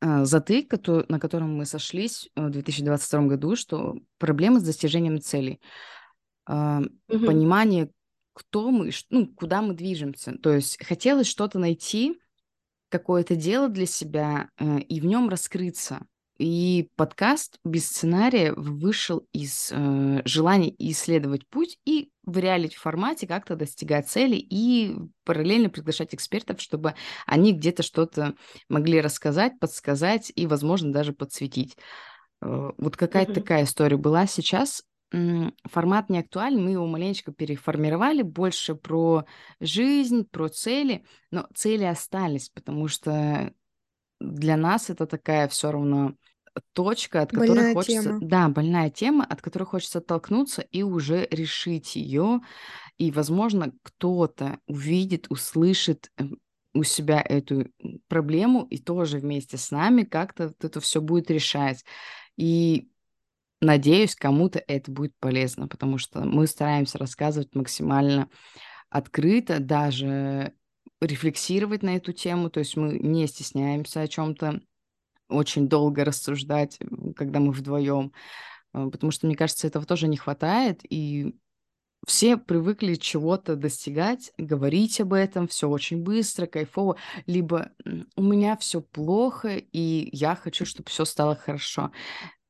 э, 0.00 0.24
затык, 0.24 0.66
который, 0.66 1.04
на 1.08 1.20
котором 1.20 1.56
мы 1.56 1.64
сошлись 1.64 2.28
в 2.34 2.50
2022 2.50 3.20
году, 3.26 3.54
что 3.54 3.98
проблемы 4.18 4.58
с 4.58 4.64
достижением 4.64 5.20
целей. 5.20 5.60
э, 6.48 6.80
угу. 7.06 7.26
понимание, 7.26 7.88
кто 8.32 8.72
мы, 8.72 8.90
ну, 9.10 9.28
куда 9.28 9.62
мы 9.62 9.74
движемся. 9.74 10.36
То 10.38 10.54
есть 10.54 10.84
хотелось 10.84 11.28
что-то 11.28 11.60
найти, 11.60 12.20
какое-то 12.88 13.36
дело 13.36 13.68
для 13.68 13.86
себя 13.86 14.50
э, 14.58 14.80
и 14.80 15.00
в 15.00 15.04
нем 15.04 15.28
раскрыться. 15.28 16.00
И 16.40 16.88
подкаст 16.96 17.58
без 17.64 17.86
сценария 17.86 18.54
вышел 18.54 19.26
из 19.30 19.70
э, 19.70 20.22
желания 20.24 20.74
исследовать 20.78 21.46
путь 21.46 21.78
и 21.84 22.12
в 22.24 22.38
реалити 22.38 22.76
формате 22.76 23.26
как-то 23.26 23.56
достигать 23.56 24.08
цели 24.08 24.36
и 24.36 24.96
параллельно 25.24 25.68
приглашать 25.68 26.14
экспертов, 26.14 26.62
чтобы 26.62 26.94
они 27.26 27.52
где-то 27.52 27.82
что-то 27.82 28.36
могли 28.70 29.02
рассказать, 29.02 29.58
подсказать 29.60 30.32
и, 30.34 30.46
возможно, 30.46 30.94
даже 30.94 31.12
подсветить. 31.12 31.76
Э, 32.40 32.70
вот 32.78 32.96
какая-то 32.96 33.32
mm-hmm. 33.32 33.34
такая 33.34 33.64
история 33.64 33.98
была 33.98 34.26
сейчас. 34.26 34.82
Формат 35.64 36.08
не 36.08 36.20
актуален, 36.20 36.64
мы 36.64 36.70
его 36.70 36.86
маленечко 36.86 37.32
переформировали, 37.32 38.22
больше 38.22 38.76
про 38.76 39.26
жизнь, 39.60 40.24
про 40.24 40.48
цели, 40.48 41.04
но 41.30 41.48
цели 41.54 41.84
остались, 41.84 42.48
потому 42.48 42.88
что 42.88 43.52
для 44.20 44.56
нас 44.56 44.88
это 44.88 45.06
такая 45.06 45.48
все 45.48 45.72
равно 45.72 46.14
точка, 46.72 47.22
от 47.22 47.30
которой 47.30 47.48
Больная 47.48 47.74
хочется... 47.74 48.02
тема. 48.02 48.18
Да, 48.20 48.48
больная 48.48 48.90
тема, 48.90 49.24
от 49.24 49.40
которой 49.42 49.64
хочется 49.64 49.98
оттолкнуться 49.98 50.62
и 50.62 50.82
уже 50.82 51.26
решить 51.30 51.96
ее. 51.96 52.40
И, 52.98 53.10
возможно, 53.10 53.72
кто-то 53.82 54.58
увидит, 54.66 55.26
услышит 55.30 56.10
э, 56.16 56.24
у 56.74 56.82
себя 56.82 57.20
эту 57.20 57.66
проблему 58.08 58.64
и 58.64 58.78
тоже 58.78 59.18
вместе 59.18 59.56
с 59.56 59.70
нами 59.70 60.02
как-то 60.02 60.52
это 60.60 60.80
все 60.80 61.00
будет 61.00 61.30
решать. 61.30 61.84
И 62.36 62.90
надеюсь, 63.60 64.14
кому-то 64.14 64.62
это 64.66 64.90
будет 64.90 65.14
полезно, 65.18 65.68
потому 65.68 65.98
что 65.98 66.20
мы 66.20 66.46
стараемся 66.46 66.98
рассказывать 66.98 67.54
максимально 67.54 68.28
открыто, 68.88 69.60
даже 69.60 70.52
рефлексировать 71.00 71.82
на 71.82 71.96
эту 71.96 72.12
тему, 72.12 72.50
то 72.50 72.60
есть 72.60 72.76
мы 72.76 72.98
не 72.98 73.26
стесняемся 73.26 74.02
о 74.02 74.08
чем-то 74.08 74.60
очень 75.30 75.68
долго 75.68 76.04
рассуждать, 76.04 76.78
когда 77.16 77.40
мы 77.40 77.52
вдвоем, 77.52 78.12
а, 78.72 78.88
потому 78.90 79.10
что, 79.10 79.26
мне 79.26 79.36
кажется, 79.36 79.66
этого 79.66 79.84
тоже 79.86 80.08
не 80.08 80.16
хватает, 80.16 80.80
и 80.88 81.34
все 82.06 82.36
привыкли 82.36 82.94
чего-то 82.94 83.56
достигать, 83.56 84.32
говорить 84.38 85.00
об 85.00 85.12
этом, 85.12 85.48
все 85.48 85.68
очень 85.68 86.02
быстро, 86.02 86.46
кайфово, 86.46 86.96
либо 87.26 87.72
у 88.16 88.22
меня 88.22 88.56
все 88.56 88.80
плохо, 88.80 89.56
и 89.56 90.08
я 90.12 90.34
хочу, 90.34 90.64
чтобы 90.64 90.88
все 90.88 91.04
стало 91.04 91.36
хорошо. 91.36 91.90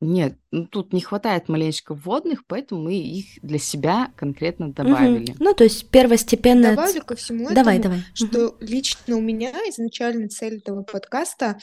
Нет, 0.02 0.38
ну 0.50 0.66
тут 0.66 0.94
не 0.94 1.02
хватает 1.02 1.50
маленечко 1.50 1.94
вводных, 1.94 2.46
поэтому 2.46 2.84
мы 2.84 2.94
их 2.94 3.26
для 3.42 3.58
себя 3.58 4.10
конкретно 4.16 4.72
добавили. 4.72 5.32
Угу. 5.32 5.44
Ну, 5.44 5.52
то 5.52 5.64
есть 5.64 5.90
первостепенно... 5.90 6.70
Добавлю 6.70 7.02
ко 7.04 7.16
всему 7.16 7.50
давай, 7.50 7.78
этому, 7.78 7.96
давай. 7.96 8.06
что 8.14 8.48
угу. 8.48 8.56
лично 8.60 9.16
у 9.16 9.20
меня 9.20 9.50
изначально 9.68 10.28
цель 10.28 10.56
этого 10.58 10.84
подкаста 10.84 11.58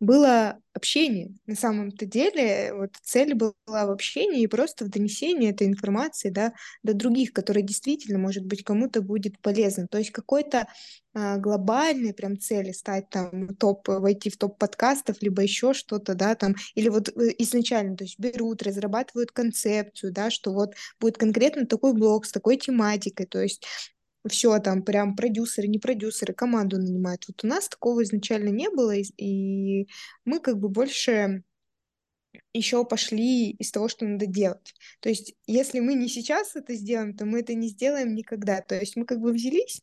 было 0.00 0.58
общение. 0.72 1.34
На 1.46 1.54
самом-то 1.54 2.06
деле, 2.06 2.72
вот 2.74 2.90
цель 3.02 3.34
была 3.34 3.52
в 3.66 3.90
общении 3.90 4.42
и 4.42 4.46
просто 4.46 4.86
в 4.86 4.88
донесении 4.88 5.50
этой 5.50 5.66
информации, 5.66 6.30
да, 6.30 6.52
до 6.82 6.94
других, 6.94 7.32
которые 7.32 7.62
действительно, 7.62 8.18
может 8.18 8.46
быть, 8.46 8.64
кому-то 8.64 9.02
будет 9.02 9.38
полезно. 9.40 9.86
То 9.88 9.98
есть 9.98 10.10
какой-то 10.10 10.66
а, 11.12 11.36
глобальной 11.36 12.14
прям 12.14 12.38
цели 12.38 12.72
стать 12.72 13.10
там 13.10 13.54
топ, 13.56 13.86
войти 13.88 14.30
в 14.30 14.38
топ 14.38 14.58
подкастов, 14.58 15.20
либо 15.20 15.42
еще 15.42 15.74
что-то, 15.74 16.14
да, 16.14 16.34
там, 16.34 16.54
или 16.74 16.88
вот 16.88 17.08
э, 17.08 17.34
изначально, 17.38 17.96
то 17.96 18.04
есть 18.04 18.18
берут, 18.18 18.62
разрабатывают 18.62 19.32
концепцию, 19.32 20.12
да, 20.12 20.30
что 20.30 20.52
вот 20.52 20.74
будет 20.98 21.18
конкретно 21.18 21.66
такой 21.66 21.92
блок 21.92 22.24
с 22.26 22.32
такой 22.32 22.56
тематикой, 22.56 23.26
то 23.26 23.40
есть 23.40 23.66
все 24.28 24.58
там 24.58 24.82
прям 24.82 25.16
продюсеры, 25.16 25.68
не 25.68 25.78
продюсеры, 25.78 26.34
команду 26.34 26.78
нанимают. 26.78 27.24
Вот 27.28 27.44
у 27.44 27.46
нас 27.46 27.68
такого 27.68 28.02
изначально 28.02 28.50
не 28.50 28.70
было, 28.70 28.94
и, 28.94 29.04
и 29.16 29.88
мы 30.24 30.40
как 30.40 30.58
бы 30.58 30.68
больше 30.68 31.42
еще 32.52 32.84
пошли 32.84 33.50
из 33.50 33.70
того, 33.70 33.88
что 33.88 34.04
надо 34.06 34.26
делать. 34.26 34.74
То 35.00 35.08
есть, 35.08 35.34
если 35.46 35.80
мы 35.80 35.94
не 35.94 36.08
сейчас 36.08 36.56
это 36.56 36.74
сделаем, 36.74 37.16
то 37.16 37.24
мы 37.24 37.40
это 37.40 37.54
не 37.54 37.68
сделаем 37.68 38.14
никогда. 38.14 38.60
То 38.60 38.78
есть 38.78 38.96
мы 38.96 39.04
как 39.04 39.20
бы 39.20 39.32
взялись, 39.32 39.82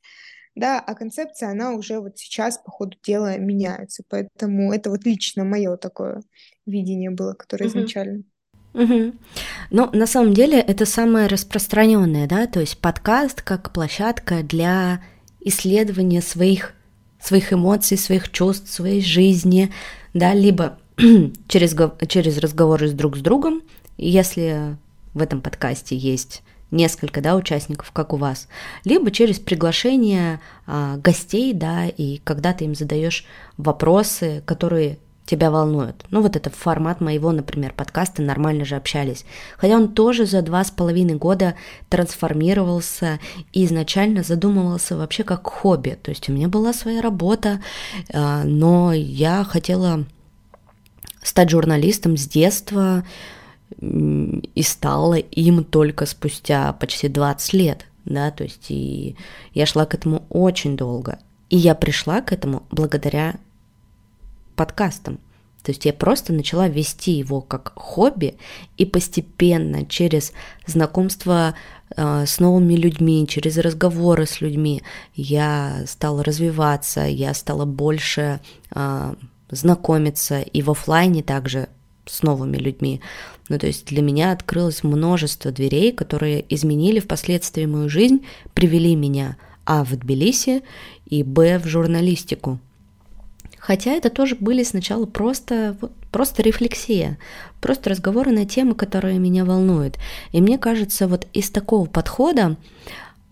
да, 0.56 0.80
а 0.80 0.96
концепция, 0.96 1.50
она 1.50 1.74
уже 1.74 2.00
вот 2.00 2.18
сейчас 2.18 2.58
по 2.58 2.72
ходу 2.72 2.98
дела 3.04 3.38
меняется. 3.38 4.04
Поэтому 4.10 4.74
это 4.74 4.90
вот 4.90 5.06
лично 5.06 5.44
мое 5.44 5.78
такое 5.78 6.22
видение 6.66 7.10
было, 7.10 7.34
которое 7.34 7.66
uh-huh. 7.66 7.70
изначально. 7.70 8.24
Угу. 8.78 9.14
Ну, 9.72 9.90
на 9.92 10.06
самом 10.06 10.36
деле, 10.36 10.60
это 10.60 10.86
самое 10.86 11.26
распространенное, 11.26 12.28
да, 12.28 12.46
то 12.46 12.60
есть 12.60 12.78
подкаст 12.78 13.42
как 13.42 13.74
площадка 13.74 14.44
для 14.44 15.02
исследования 15.42 16.22
своих, 16.22 16.74
своих 17.20 17.52
эмоций, 17.52 17.98
своих 17.98 18.32
чувств, 18.32 18.72
своей 18.72 19.02
жизни, 19.02 19.74
да, 20.14 20.36
либо 20.36 20.78
через, 21.48 21.76
через 22.08 22.38
разговоры 22.38 22.88
с 22.88 22.94
друг 22.94 23.18
с 23.18 23.22
другом, 23.22 23.64
если 23.98 24.78
в 25.16 25.24
этом 25.24 25.42
подкасте 25.42 25.98
есть 25.98 26.44
несколько, 26.70 27.20
да, 27.20 27.36
участников, 27.36 27.92
как 27.92 28.14
у 28.14 28.18
вас, 28.18 28.48
либо 28.84 29.10
через 29.10 29.40
приглашение 29.40 30.40
а, 30.68 30.98
гостей, 30.98 31.54
да, 31.54 31.88
и 31.88 32.18
когда 32.18 32.54
ты 32.54 32.66
им 32.66 32.76
задаешь 32.76 33.26
вопросы, 33.58 34.44
которые 34.46 35.00
тебя 35.28 35.52
волнует. 35.52 36.06
Ну, 36.10 36.22
вот 36.22 36.36
это 36.36 36.50
формат 36.50 37.02
моего, 37.02 37.32
например, 37.32 37.74
подкаста 37.74 38.22
«Нормально 38.22 38.66
же 38.66 38.76
общались». 38.76 39.26
Хотя 39.58 39.76
он 39.76 39.90
тоже 39.90 40.26
за 40.26 40.42
два 40.42 40.64
с 40.64 40.72
половиной 40.72 41.16
года 41.16 41.56
трансформировался 41.90 43.20
и 43.52 43.66
изначально 43.66 44.24
задумывался 44.24 44.96
вообще 44.96 45.24
как 45.24 45.46
хобби. 45.46 46.00
То 46.02 46.10
есть 46.10 46.30
у 46.30 46.34
меня 46.34 46.48
была 46.48 46.74
своя 46.74 47.02
работа, 47.02 47.62
а, 48.12 48.44
но 48.46 48.94
я 48.94 49.44
хотела 49.44 50.06
стать 51.22 51.50
журналистом 51.50 52.16
с 52.16 52.26
детства 52.26 53.04
и 53.82 54.64
стала 54.64 55.16
им 55.16 55.66
только 55.66 56.06
спустя 56.06 56.72
почти 56.74 57.10
20 57.10 57.54
лет. 57.54 57.86
Да, 58.06 58.32
то 58.32 58.46
есть 58.46 58.68
и 58.72 59.18
я 59.54 59.66
шла 59.66 59.86
к 59.86 59.94
этому 59.94 60.24
очень 60.30 60.78
долго. 60.78 61.20
И 61.50 61.58
я 61.58 61.76
пришла 61.76 62.22
к 62.22 62.32
этому 62.32 62.64
благодаря 62.72 63.36
подкастом. 64.58 65.20
То 65.64 65.72
есть 65.72 65.86
я 65.86 65.94
просто 65.94 66.34
начала 66.34 66.68
вести 66.68 67.12
его 67.12 67.42
как 67.42 67.74
хобби 67.76 68.36
и 68.78 68.86
постепенно 68.86 69.86
через 69.86 70.32
знакомство 70.66 71.56
э, 71.96 72.26
с 72.26 72.40
новыми 72.40 72.76
людьми, 72.76 73.28
через 73.28 73.58
разговоры 73.58 74.26
с 74.26 74.40
людьми 74.40 74.82
я 75.14 75.84
стала 75.86 76.24
развиваться, 76.24 77.02
я 77.02 77.34
стала 77.34 77.66
больше 77.66 78.40
э, 78.74 79.14
знакомиться 79.50 80.40
и 80.42 80.62
в 80.62 80.72
офлайне 80.72 81.22
также 81.22 81.68
с 82.06 82.24
новыми 82.24 82.58
людьми. 82.58 83.02
Ну, 83.50 83.60
то 83.60 83.68
есть 83.68 83.88
для 83.88 84.02
меня 84.02 84.32
открылось 84.32 84.84
множество 84.84 85.52
дверей, 85.52 85.92
которые 85.92 86.46
изменили 86.54 87.00
впоследствии 87.00 87.66
мою 87.66 87.90
жизнь, 87.90 88.26
привели 88.54 88.96
меня 88.96 89.38
а 89.66 89.84
в 89.84 89.98
Тбилиси 89.98 90.64
и 91.06 91.24
б 91.24 91.60
в 91.60 91.68
журналистику. 91.68 92.60
Хотя 93.60 93.92
это 93.92 94.10
тоже 94.10 94.38
были 94.40 94.64
сначала 94.64 95.06
просто, 95.06 95.76
вот, 95.82 95.92
просто 96.12 96.42
рефлексия, 96.42 97.18
просто 97.60 97.90
разговоры 97.90 98.32
на 98.32 98.46
темы, 98.46 98.76
которые 98.76 99.20
меня 99.20 99.46
волнуют. 99.46 99.98
И 100.32 100.42
мне 100.42 100.58
кажется, 100.58 101.08
вот 101.08 101.28
из 101.34 101.50
такого 101.50 101.88
подхода 101.88 102.56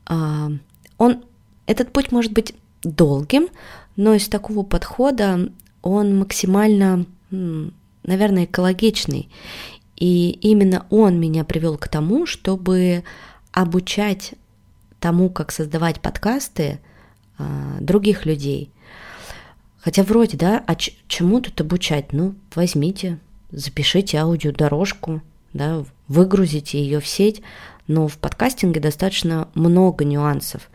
а, 0.05 0.51
он, 0.97 1.23
этот 1.67 1.91
путь 1.91 2.11
может 2.11 2.33
быть 2.33 2.53
долгим, 2.83 3.47
но 3.95 4.13
из 4.13 4.27
такого 4.27 4.63
подхода 4.63 5.51
он 5.81 6.17
максимально, 6.17 7.05
наверное, 7.31 8.45
экологичный. 8.45 9.29
И 9.95 10.31
именно 10.41 10.85
он 10.89 11.19
меня 11.19 11.45
привел 11.45 11.77
к 11.77 11.88
тому, 11.88 12.25
чтобы 12.25 13.03
обучать 13.51 14.33
тому, 14.99 15.29
как 15.29 15.51
создавать 15.51 16.01
подкасты 16.01 16.79
а, 17.38 17.77
других 17.79 18.25
людей– 18.25 18.71
Хотя 19.85 20.01
вроде, 20.01 20.35
да, 20.35 20.63
а 20.65 20.75
чему 20.75 21.41
тут 21.41 21.61
обучать? 21.61 22.11
Ну, 22.11 22.33
возьмите, 22.55 23.19
запишите 23.51 24.17
аудиодорожку, 24.17 25.21
да, 25.53 25.85
выгрузите 26.07 26.79
ее 26.79 26.99
в 26.99 27.05
сеть, 27.05 27.43
но 27.85 28.07
в 28.07 28.17
подкастинге 28.17 28.79
достаточно 28.79 29.47
много 29.53 30.03
нюансов. 30.03 30.71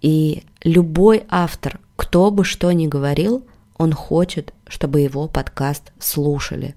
И 0.00 0.44
любой 0.62 1.24
автор, 1.28 1.80
кто 1.96 2.30
бы 2.30 2.44
что 2.44 2.70
ни 2.70 2.86
говорил, 2.86 3.44
он 3.78 3.92
хочет, 3.92 4.54
чтобы 4.68 5.00
его 5.00 5.26
подкаст 5.26 5.90
слушали. 5.98 6.76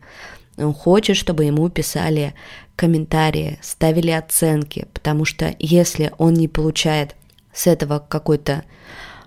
Он 0.57 0.73
хочет, 0.73 1.17
чтобы 1.17 1.43
ему 1.43 1.69
писали 1.69 2.33
комментарии, 2.75 3.59
ставили 3.61 4.09
оценки, 4.09 4.87
потому 4.91 5.23
что 5.23 5.55
если 5.59 6.13
он 6.17 6.33
не 6.33 6.47
получает 6.47 7.15
с 7.53 7.67
этого 7.67 7.99
какой-то 7.99 8.63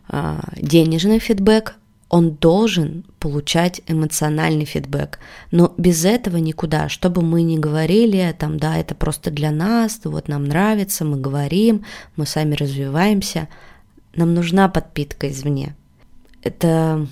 а, 0.09 0.41
денежный 0.57 1.21
фидбэк, 1.21 1.77
он 2.09 2.33
должен 2.37 3.05
получать 3.19 3.83
эмоциональный 3.87 4.65
фидбэк. 4.65 5.19
Но 5.51 5.75
без 5.77 6.05
этого 6.05 6.39
никуда. 6.39 6.89
Что 6.89 7.11
бы 7.11 7.23
мы 7.23 7.43
ни 7.43 7.59
говорили, 7.59 8.35
там, 8.39 8.59
да, 8.59 8.79
это 8.79 8.95
просто 8.95 9.31
для 9.31 9.51
нас, 9.51 10.01
вот 10.05 10.29
нам 10.29 10.45
нравится, 10.45 11.05
мы 11.05 11.19
говорим, 11.19 11.85
мы 12.17 12.25
сами 12.25 12.55
развиваемся. 12.55 13.49
Нам 14.17 14.33
нужна 14.33 14.69
подпитка 14.69 15.31
извне. 15.31 15.77
Это 16.43 17.07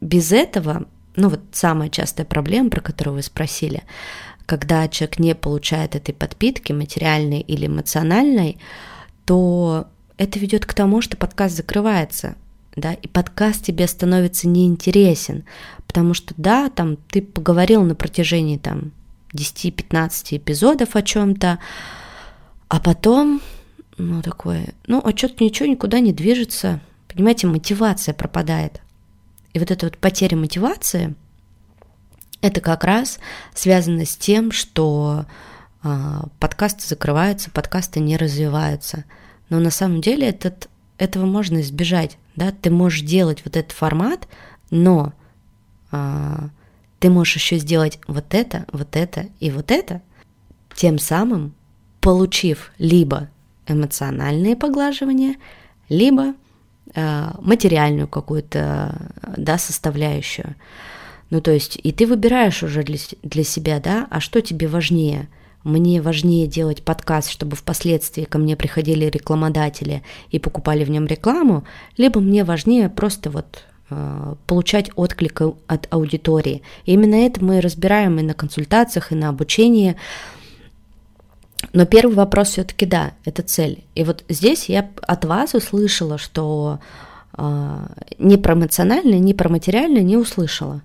без 0.00 0.32
этого, 0.32 0.86
ну 1.16 1.28
вот 1.28 1.40
самая 1.52 1.90
частая 1.90 2.24
проблема, 2.24 2.70
про 2.70 2.80
которую 2.80 3.16
вы 3.16 3.22
спросили, 3.22 3.82
когда 4.46 4.88
человек 4.88 5.18
не 5.18 5.34
получает 5.34 5.94
этой 5.94 6.14
подпитки, 6.14 6.72
материальной 6.72 7.40
или 7.40 7.66
эмоциональной, 7.66 8.58
то 9.26 9.88
это 10.16 10.38
ведет 10.38 10.64
к 10.64 10.72
тому, 10.72 11.02
что 11.02 11.16
подкаст 11.16 11.54
закрывается, 11.54 12.34
да, 12.80 12.94
и 12.94 13.06
подкаст 13.06 13.64
тебе 13.64 13.86
становится 13.86 14.48
неинтересен, 14.48 15.44
потому 15.86 16.14
что, 16.14 16.34
да, 16.36 16.68
там 16.70 16.96
ты 16.96 17.22
поговорил 17.22 17.82
на 17.82 17.94
протяжении 17.94 18.56
там 18.56 18.92
10-15 19.34 20.38
эпизодов 20.38 20.96
о 20.96 21.02
чем-то, 21.02 21.58
а 22.68 22.80
потом, 22.80 23.40
ну, 23.98 24.22
такое, 24.22 24.74
ну, 24.86 25.00
а 25.04 25.16
что-то 25.16 25.44
ничего 25.44 25.68
никуда 25.68 26.00
не 26.00 26.12
движется, 26.12 26.80
понимаете, 27.08 27.46
мотивация 27.46 28.14
пропадает. 28.14 28.80
И 29.52 29.58
вот 29.58 29.70
эта 29.70 29.86
вот 29.86 29.98
потеря 29.98 30.36
мотивации, 30.36 31.14
это 32.40 32.60
как 32.60 32.84
раз 32.84 33.18
связано 33.54 34.04
с 34.04 34.16
тем, 34.16 34.52
что 34.52 35.26
э, 35.82 36.20
подкасты 36.38 36.86
закрываются, 36.86 37.50
подкасты 37.50 38.00
не 38.00 38.16
развиваются. 38.16 39.04
Но 39.48 39.58
на 39.58 39.70
самом 39.70 40.00
деле 40.00 40.28
этот, 40.28 40.68
этого 40.96 41.26
можно 41.26 41.60
избежать. 41.60 42.16
Да? 42.40 42.50
Ты 42.50 42.70
можешь 42.70 43.02
делать 43.02 43.42
вот 43.44 43.56
этот 43.56 43.70
формат, 43.70 44.26
но 44.70 45.12
э, 45.92 46.48
ты 46.98 47.10
можешь 47.10 47.36
еще 47.36 47.58
сделать 47.58 48.00
вот 48.08 48.34
это, 48.34 48.66
вот 48.72 48.96
это 48.96 49.26
и 49.38 49.52
вот 49.52 49.70
это, 49.70 50.02
тем 50.74 50.98
самым 50.98 51.54
получив 52.00 52.72
либо 52.78 53.28
эмоциональные 53.68 54.56
поглаживания, 54.56 55.36
либо 55.88 56.34
Э, 56.92 57.30
материальную 57.40 58.08
какую-то 58.08 59.12
да, 59.36 59.58
составляющую. 59.58 60.56
Ну, 61.30 61.40
то 61.40 61.52
есть, 61.52 61.78
и 61.80 61.92
ты 61.92 62.04
выбираешь 62.04 62.64
уже 62.64 62.82
для, 62.82 62.98
для 63.22 63.44
себя, 63.44 63.78
да, 63.78 64.08
а 64.10 64.18
что 64.18 64.40
тебе 64.40 64.66
важнее? 64.66 65.28
Мне 65.64 66.00
важнее 66.00 66.46
делать 66.46 66.82
подкаст, 66.82 67.30
чтобы 67.30 67.54
впоследствии 67.54 68.24
ко 68.24 68.38
мне 68.38 68.56
приходили 68.56 69.04
рекламодатели 69.04 70.02
и 70.30 70.38
покупали 70.38 70.84
в 70.84 70.90
нем 70.90 71.06
рекламу, 71.06 71.64
либо 71.98 72.20
мне 72.20 72.44
важнее 72.44 72.88
просто 72.88 73.28
вот 73.30 73.64
э, 73.90 74.34
получать 74.46 74.90
отклик 74.96 75.42
от 75.66 75.86
аудитории. 75.90 76.62
И 76.86 76.94
именно 76.94 77.14
это 77.14 77.44
мы 77.44 77.60
разбираем 77.60 78.18
и 78.18 78.22
на 78.22 78.32
консультациях, 78.32 79.12
и 79.12 79.16
на 79.16 79.28
обучении. 79.28 79.96
Но 81.74 81.84
первый 81.84 82.14
вопрос 82.14 82.48
все-таки 82.48 82.86
да, 82.86 83.12
это 83.26 83.42
цель. 83.42 83.84
И 83.94 84.02
вот 84.02 84.24
здесь 84.30 84.70
я 84.70 84.90
от 85.02 85.26
вас 85.26 85.54
услышала, 85.54 86.16
что 86.16 86.80
э, 87.36 87.86
ни 88.18 88.36
про 88.36 88.54
эмоциональное, 88.54 89.18
ни 89.18 89.34
про 89.34 89.50
материальное 89.50 90.02
не 90.02 90.16
услышала. 90.16 90.80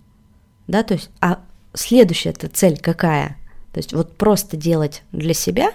Да, 0.68 0.84
то 0.84 0.96
есть, 0.96 1.10
а 1.22 1.40
следующая 1.74 2.32
эта 2.32 2.50
цель 2.50 2.78
какая? 2.78 3.38
То 3.76 3.80
есть 3.80 3.92
вот 3.92 4.16
просто 4.16 4.56
делать 4.56 5.04
для 5.12 5.34
себя, 5.34 5.72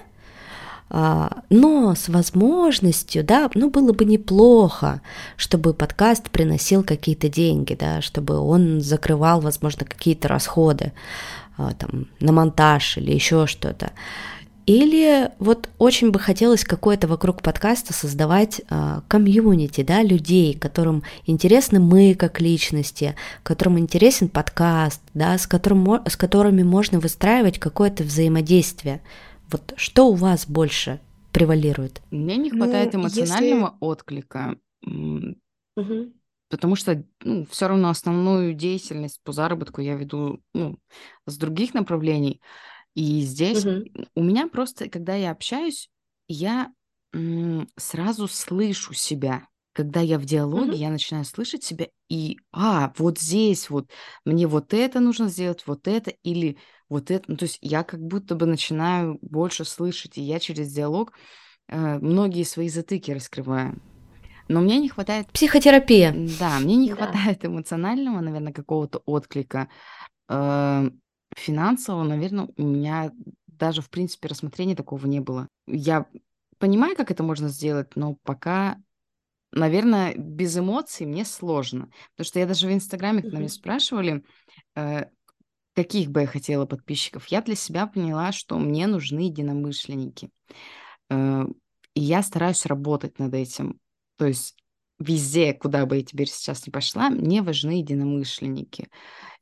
э, 0.89 1.29
но 1.51 1.93
с 1.93 2.09
возможностью, 2.09 3.23
да, 3.23 3.47
ну 3.53 3.69
было 3.69 3.93
бы 3.93 4.05
неплохо, 4.05 5.01
чтобы 5.37 5.75
подкаст 5.75 6.31
приносил 6.31 6.83
какие-то 6.83 7.29
деньги, 7.29 7.75
да, 7.75 8.01
чтобы 8.01 8.39
он 8.39 8.81
закрывал, 8.81 9.39
возможно, 9.39 9.85
какие-то 9.85 10.27
расходы 10.29 10.93
э, 11.59 11.69
там, 11.77 12.07
на 12.19 12.31
монтаж 12.31 12.97
или 12.97 13.13
еще 13.13 13.45
что-то. 13.45 13.91
Или 14.65 15.31
вот 15.39 15.69
очень 15.77 16.11
бы 16.11 16.19
хотелось 16.19 16.63
какое-то 16.63 17.07
вокруг 17.07 17.41
подкаста 17.41 17.93
создавать 17.93 18.61
э, 18.69 19.01
комьюнити, 19.07 19.81
да, 19.81 20.03
людей, 20.03 20.53
которым 20.53 21.03
интересны 21.25 21.79
мы 21.79 22.15
как 22.15 22.39
личности, 22.39 23.15
которым 23.43 23.79
интересен 23.79 24.29
подкаст, 24.29 25.01
да, 25.13 25.37
с, 25.37 25.47
которым, 25.47 26.01
с 26.05 26.15
которыми 26.15 26.63
можно 26.63 26.99
выстраивать 26.99 27.59
какое-то 27.59 28.03
взаимодействие. 28.03 29.01
Вот 29.51 29.73
что 29.77 30.07
у 30.07 30.13
вас 30.13 30.45
больше 30.47 30.99
превалирует? 31.31 32.01
Мне 32.11 32.37
не 32.37 32.51
хватает 32.51 32.93
ну, 32.93 33.01
эмоционального 33.01 33.59
если... 33.59 33.77
отклика. 33.79 34.55
Угу. 34.85 36.13
Потому 36.49 36.75
что 36.75 37.03
ну, 37.23 37.45
все 37.49 37.67
равно 37.67 37.89
основную 37.89 38.53
деятельность 38.53 39.21
по 39.23 39.31
заработку 39.31 39.81
я 39.81 39.95
веду 39.95 40.41
ну, 40.53 40.77
с 41.25 41.37
других 41.37 41.73
направлений. 41.73 42.41
И 42.95 43.21
здесь 43.21 43.65
Мгм. 43.65 43.85
у 44.15 44.23
меня 44.23 44.47
просто, 44.47 44.89
когда 44.89 45.15
я 45.15 45.31
общаюсь, 45.31 45.89
я 46.27 46.71
сразу 47.77 48.27
слышу 48.27 48.93
себя. 48.93 49.47
Когда 49.73 50.01
я 50.01 50.19
в 50.19 50.25
диалоге, 50.25 50.71
Мгм. 50.71 50.81
я 50.81 50.89
начинаю 50.89 51.23
слышать 51.23 51.63
себя, 51.63 51.87
и, 52.09 52.37
а, 52.51 52.91
вот 52.97 53.19
здесь 53.19 53.69
вот 53.69 53.89
мне 54.25 54.45
вот 54.45 54.73
это 54.73 54.99
нужно 54.99 55.29
сделать, 55.29 55.63
вот 55.65 55.87
это, 55.87 56.11
или 56.23 56.57
вот 56.89 57.09
это. 57.09 57.23
Ну, 57.29 57.37
то 57.37 57.43
есть 57.45 57.57
я 57.61 57.83
как 57.83 58.01
будто 58.01 58.35
бы 58.35 58.45
начинаю 58.45 59.17
больше 59.21 59.63
слышать, 59.63 60.17
и 60.17 60.21
я 60.21 60.39
через 60.39 60.73
диалог 60.73 61.13
э, 61.69 61.99
многие 61.99 62.43
свои 62.43 62.67
затыки 62.67 63.11
раскрываю. 63.11 63.79
Но 64.49 64.59
мне 64.59 64.77
не 64.79 64.89
хватает, 64.89 65.27
Психотерапия. 65.31 66.13
да, 66.13 66.59
мне 66.59 66.75
не 66.75 66.89
Да. 66.89 66.95
хватает 66.95 67.45
эмоционального, 67.45 68.19
наверное, 68.19 68.51
какого-то 68.51 69.01
отклика. 69.05 69.69
Э, 70.27 70.89
Финансово, 71.35 72.03
наверное, 72.03 72.49
у 72.57 72.63
меня 72.63 73.11
даже, 73.47 73.81
в 73.81 73.89
принципе, 73.89 74.27
рассмотрения 74.27 74.75
такого 74.75 75.05
не 75.05 75.19
было. 75.19 75.47
Я 75.67 76.07
понимаю, 76.57 76.95
как 76.95 77.11
это 77.11 77.23
можно 77.23 77.47
сделать, 77.47 77.95
но 77.95 78.15
пока, 78.23 78.77
наверное, 79.51 80.13
без 80.15 80.57
эмоций 80.57 81.05
мне 81.05 81.25
сложно. 81.25 81.89
Потому 82.11 82.25
что 82.27 82.39
я 82.39 82.47
даже 82.47 82.67
в 82.67 82.73
Инстаграме, 82.73 83.21
когда 83.21 83.37
меня 83.37 83.49
спрашивали, 83.49 84.23
э, 84.75 85.05
каких 85.73 86.11
бы 86.11 86.21
я 86.21 86.27
хотела 86.27 86.65
подписчиков, 86.65 87.27
я 87.27 87.41
для 87.41 87.55
себя 87.55 87.87
поняла, 87.87 88.31
что 88.31 88.59
мне 88.59 88.87
нужны 88.87 89.21
единомышленники. 89.21 90.29
Э, 91.09 91.45
и 91.93 92.01
я 92.01 92.23
стараюсь 92.23 92.65
работать 92.65 93.19
над 93.19 93.33
этим. 93.33 93.79
То 94.17 94.25
есть 94.25 94.55
везде, 94.99 95.53
куда 95.53 95.85
бы 95.85 95.97
я 95.97 96.03
теперь 96.03 96.29
сейчас 96.29 96.65
не 96.65 96.71
пошла, 96.71 97.09
мне 97.09 97.41
важны 97.41 97.79
единомышленники. 97.79 98.89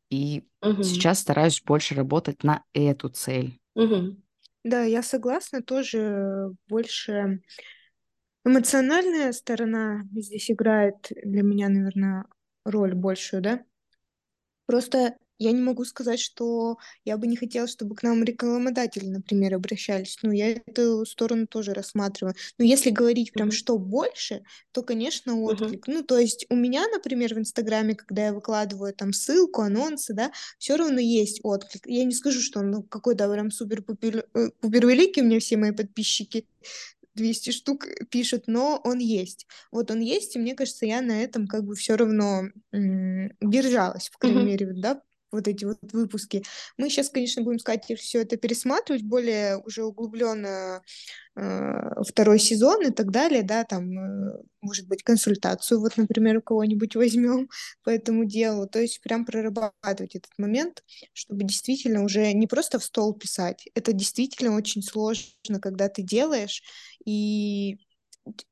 И 0.10 0.44
Мгм. 0.62 0.80
сейчас 0.82 1.20
стараюсь 1.20 1.62
больше 1.62 1.96
работать 1.96 2.44
на 2.44 2.64
эту 2.74 3.10
цель. 3.10 3.60
Мгм. 3.76 4.22
Да, 4.64 4.84
я 4.84 5.02
согласна, 5.04 5.62
тоже 5.62 6.50
больше 6.68 7.42
эмоциональная 8.46 9.34
сторона 9.34 10.04
здесь 10.16 10.50
играет 10.50 11.12
для 11.24 11.44
меня, 11.44 11.68
наверное, 11.70 12.26
роль 12.66 12.94
большую, 12.96 13.42
да. 13.42 13.66
Просто 14.70 15.18
я 15.40 15.52
не 15.52 15.62
могу 15.62 15.86
сказать, 15.86 16.20
что 16.20 16.78
я 17.06 17.18
бы 17.18 17.26
не 17.28 17.36
хотела, 17.38 17.68
чтобы 17.68 17.96
к 17.96 18.04
нам 18.04 18.24
рекламодатели, 18.24 19.06
например, 19.08 19.56
обращались. 19.56 20.18
Ну, 20.22 20.32
я 20.32 20.52
эту 20.52 21.06
сторону 21.06 21.48
тоже 21.48 21.74
рассматриваю. 21.74 22.36
Но 22.58 22.66
если 22.66 22.92
говорить 22.92 23.34
прям, 23.34 23.52
что 23.52 23.78
больше, 23.78 24.44
то, 24.72 24.84
конечно, 24.84 25.40
отклик. 25.42 25.88
Ну, 25.88 26.04
то 26.04 26.18
есть 26.20 26.46
у 26.50 26.56
меня, 26.56 26.86
например, 26.88 27.34
в 27.36 27.40
Инстаграме, 27.40 27.96
когда 27.96 28.28
я 28.28 28.34
выкладываю 28.34 28.94
там 28.94 29.14
ссылку, 29.14 29.62
анонсы, 29.62 30.14
да, 30.14 30.32
все 30.58 30.76
равно 30.76 31.00
есть 31.00 31.40
отклик. 31.44 31.88
Я 31.88 32.04
не 32.04 32.14
скажу, 32.14 32.42
что 32.42 32.60
он 32.60 32.72
ну, 32.72 32.84
какой-то 32.84 33.32
прям 33.32 33.52
супер-пупер 33.52 34.26
э, 34.34 34.50
пупер 34.62 34.88
великий, 34.88 35.22
у 35.22 35.26
меня 35.26 35.40
все 35.40 35.58
мои 35.58 35.72
подписчики 35.72 36.46
200 37.16 37.52
штук 37.52 37.86
пишут, 38.10 38.44
но 38.48 38.80
он 38.84 39.00
есть. 39.00 39.48
Вот 39.72 39.92
он 39.92 40.00
есть, 40.00 40.36
и 40.36 40.40
мне 40.40 40.56
кажется, 40.56 40.86
я 40.86 41.02
на 41.02 41.22
этом 41.24 41.48
как 41.48 41.64
бы 41.66 41.76
все 41.76 41.96
равно 41.96 42.44
м, 42.72 43.32
держалась, 43.42 44.10
по 44.10 44.20
крайней 44.20 44.42
Мгм. 44.42 44.46
мере, 44.46 44.72
да, 44.74 45.02
вот 45.32 45.48
эти 45.48 45.66
вот 45.66 45.78
выпуски. 45.94 46.44
Мы 46.78 46.90
сейчас, 46.90 47.10
конечно, 47.10 47.44
будем 47.44 47.60
сказать 47.60 47.86
все 47.98 48.22
это 48.22 48.38
пересматривать 48.38 49.04
более 49.04 49.58
уже 49.58 49.84
углубленно 49.84 50.82
э, 51.36 52.04
второй 52.08 52.40
сезон 52.40 52.88
и 52.88 52.92
так 52.92 53.12
далее, 53.12 53.44
да, 53.44 53.64
там, 53.64 53.92
э, 53.98 54.42
может 54.62 54.88
быть, 54.88 55.04
консультацию, 55.04 55.80
вот, 55.80 55.98
например, 55.98 56.38
у 56.38 56.42
кого-нибудь 56.42 56.96
возьмем 56.96 57.50
по 57.84 57.90
этому 57.90 58.26
делу, 58.26 58.68
то 58.68 58.80
есть 58.80 59.02
прям 59.02 59.26
прорабатывать 59.26 60.16
этот 60.16 60.32
момент, 60.38 60.84
чтобы 61.14 61.44
действительно 61.44 62.04
уже 62.04 62.32
не 62.34 62.48
просто 62.48 62.80
в 62.80 62.84
стол 62.84 63.14
писать, 63.14 63.68
это 63.76 63.94
действительно 63.94 64.56
очень 64.56 64.82
сложно, 64.84 65.60
когда 65.62 65.90
ты 65.90 66.02
делаешь, 66.02 66.64
и 67.06 67.78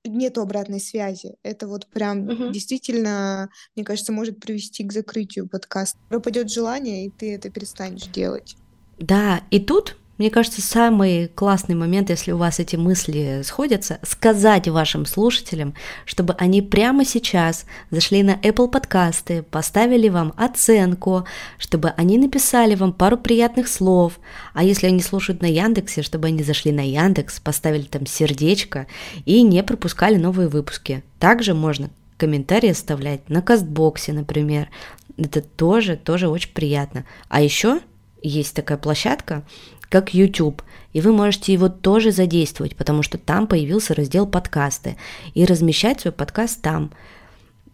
нету 0.03 0.41
обратной 0.41 0.79
связи. 0.79 1.35
Это 1.43 1.67
вот 1.67 1.87
прям 1.87 2.25
Мгм. 2.25 2.51
действительно, 2.51 3.49
мне 3.75 3.85
кажется, 3.85 4.11
может 4.11 4.39
привести 4.39 4.83
к 4.83 4.91
закрытию 4.93 5.47
подкаста. 5.47 5.97
Пропадет 6.09 6.51
желание, 6.51 7.05
и 7.05 7.09
ты 7.09 7.35
это 7.35 7.49
перестанешь 7.49 8.07
делать. 8.07 8.55
Да, 8.99 9.43
и 9.51 9.59
тут 9.59 9.97
мне 10.17 10.31
кажется, 10.31 10.61
самый 10.61 11.27
классный 11.27 11.75
момент, 11.75 12.09
если 12.09 12.31
у 12.31 12.37
вас 12.37 12.59
эти 12.59 12.75
мысли 12.75 13.41
сходятся, 13.43 13.99
сказать 14.01 14.67
вашим 14.67 15.05
слушателям, 15.05 15.75
чтобы 16.05 16.33
они 16.39 16.61
прямо 16.61 17.05
сейчас 17.05 17.65
зашли 17.91 18.23
на 18.23 18.35
Apple 18.35 18.67
подкасты, 18.67 19.43
поставили 19.43 20.09
вам 20.09 20.33
оценку, 20.35 21.25
чтобы 21.59 21.89
они 21.89 22.17
написали 22.17 22.73
вам 22.73 22.93
пару 22.93 23.17
приятных 23.17 23.67
слов, 23.67 24.19
а 24.53 24.63
если 24.63 24.87
они 24.87 25.01
слушают 25.01 25.41
на 25.41 25.47
Яндексе, 25.47 26.01
чтобы 26.01 26.27
они 26.27 26.41
зашли 26.41 26.71
на 26.71 26.81
Яндекс, 26.81 27.39
поставили 27.39 27.83
там 27.83 28.07
сердечко 28.07 28.87
и 29.25 29.43
не 29.43 29.61
пропускали 29.61 30.15
новые 30.15 30.47
выпуски. 30.47 31.03
Также 31.19 31.53
можно 31.53 31.89
комментарии 32.17 32.71
оставлять 32.71 33.29
на 33.29 33.41
Кастбоксе, 33.41 34.13
например. 34.13 34.69
Это 35.17 35.41
тоже, 35.41 35.95
тоже 35.95 36.27
очень 36.27 36.51
приятно. 36.53 37.05
А 37.29 37.41
еще 37.41 37.79
есть 38.21 38.55
такая 38.55 38.77
площадка, 38.77 39.43
как 39.89 40.13
YouTube, 40.13 40.61
и 40.93 41.01
вы 41.01 41.11
можете 41.11 41.53
его 41.53 41.69
тоже 41.69 42.11
задействовать, 42.11 42.75
потому 42.75 43.03
что 43.03 43.17
там 43.17 43.47
появился 43.47 43.93
раздел 43.93 44.27
подкасты, 44.27 44.97
и 45.33 45.45
размещать 45.45 46.01
свой 46.01 46.11
подкаст 46.11 46.61
там. 46.61 46.91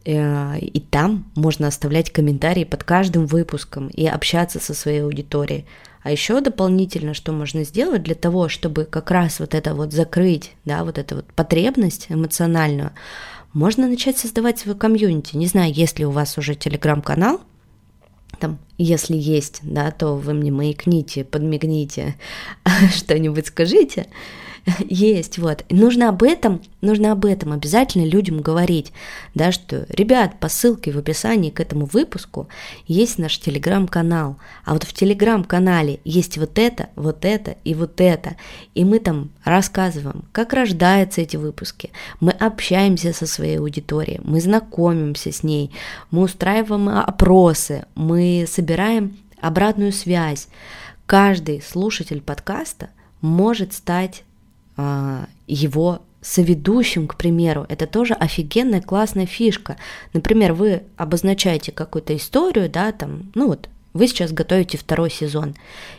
Э, 0.05 0.57
и 0.59 0.79
там 0.79 1.31
можно 1.35 1.67
оставлять 1.67 2.11
комментарии 2.11 2.63
под 2.63 2.83
каждым 2.83 3.25
выпуском 3.25 3.87
и 3.87 4.05
общаться 4.05 4.59
со 4.59 4.73
своей 4.73 5.03
аудиторией. 5.03 5.65
А 6.01 6.11
еще 6.11 6.41
дополнительно, 6.41 7.13
что 7.13 7.31
можно 7.31 7.63
сделать 7.63 8.03
для 8.03 8.15
того, 8.15 8.49
чтобы 8.49 8.83
как 8.83 9.09
раз 9.09 9.39
вот 9.39 9.55
это 9.55 9.73
вот 9.73 9.93
закрыть, 9.93 10.51
да, 10.65 10.83
вот 10.83 10.97
эту 10.97 11.15
вот 11.17 11.27
потребность 11.33 12.07
эмоциональную, 12.09 12.91
можно 13.53 13.87
начать 13.87 14.17
создавать 14.17 14.59
свой 14.59 14.75
комьюнити. 14.75 15.37
Не 15.37 15.47
знаю, 15.47 15.71
есть 15.71 15.99
ли 15.99 16.05
у 16.05 16.11
вас 16.11 16.37
уже 16.37 16.55
телеграм-канал– 16.55 17.39
там, 18.39 18.59
если 18.77 19.15
есть, 19.15 19.59
да, 19.63 19.91
то 19.91 20.15
вы 20.15 20.33
мне 20.33 20.51
маякните, 20.51 21.23
подмигните, 21.23 22.15
что-нибудь 22.95 23.47
скажите. 23.47 24.07
Есть, 24.87 25.37
вот. 25.37 25.65
нужно 25.69 26.09
об 26.09 26.23
этом, 26.23 26.61
нужно 26.81 27.11
об 27.11 27.25
этом 27.25 27.51
обязательно 27.51 28.05
людям 28.05 28.41
говорить, 28.41 28.93
да, 29.35 29.51
что, 29.51 29.85
ребят, 29.89 30.39
по 30.39 30.47
ссылке 30.47 30.91
в 30.91 30.97
описании 30.97 31.49
к 31.49 31.59
этому 31.59 31.85
выпуску 31.85 32.47
есть 32.87 33.17
наш 33.17 33.39
телеграм-канал, 33.39 34.37
а 34.63 34.73
вот 34.73 34.83
в 34.83 34.93
телеграм-канале 34.93 35.99
есть 36.05 36.37
вот 36.37 36.57
это, 36.57 36.89
вот 36.95 37.25
это 37.25 37.57
и 37.65 37.73
вот 37.73 37.99
это, 37.99 38.37
и 38.73 38.85
мы 38.85 38.99
там 38.99 39.31
рассказываем, 39.43 40.23
как 40.31 40.53
рождаются 40.53 41.21
эти 41.21 41.35
выпуски, 41.35 41.91
мы 42.21 42.31
общаемся 42.31 43.11
со 43.11 43.27
своей 43.27 43.59
аудиторией, 43.59 44.21
мы 44.23 44.39
знакомимся 44.39 45.31
с 45.33 45.43
ней, 45.43 45.71
мы 46.09 46.21
устраиваем 46.21 46.87
опросы, 46.87 47.85
мы 47.95 48.45
собираем 48.47 49.17
обратную 49.41 49.91
связь. 49.91 50.47
Каждый 51.05 51.61
слушатель 51.61 52.21
подкаста 52.21 52.89
может 53.19 53.73
стать 53.73 54.23
его 55.47 56.01
соведущим, 56.21 57.07
к 57.07 57.15
примеру, 57.15 57.65
это 57.69 57.85
тоже 57.85 58.13
офигенная 58.13 58.81
классная 58.81 59.25
фишка. 59.25 59.77
Например, 60.13 60.53
вы 60.53 60.83
обозначаете 60.95 61.71
какую-то 61.71 62.15
историю, 62.15 62.69
да, 62.69 62.91
там, 62.91 63.31
ну 63.35 63.47
вот, 63.47 63.69
вы 63.93 64.07
сейчас 64.07 64.31
готовите 64.31 64.77
второй 64.77 65.11
сезон, 65.11 65.55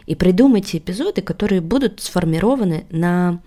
и 0.07 0.15
придумайте 0.15 0.79
эпизоды, 0.79 1.23
которые 1.23 1.61
будут 1.61 2.01
сформированы 2.01 2.87
на 2.91 3.41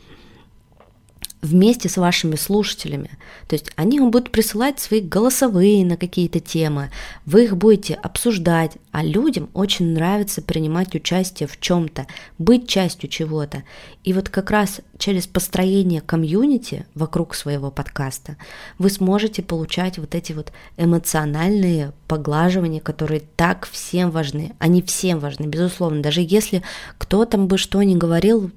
вместе 1.47 1.89
с 1.89 1.97
вашими 1.97 2.36
слушателями. 2.36 3.12
То 3.47 3.55
есть 3.55 3.71
они 3.75 3.99
вам 3.99 4.12
будут 4.12 4.31
присылать 4.31 4.79
свои 4.79 5.01
голосовые 5.01 5.86
на 5.86 5.97
какие-то 5.97 6.39
темы, 6.39 6.91
вы 7.25 7.45
их 7.45 7.57
будете 7.57 7.95
обсуждать, 7.95 8.73
а 8.91 9.03
людям 9.03 9.49
очень 9.53 9.93
нравится 9.93 10.41
принимать 10.41 10.93
участие 10.95 11.47
в 11.47 11.60
чем-то, 11.60 12.07
быть 12.38 12.67
частью 12.67 13.10
чего-то. 13.10 13.63
И 14.03 14.13
вот 14.13 14.29
как 14.29 14.51
раз 14.51 14.81
через 14.97 15.27
построение 15.27 16.01
комьюнити 16.01 16.86
вокруг 16.95 17.36
своего 17.36 17.71
подкаста 17.71 18.38
вы 18.77 18.89
сможете 18.89 19.41
получать 19.41 19.97
вот 19.97 20.15
эти 20.15 20.33
вот 20.33 20.51
эмоциональные 20.77 21.93
поглаживания, 22.07 22.81
которые 22.81 23.21
так 23.36 23.67
всем 23.67 24.12
важны. 24.12 24.53
Они 24.60 24.81
всем 24.81 25.19
важны, 25.19 25.45
безусловно. 25.45 26.01
Даже 26.01 26.21
если 26.21 26.63
кто 26.97 27.25
там 27.25 27.47
бы 27.47 27.57
что 27.57 27.81
ни 27.83 27.95
говорил, 27.95 28.51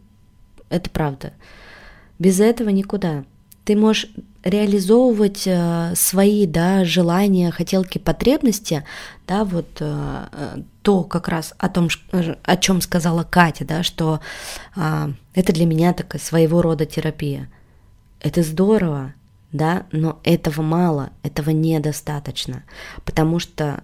это 0.69 0.89
правда. 0.91 1.33
Без 2.21 2.39
этого 2.39 2.69
никуда. 2.69 3.25
Ты 3.65 3.77
можешь 3.77 4.11
реализовывать 4.45 5.45
э, 5.47 5.95
свои 5.97 6.47
да, 6.47 6.85
желания, 6.85 7.51
хотелки, 7.51 7.99
потребности, 7.99 8.85
да, 9.27 9.45
вот 9.45 9.67
э, 9.81 10.27
э 10.33 10.63
то 10.83 11.05
как 11.05 11.29
раз 11.29 11.55
о 11.59 11.69
том, 11.69 11.89
о 12.43 12.57
чем 12.57 12.81
сказала 12.81 13.23
Катя, 13.23 13.67
да, 13.67 13.83
что 13.83 14.21
э, 14.77 15.13
это 15.35 15.53
для 15.53 15.67
меня 15.67 15.93
такая 15.93 16.21
своего 16.21 16.63
рода 16.63 16.87
терапия. 16.87 17.51
Это 18.21 18.43
здорово, 18.43 19.15
да, 19.53 19.87
но 19.93 20.21
этого 20.23 20.63
мало, 20.63 21.11
этого 21.23 21.51
недостаточно, 21.51 22.65
потому 23.05 23.39
что 23.41 23.83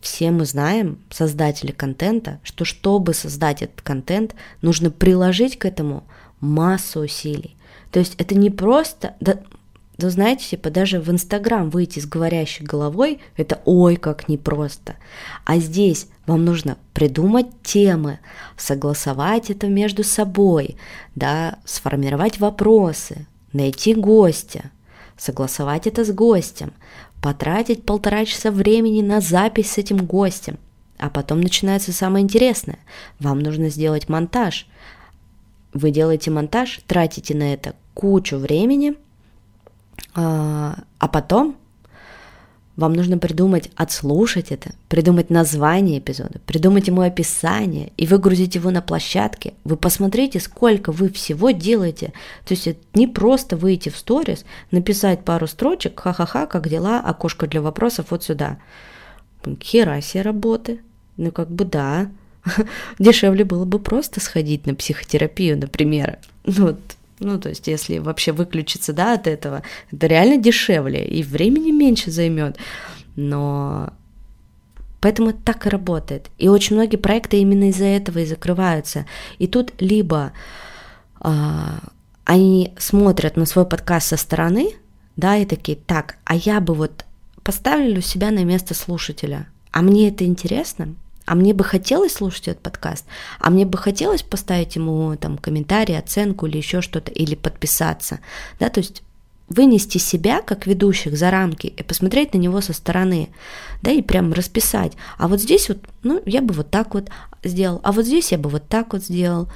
все 0.00 0.32
мы 0.32 0.44
знаем, 0.44 0.98
создатели 1.10 1.70
контента, 1.70 2.40
что 2.42 2.64
чтобы 2.64 3.14
создать 3.14 3.62
этот 3.62 3.82
контент, 3.82 4.34
нужно 4.62 4.90
приложить 4.90 5.58
к 5.58 5.64
этому 5.64 6.04
массу 6.40 7.00
усилий. 7.00 7.56
То 7.90 7.98
есть 7.98 8.14
это 8.18 8.34
не 8.34 8.50
просто, 8.50 9.14
да, 9.20 9.40
да 9.98 10.10
знаете, 10.10 10.46
типа 10.46 10.70
даже 10.70 11.00
в 11.00 11.10
Инстаграм 11.10 11.70
выйти 11.70 11.98
с 11.98 12.06
говорящей 12.06 12.64
головой, 12.64 13.20
это 13.36 13.60
ой, 13.64 13.96
как 13.96 14.28
непросто. 14.28 14.96
А 15.44 15.58
здесь 15.58 16.08
вам 16.26 16.44
нужно 16.44 16.78
придумать 16.94 17.46
темы, 17.62 18.18
согласовать 18.56 19.50
это 19.50 19.68
между 19.68 20.04
собой, 20.04 20.76
да, 21.14 21.58
сформировать 21.64 22.40
вопросы, 22.40 23.26
найти 23.52 23.94
гостя, 23.94 24.70
согласовать 25.16 25.86
это 25.86 26.04
с 26.04 26.10
гостем, 26.10 26.72
потратить 27.20 27.84
полтора 27.84 28.24
часа 28.24 28.50
времени 28.50 29.02
на 29.02 29.20
запись 29.20 29.72
с 29.72 29.78
этим 29.78 29.98
гостем. 29.98 30.58
А 30.98 31.10
потом 31.10 31.40
начинается 31.40 31.92
самое 31.92 32.22
интересное. 32.22 32.78
Вам 33.18 33.40
нужно 33.40 33.68
сделать 33.68 34.08
монтаж. 34.08 34.66
Вы 35.72 35.90
делаете 35.90 36.30
монтаж, 36.30 36.80
тратите 36.86 37.34
на 37.34 37.52
это 37.54 37.74
кучу 37.94 38.36
времени, 38.36 38.94
а, 40.14 40.76
а 40.98 41.08
потом 41.08 41.56
вам 42.76 42.94
нужно 42.94 43.18
придумать, 43.18 43.70
отслушать 43.76 44.50
это, 44.50 44.72
придумать 44.88 45.28
название 45.28 45.98
эпизода, 45.98 46.40
придумать 46.46 46.88
ему 46.88 47.02
описание 47.02 47.92
и 47.98 48.06
выгрузить 48.06 48.54
его 48.54 48.70
на 48.70 48.80
площадке. 48.80 49.54
Вы 49.64 49.76
посмотрите, 49.76 50.40
сколько 50.40 50.90
вы 50.90 51.10
всего 51.10 51.50
делаете. 51.50 52.14
То 52.46 52.54
есть 52.54 52.66
это 52.66 52.80
не 52.94 53.06
просто 53.06 53.56
выйти 53.56 53.90
в 53.90 53.96
сторис, 53.96 54.46
написать 54.70 55.24
пару 55.24 55.46
строчек, 55.46 56.00
ха-ха-ха, 56.00 56.46
как 56.46 56.68
дела, 56.68 57.00
окошко 57.00 57.46
для 57.46 57.60
вопросов 57.60 58.06
вот 58.08 58.24
сюда. 58.24 58.58
Хера 59.60 60.00
себе 60.00 60.22
работы. 60.22 60.80
Ну 61.18 61.30
как 61.30 61.50
бы 61.50 61.66
да. 61.66 62.10
Дешевле 62.98 63.44
было 63.44 63.64
бы 63.64 63.78
просто 63.78 64.20
сходить 64.20 64.66
на 64.66 64.74
психотерапию, 64.74 65.58
например. 65.58 66.18
Ну, 66.44 66.66
вот 66.66 66.80
ну, 67.18 67.38
то 67.38 67.50
есть, 67.50 67.68
если 67.68 67.98
вообще 67.98 68.32
выключиться, 68.32 68.92
да, 68.92 69.14
от 69.14 69.28
этого, 69.28 69.62
это 69.92 70.06
реально 70.08 70.38
дешевле 70.38 71.04
и 71.06 71.22
времени 71.22 71.70
меньше 71.70 72.10
займет. 72.10 72.56
Но 73.14 73.92
Поэтому 75.02 75.30
это 75.30 75.40
так 75.44 75.66
и 75.66 75.68
работает. 75.68 76.30
И 76.38 76.48
очень 76.48 76.76
многие 76.76 76.96
проекты 76.96 77.38
именно 77.38 77.70
из-за 77.70 77.86
этого 77.86 78.20
и 78.20 78.26
закрываются. 78.26 79.04
И 79.38 79.48
тут 79.48 79.72
либо 79.80 80.32
а, 81.18 81.80
они 82.24 82.72
смотрят 82.78 83.36
на 83.36 83.44
свой 83.44 83.66
подкаст 83.66 84.08
со 84.08 84.16
стороны, 84.16 84.74
да, 85.16 85.36
и 85.36 85.44
такие, 85.44 85.76
так, 85.76 86.18
а 86.24 86.36
я 86.36 86.60
бы 86.60 86.74
вот 86.74 87.04
поставлю 87.42 88.00
себя 88.00 88.30
на 88.30 88.44
место 88.44 88.74
слушателя, 88.74 89.48
а 89.72 89.82
мне 89.82 90.08
это 90.08 90.24
интересно, 90.24 90.94
а 91.24 91.34
мне 91.34 91.54
бы 91.54 91.64
хотелось 91.64 92.14
слушать 92.14 92.48
этот 92.48 92.62
подкаст, 92.62 93.04
а 93.38 93.50
мне 93.50 93.64
бы 93.64 93.78
хотелось 93.78 94.22
поставить 94.22 94.76
ему 94.76 95.16
там 95.16 95.38
комментарий, 95.38 95.98
оценку 95.98 96.46
или 96.46 96.56
еще 96.56 96.80
что-то, 96.80 97.10
или 97.10 97.34
подписаться, 97.34 98.20
да, 98.58 98.68
то 98.68 98.80
есть 98.80 99.02
вынести 99.48 99.98
себя 99.98 100.40
как 100.40 100.66
ведущих 100.66 101.16
за 101.16 101.30
рамки 101.30 101.66
и 101.66 101.82
посмотреть 101.82 102.34
на 102.34 102.38
него 102.38 102.60
со 102.60 102.72
стороны, 102.72 103.28
да, 103.82 103.90
и 103.90 104.02
прям 104.02 104.32
расписать. 104.32 104.92
А 105.18 105.28
вот 105.28 105.40
здесь 105.40 105.68
вот, 105.68 105.78
ну, 106.02 106.22
я 106.24 106.40
бы 106.40 106.54
вот 106.54 106.70
так 106.70 106.94
вот 106.94 107.10
сделал, 107.44 107.80
а 107.82 107.92
вот 107.92 108.06
здесь 108.06 108.32
я 108.32 108.38
бы 108.38 108.48
вот 108.48 108.66
так 108.68 108.92
вот 108.92 109.04
сделал. 109.04 109.48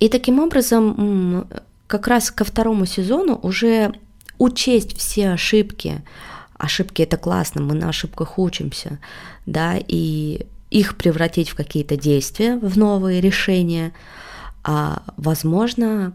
И 0.00 0.08
таким 0.08 0.38
образом, 0.38 1.48
как 1.86 2.06
раз 2.08 2.30
ко 2.30 2.44
второму 2.44 2.84
сезону 2.84 3.38
уже 3.42 3.94
учесть 4.38 4.96
все 4.96 5.30
ошибки, 5.30 6.02
ошибки 6.58 7.02
это 7.02 7.16
классно, 7.16 7.62
мы 7.62 7.74
на 7.74 7.88
ошибках 7.88 8.38
учимся, 8.38 8.98
да, 9.46 9.76
и 9.76 10.46
их 10.70 10.96
превратить 10.96 11.48
в 11.48 11.54
какие-то 11.54 11.96
действия, 11.96 12.56
в 12.56 12.76
новые 12.76 13.20
решения, 13.20 13.92
а 14.62 15.02
возможно 15.16 16.12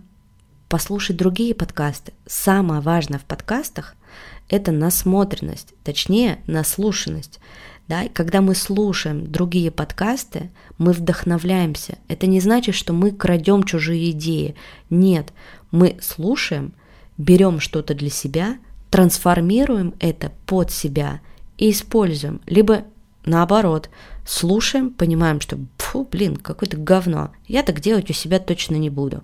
послушать 0.69 1.17
другие 1.17 1.55
подкасты. 1.55 2.13
Самое 2.27 2.81
важное 2.81 3.19
в 3.19 3.25
подкастах– 3.25 3.95
это 4.49 4.71
насмотренность, 4.71 5.73
точнее, 5.83 6.39
наслушанность. 6.45 7.39
Да? 7.87 8.03
И 8.03 8.09
когда 8.09 8.41
мы 8.41 8.55
слушаем 8.55 9.31
другие 9.31 9.71
подкасты, 9.71 10.51
мы 10.77 10.91
вдохновляемся. 10.93 11.97
Это 12.07 12.27
не 12.27 12.39
значит, 12.39 12.75
что 12.75 12.93
мы 12.93 13.11
крадем 13.11 13.63
чужие 13.63 14.11
идеи. 14.11 14.55
Нет, 14.89 15.33
мы 15.71 15.97
слушаем, 16.01 16.73
берем 17.17 17.59
что-то 17.59 17.93
для 17.93 18.09
себя, 18.09 18.57
трансформируем 18.93 19.95
это 19.99 20.31
под 20.45 20.69
себя 20.69 21.19
и 21.57 21.71
используем. 21.71 22.41
Либо 22.45 22.83
наоборот, 23.25 23.89
слушаем, 24.23 24.91
понимаем, 24.91 25.41
что, 25.41 25.57
фу, 25.79 26.07
блин, 26.11 26.35
какое-то 26.35 26.77
говно, 26.77 27.31
я 27.47 27.63
так 27.63 27.79
делать 27.79 28.11
у 28.11 28.13
себя 28.13 28.37
точно 28.37 28.75
не 28.75 28.91
буду. 28.91 29.23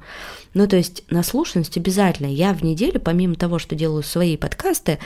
Ну, 0.56 0.68
то 0.68 0.76
есть 0.76 1.04
наслушанность 1.12 1.78
обязательно. 1.78 2.26
Я 2.26 2.54
в 2.56 2.64
неделю, 2.64 3.00
помимо 3.00 3.36
того, 3.36 3.60
что 3.60 3.76
делаю 3.76 4.02
свои 4.02 4.38
подкасты, 4.38 4.98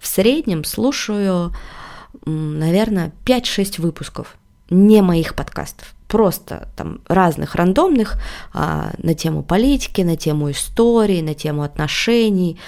в 0.00 0.08
среднем 0.08 0.64
слушаю, 0.64 1.54
наверное, 2.26 3.12
5-6 3.24 3.80
выпусков 3.80 4.36
не 4.70 5.02
моих 5.02 5.36
подкастов, 5.36 5.94
просто 6.08 6.68
там 6.76 7.00
разных 7.06 7.54
рандомных 7.54 8.16
а, 8.52 8.90
на 8.98 9.14
тему 9.14 9.44
политики, 9.44 10.00
на 10.00 10.16
тему 10.16 10.50
истории, 10.50 11.20
на 11.20 11.34
тему 11.34 11.62
отношений, 11.62 12.58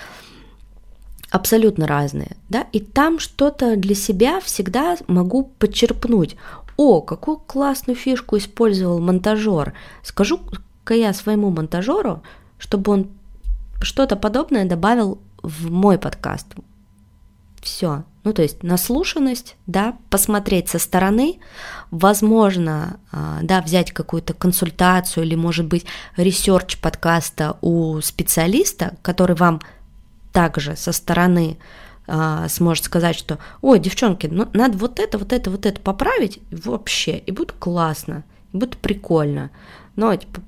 абсолютно 1.33 1.87
разные, 1.87 2.37
да, 2.51 2.67
и 2.73 2.79
там 2.79 3.19
что-то 3.19 3.77
для 3.77 3.95
себя 3.95 4.39
всегда 4.41 4.97
могу 5.09 5.45
подчерпнуть. 5.59 6.37
О, 6.77 7.01
какую 7.01 7.39
классную 7.39 7.97
фишку 7.97 8.37
использовал 8.37 9.01
монтажер. 9.01 9.73
Скажу-ка 10.03 10.95
я 10.95 11.13
своему 11.15 11.51
монтажеру, 11.51 12.23
чтобы 12.59 12.93
он 12.93 13.11
что-то 13.81 14.17
подобное 14.17 14.67
добавил 14.67 15.19
в 15.43 15.71
мой 15.71 15.99
подкаст. 15.99 16.49
Все. 17.63 18.05
Ну, 18.25 18.33
то 18.33 18.43
есть 18.43 18.63
наслушанность, 18.63 19.57
да, 19.67 19.97
посмотреть 20.11 20.69
со 20.69 20.79
стороны, 20.79 21.41
возможно, 21.91 23.01
а, 23.11 23.39
да, 23.43 23.63
взять 23.63 23.91
какую-то 23.91 24.35
консультацию 24.35 25.25
или, 25.25 25.35
может 25.35 25.67
быть, 25.67 25.87
research 26.17 26.79
подкаста 26.79 27.57
у 27.63 28.01
специалиста, 28.01 28.97
который 29.03 29.35
вам 29.35 29.61
также 30.33 30.77
со 30.77 30.93
стороны 30.93 31.59
а, 32.07 32.49
сможет 32.49 32.85
сказать, 32.85 33.17
что, 33.17 33.39
ой, 33.61 33.79
девчонки, 33.79 34.27
ну, 34.27 34.49
надо 34.53 34.77
вот 34.77 34.99
это, 34.99 35.19
вот 35.19 35.33
это, 35.33 35.51
вот 35.51 35.67
это 35.67 35.81
поправить 35.81 36.41
вообще, 36.51 37.19
и 37.19 37.31
будет 37.31 37.53
классно, 37.53 38.25
и 38.53 38.57
будет 38.57 38.77
прикольно. 38.77 39.51
Но 39.95 40.15
типа, 40.17 40.41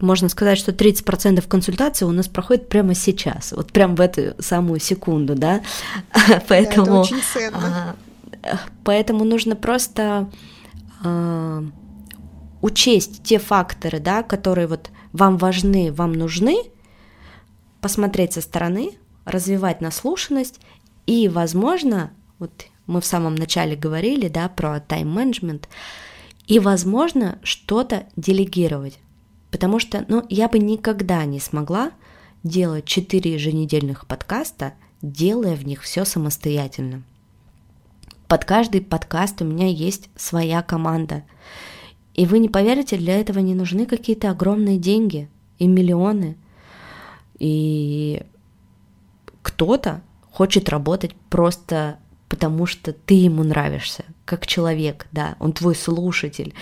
можно 0.00 0.28
сказать, 0.28 0.58
что 0.58 0.72
30% 0.72 1.46
консультации 1.46 2.04
у 2.04 2.10
нас 2.10 2.26
проходит 2.26 2.68
прямо 2.68 2.94
сейчас, 2.94 3.52
вот 3.52 3.72
прямо 3.72 3.94
в 3.94 4.00
эту 4.00 4.34
самую 4.42 4.80
секунду, 4.80 5.36
да, 5.36 5.62
поэтому... 6.48 6.86
Да, 6.86 7.00
очень 7.00 7.22
ценно. 7.32 7.96
А, 8.42 8.58
поэтому 8.82 9.24
нужно 9.24 9.54
просто 9.54 10.28
а, 11.04 11.62
учесть 12.60 13.22
те 13.22 13.38
факторы, 13.38 14.00
да, 14.00 14.24
которые 14.24 14.66
вот 14.66 14.90
вам 15.12 15.36
важны, 15.36 15.92
вам 15.92 16.12
нужны, 16.12 16.56
посмотреть 17.80 18.32
со 18.32 18.40
стороны, 18.40 18.92
развивать 19.24 19.80
наслушанность 19.80 20.60
и, 21.06 21.28
возможно, 21.28 22.12
вот 22.38 22.66
мы 22.86 23.00
в 23.00 23.06
самом 23.06 23.34
начале 23.34 23.76
говорили, 23.76 24.28
да, 24.28 24.48
про 24.48 24.80
тайм-менеджмент, 24.80 25.68
и, 26.46 26.58
возможно, 26.58 27.38
что-то 27.42 28.06
делегировать. 28.16 28.98
Потому 29.50 29.78
что, 29.78 30.04
ну, 30.08 30.24
я 30.28 30.48
бы 30.48 30.58
никогда 30.58 31.24
не 31.24 31.38
смогла 31.38 31.92
делать 32.42 32.84
4 32.84 33.32
еженедельных 33.32 34.06
подкаста, 34.06 34.74
делая 35.02 35.54
в 35.56 35.64
них 35.66 35.82
все 35.82 36.04
самостоятельно. 36.04 37.02
Под 38.28 38.44
каждый 38.44 38.80
подкаст 38.80 39.42
у 39.42 39.44
меня 39.44 39.68
есть 39.68 40.08
своя 40.16 40.62
команда. 40.62 41.22
И 42.14 42.26
вы 42.26 42.38
не 42.38 42.48
поверите, 42.48 42.96
для 42.96 43.18
этого 43.18 43.38
не 43.38 43.54
нужны 43.54 43.86
какие-то 43.86 44.30
огромные 44.30 44.78
деньги 44.78 45.28
и 45.58 45.66
миллионы. 45.66 46.36
И 47.38 48.22
кто-то 49.42 50.00
хочет 50.30 50.68
работать 50.68 51.14
просто 51.28 51.98
потому 52.32 52.64
что 52.64 52.94
ты 52.94 53.12
ему 53.12 53.44
нравишься 53.44 54.04
как 54.24 54.46
человек, 54.46 55.06
да, 55.12 55.34
он 55.38 55.52
твой 55.52 55.74
слушатель, 55.74 56.54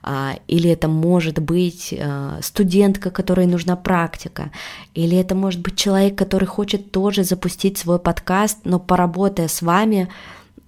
а, 0.00 0.38
или 0.46 0.70
это 0.70 0.86
может 0.86 1.40
быть 1.40 1.92
а, 1.98 2.38
студентка, 2.42 3.10
которой 3.10 3.46
нужна 3.46 3.74
практика, 3.74 4.52
или 4.94 5.18
это 5.18 5.34
может 5.34 5.60
быть 5.62 5.76
человек, 5.76 6.16
который 6.16 6.44
хочет 6.44 6.92
тоже 6.92 7.24
запустить 7.24 7.76
свой 7.76 7.98
подкаст, 7.98 8.58
но 8.62 8.78
поработая 8.78 9.48
с 9.48 9.62
вами, 9.62 10.08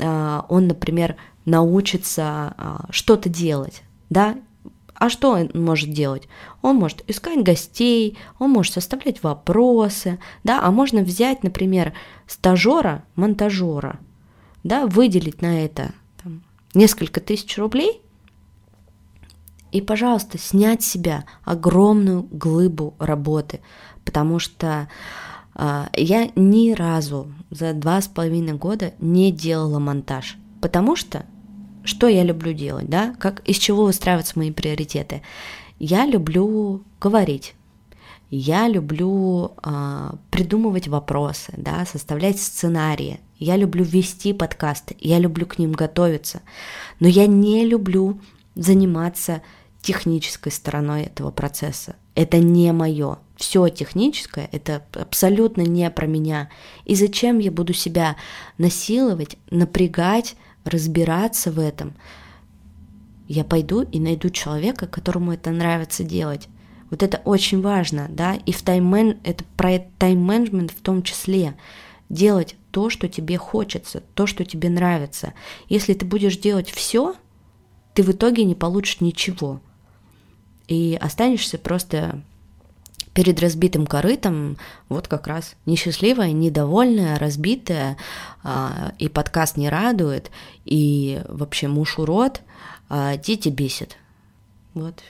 а, 0.00 0.44
он, 0.48 0.66
например, 0.66 1.14
научится 1.44 2.82
что-то 2.90 3.28
делать, 3.28 3.84
да, 4.10 4.34
а 4.98 5.08
что 5.10 5.30
он 5.30 5.50
может 5.54 5.90
делать? 5.90 6.28
Он 6.60 6.76
может 6.76 7.08
искать 7.08 7.44
гостей, 7.44 8.18
он 8.40 8.50
может 8.50 8.74
составлять 8.74 9.22
вопросы, 9.22 10.18
да, 10.42 10.60
а 10.60 10.72
можно 10.72 11.02
взять, 11.02 11.44
например, 11.44 11.92
стажера, 12.26 13.04
монтажера, 13.14 14.00
да, 14.64 14.86
выделить 14.86 15.40
на 15.40 15.64
это 15.64 15.92
там, 16.22 16.42
несколько 16.74 17.20
тысяч 17.20 17.56
рублей 17.58 18.02
и, 19.70 19.80
пожалуйста, 19.80 20.36
снять 20.36 20.82
с 20.82 20.88
себя 20.88 21.24
огромную 21.44 22.24
глыбу 22.24 22.94
работы, 22.98 23.60
потому 24.04 24.40
что 24.40 24.88
э, 25.54 25.84
я 25.94 26.30
ни 26.34 26.72
разу 26.72 27.32
за 27.50 27.72
два 27.72 28.00
с 28.00 28.08
половиной 28.08 28.54
года 28.54 28.94
не 28.98 29.30
делала 29.30 29.78
монтаж, 29.78 30.38
потому 30.60 30.96
что 30.96 31.24
что 31.88 32.06
я 32.06 32.22
люблю 32.22 32.52
делать, 32.52 32.88
да, 32.88 33.14
как, 33.18 33.40
из 33.48 33.56
чего 33.56 33.84
выстраиваются 33.84 34.38
мои 34.38 34.52
приоритеты. 34.52 35.22
Я 35.78 36.06
люблю 36.06 36.82
говорить, 37.00 37.54
я 38.30 38.68
люблю 38.68 39.52
э, 39.62 40.10
придумывать 40.30 40.86
вопросы, 40.86 41.54
да, 41.56 41.86
составлять 41.86 42.38
сценарии, 42.38 43.20
я 43.38 43.56
люблю 43.56 43.84
вести 43.84 44.32
подкасты, 44.32 44.96
я 45.00 45.18
люблю 45.18 45.46
к 45.46 45.58
ним 45.58 45.72
готовиться, 45.72 46.42
но 47.00 47.08
я 47.08 47.26
не 47.26 47.64
люблю 47.64 48.20
заниматься 48.54 49.40
технической 49.80 50.52
стороной 50.52 51.04
этого 51.04 51.30
процесса. 51.30 51.96
Это 52.14 52.38
не 52.38 52.72
мое. 52.72 53.18
Все 53.36 53.68
техническое– 53.68 54.48
это 54.52 54.82
абсолютно 54.92 55.62
не 55.62 55.88
про 55.90 56.06
меня. 56.06 56.50
И 56.84 56.96
зачем 56.96 57.38
я 57.38 57.52
буду 57.52 57.72
себя 57.72 58.16
насиловать, 58.58 59.36
напрягать, 59.50 60.34
разбираться 60.68 61.50
в 61.50 61.58
этом, 61.58 61.94
я 63.26 63.44
пойду 63.44 63.82
и 63.82 64.00
найду 64.00 64.30
человека, 64.30 64.86
которому 64.86 65.32
это 65.32 65.50
нравится 65.50 66.02
делать. 66.02 66.48
Вот 66.90 67.02
это 67.02 67.20
очень 67.24 67.60
важно, 67.60 68.06
да, 68.08 68.34
и 68.34 68.52
в 68.52 68.62
тайм 68.62 68.94
это 68.94 69.44
про 69.56 69.78
тайм-менеджмент 69.98 70.70
в 70.70 70.80
том 70.80 71.02
числе. 71.02 71.54
Делать 72.08 72.56
то, 72.70 72.88
что 72.88 73.08
тебе 73.08 73.36
хочется, 73.36 74.02
то, 74.14 74.26
что 74.26 74.44
тебе 74.46 74.70
нравится. 74.70 75.34
Если 75.68 75.92
ты 75.92 76.06
будешь 76.06 76.38
делать 76.38 76.70
все, 76.70 77.14
ты 77.92 78.02
в 78.02 78.10
итоге 78.10 78.44
не 78.44 78.54
получишь 78.54 79.02
ничего. 79.02 79.60
И 80.68 80.96
останешься 81.00 81.58
просто 81.58 82.22
перед 83.18 83.40
разбитым 83.40 83.84
корытом 83.84 84.58
вот 84.88 85.08
как 85.08 85.26
раз 85.26 85.56
несчастливая, 85.66 86.30
недовольная, 86.30 87.18
разбитая, 87.18 87.96
а, 88.44 88.92
и 89.00 89.08
подкаст 89.08 89.56
не 89.56 89.68
радует, 89.68 90.30
и 90.64 91.20
вообще 91.26 91.66
муж 91.66 91.98
урод, 91.98 92.42
а 92.88 93.16
дети 93.16 93.48
бесит. 93.48 93.96
Вот. 94.72 95.02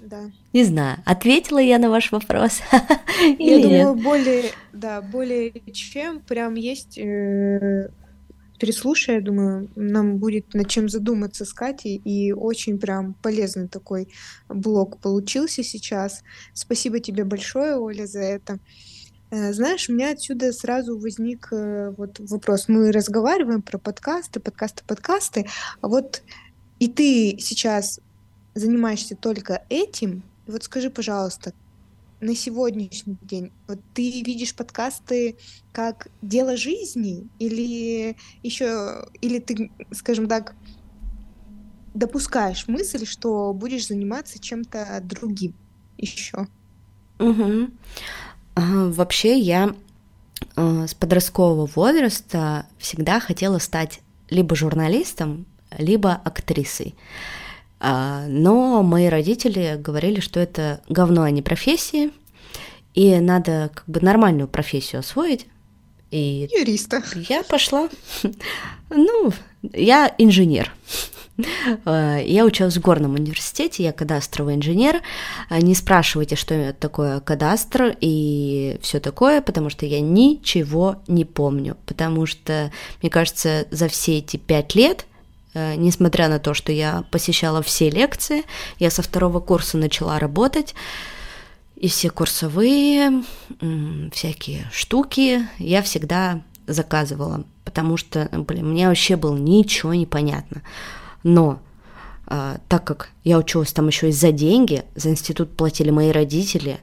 Да. 0.00 0.30
Не 0.54 0.64
знаю, 0.64 1.02
ответила 1.04 1.58
я 1.58 1.78
на 1.78 1.90
ваш 1.90 2.10
вопрос. 2.10 2.62
Я 3.38 3.58
думаю, 3.60 3.94
более, 3.96 4.52
да, 4.72 5.02
более 5.02 5.52
чем 5.74 6.20
прям 6.20 6.54
есть 6.54 6.96
э, 6.96 7.90
переслушая, 8.62 9.20
думаю, 9.20 9.68
нам 9.74 10.18
будет 10.18 10.54
над 10.54 10.68
чем 10.68 10.88
задуматься 10.88 11.44
с 11.44 11.52
Катей, 11.52 11.96
и 11.96 12.30
очень 12.32 12.78
прям 12.78 13.14
полезный 13.14 13.66
такой 13.66 14.06
блог 14.48 14.98
получился 14.98 15.64
сейчас. 15.64 16.22
Спасибо 16.54 17.00
тебе 17.00 17.24
большое, 17.24 17.74
Оля, 17.76 18.06
за 18.06 18.20
это. 18.20 18.60
Э, 19.32 19.52
знаешь, 19.52 19.88
у 19.88 19.92
меня 19.92 20.12
отсюда 20.12 20.52
сразу 20.52 20.96
возник 20.96 21.48
э, 21.50 21.92
вот 21.98 22.20
вопрос. 22.20 22.68
Мы 22.68 22.92
разговариваем 22.92 23.62
про 23.62 23.78
подкасты, 23.78 24.38
подкасты, 24.38 24.84
подкасты, 24.86 25.48
а 25.80 25.88
вот 25.88 26.22
и 26.78 26.86
ты 26.86 27.38
сейчас 27.40 27.98
занимаешься 28.54 29.16
только 29.16 29.64
этим, 29.70 30.22
вот 30.46 30.62
скажи, 30.62 30.88
пожалуйста, 30.88 31.52
на 32.22 32.36
сегодняшний 32.36 33.18
день 33.20 33.50
вот 33.66 33.80
ты 33.94 34.22
видишь 34.22 34.54
подкасты 34.54 35.36
как 35.72 36.06
дело 36.22 36.56
жизни 36.56 37.26
или 37.40 38.16
еще 38.44 39.06
или 39.20 39.40
ты, 39.40 39.72
скажем 39.90 40.28
так, 40.28 40.54
допускаешь 41.94 42.68
мысль, 42.68 43.04
что 43.06 43.52
будешь 43.52 43.88
заниматься 43.88 44.38
чем-то 44.38 45.00
другим 45.02 45.54
еще? 45.98 46.46
Угу. 47.18 47.70
Вообще 48.54 49.38
я 49.38 49.74
э, 50.54 50.86
с 50.86 50.94
подросткового 50.94 51.66
возраста 51.74 52.66
всегда 52.78 53.18
хотела 53.18 53.58
стать 53.58 54.00
либо 54.30 54.54
журналистом, 54.54 55.44
либо 55.76 56.12
актрисой. 56.12 56.94
А, 57.84 58.26
но 58.28 58.84
мои 58.84 59.08
родители 59.08 59.76
говорили, 59.76 60.20
что 60.20 60.38
это 60.38 60.80
говно, 60.88 61.22
а 61.22 61.30
не 61.32 61.42
профессии, 61.42 62.12
и 62.94 63.18
надо 63.18 63.72
как 63.74 63.84
бы 63.88 64.00
нормальную 64.00 64.46
профессию 64.46 65.00
освоить. 65.00 65.46
И 66.12 66.48
Юриста. 66.56 67.02
Я 67.28 67.42
пошла. 67.42 67.88
Ну, 68.94 69.32
я 69.72 70.14
инженер. 70.18 70.70
Э, 71.86 72.20
я 72.22 72.44
училась 72.44 72.76
в 72.76 72.80
горном 72.82 73.14
университете, 73.14 73.82
я 73.82 73.92
кадастровый 73.92 74.54
инженер. 74.54 75.00
Э, 75.48 75.58
не 75.60 75.74
спрашивайте, 75.74 76.36
что 76.36 76.74
такое 76.74 77.20
кадастр 77.20 77.96
и 78.00 78.78
все 78.82 79.00
такое, 79.00 79.40
потому 79.40 79.70
что 79.70 79.86
я 79.86 80.00
ничего 80.00 80.96
не 81.08 81.24
помню. 81.24 81.78
Потому 81.86 82.26
что, 82.26 82.70
мне 83.00 83.10
кажется, 83.10 83.66
за 83.70 83.88
все 83.88 84.18
эти 84.18 84.36
пять 84.36 84.74
лет 84.74 85.06
несмотря 85.54 86.28
на 86.28 86.38
то, 86.38 86.54
что 86.54 86.72
я 86.72 87.04
посещала 87.10 87.62
все 87.62 87.90
лекции, 87.90 88.44
я 88.78 88.90
со 88.90 89.02
второго 89.02 89.40
курса 89.40 89.76
начала 89.76 90.18
работать, 90.18 90.74
и 91.76 91.88
все 91.88 92.10
курсовые, 92.10 93.24
всякие 94.12 94.70
штуки 94.72 95.46
я 95.58 95.82
всегда 95.82 96.42
заказывала, 96.66 97.44
потому 97.64 97.96
что, 97.96 98.28
блин, 98.32 98.70
мне 98.70 98.88
вообще 98.88 99.16
было 99.16 99.36
ничего 99.36 99.92
не 99.94 100.06
понятно. 100.06 100.62
Но 101.24 101.60
а, 102.26 102.58
так 102.68 102.84
как 102.84 103.10
я 103.24 103.38
училась 103.38 103.72
там 103.72 103.88
еще 103.88 104.08
и 104.08 104.12
за 104.12 104.32
деньги, 104.32 104.84
за 104.94 105.10
институт 105.10 105.56
платили 105.56 105.90
мои 105.90 106.10
родители, 106.10 106.78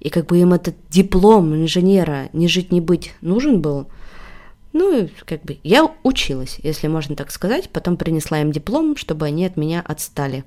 и 0.00 0.10
как 0.10 0.26
бы 0.26 0.38
им 0.38 0.52
этот 0.52 0.76
диплом 0.88 1.54
инженера 1.54 2.28
не 2.32 2.48
жить, 2.48 2.72
не 2.72 2.80
быть 2.80 3.12
нужен 3.20 3.60
был, 3.60 3.88
ну, 4.76 5.08
как 5.24 5.42
бы 5.42 5.58
я 5.62 5.90
училась, 6.02 6.58
если 6.62 6.88
можно 6.88 7.16
так 7.16 7.30
сказать, 7.30 7.70
потом 7.70 7.96
принесла 7.96 8.40
им 8.40 8.52
диплом, 8.52 8.96
чтобы 8.96 9.26
они 9.26 9.44
от 9.46 9.56
меня 9.56 9.82
отстали. 9.86 10.44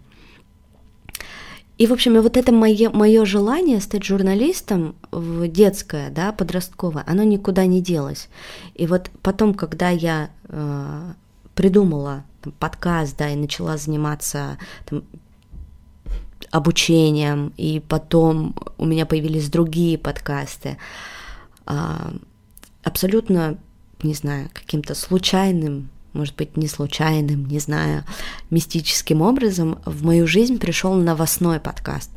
И, 1.77 1.87
в 1.87 1.93
общем, 1.93 2.21
вот 2.21 2.35
это 2.35 2.51
мое, 2.51 2.89
мое 2.89 3.23
желание 3.23 3.79
стать 3.79 4.03
журналистом 4.03 4.95
детское, 5.13 6.09
да, 6.09 6.33
подростковое, 6.33 7.05
оно 7.07 7.23
никуда 7.23 7.65
не 7.65 7.81
делось. 7.81 8.27
И 8.75 8.85
вот 8.85 9.09
потом, 9.21 9.53
когда 9.53 9.89
я 9.89 10.29
э, 10.43 11.13
придумала 11.55 12.25
там, 12.41 12.51
подкаст, 12.59 13.17
да, 13.17 13.29
и 13.29 13.35
начала 13.37 13.77
заниматься 13.77 14.57
там, 14.89 15.03
обучением, 16.51 17.53
и 17.55 17.79
потом 17.79 18.55
у 18.77 18.85
меня 18.85 19.05
появились 19.05 19.49
другие 19.49 19.97
подкасты, 19.97 20.77
а, 21.65 22.13
абсолютно, 22.83 23.57
не 24.03 24.13
знаю, 24.13 24.49
каким-то 24.53 24.95
случайным, 24.95 25.89
может 26.13 26.35
быть, 26.35 26.57
не 26.57 26.67
случайным, 26.67 27.45
не 27.45 27.59
знаю, 27.59 28.03
мистическим 28.49 29.21
образом 29.21 29.79
в 29.85 30.03
мою 30.03 30.27
жизнь 30.27 30.57
пришел 30.57 30.95
новостной 30.95 31.59
подкаст. 31.59 32.11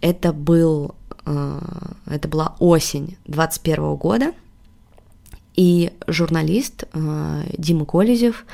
Это 0.00 0.32
был, 0.32 0.94
а, 1.24 1.92
это 2.06 2.28
была 2.28 2.56
осень 2.58 3.16
21 3.26 3.96
года, 3.96 4.32
и 5.54 5.92
журналист 6.06 6.84
а, 6.92 7.42
Дима 7.56 7.86
Колезев, 7.86 8.44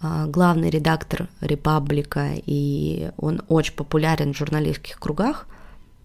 а, 0.00 0.26
главный 0.26 0.70
редактор 0.70 1.28
«Репаблика», 1.40 2.30
и 2.34 3.10
он 3.16 3.42
очень 3.48 3.74
популярен 3.74 4.32
в 4.32 4.36
журналистских 4.36 4.98
кругах, 5.00 5.46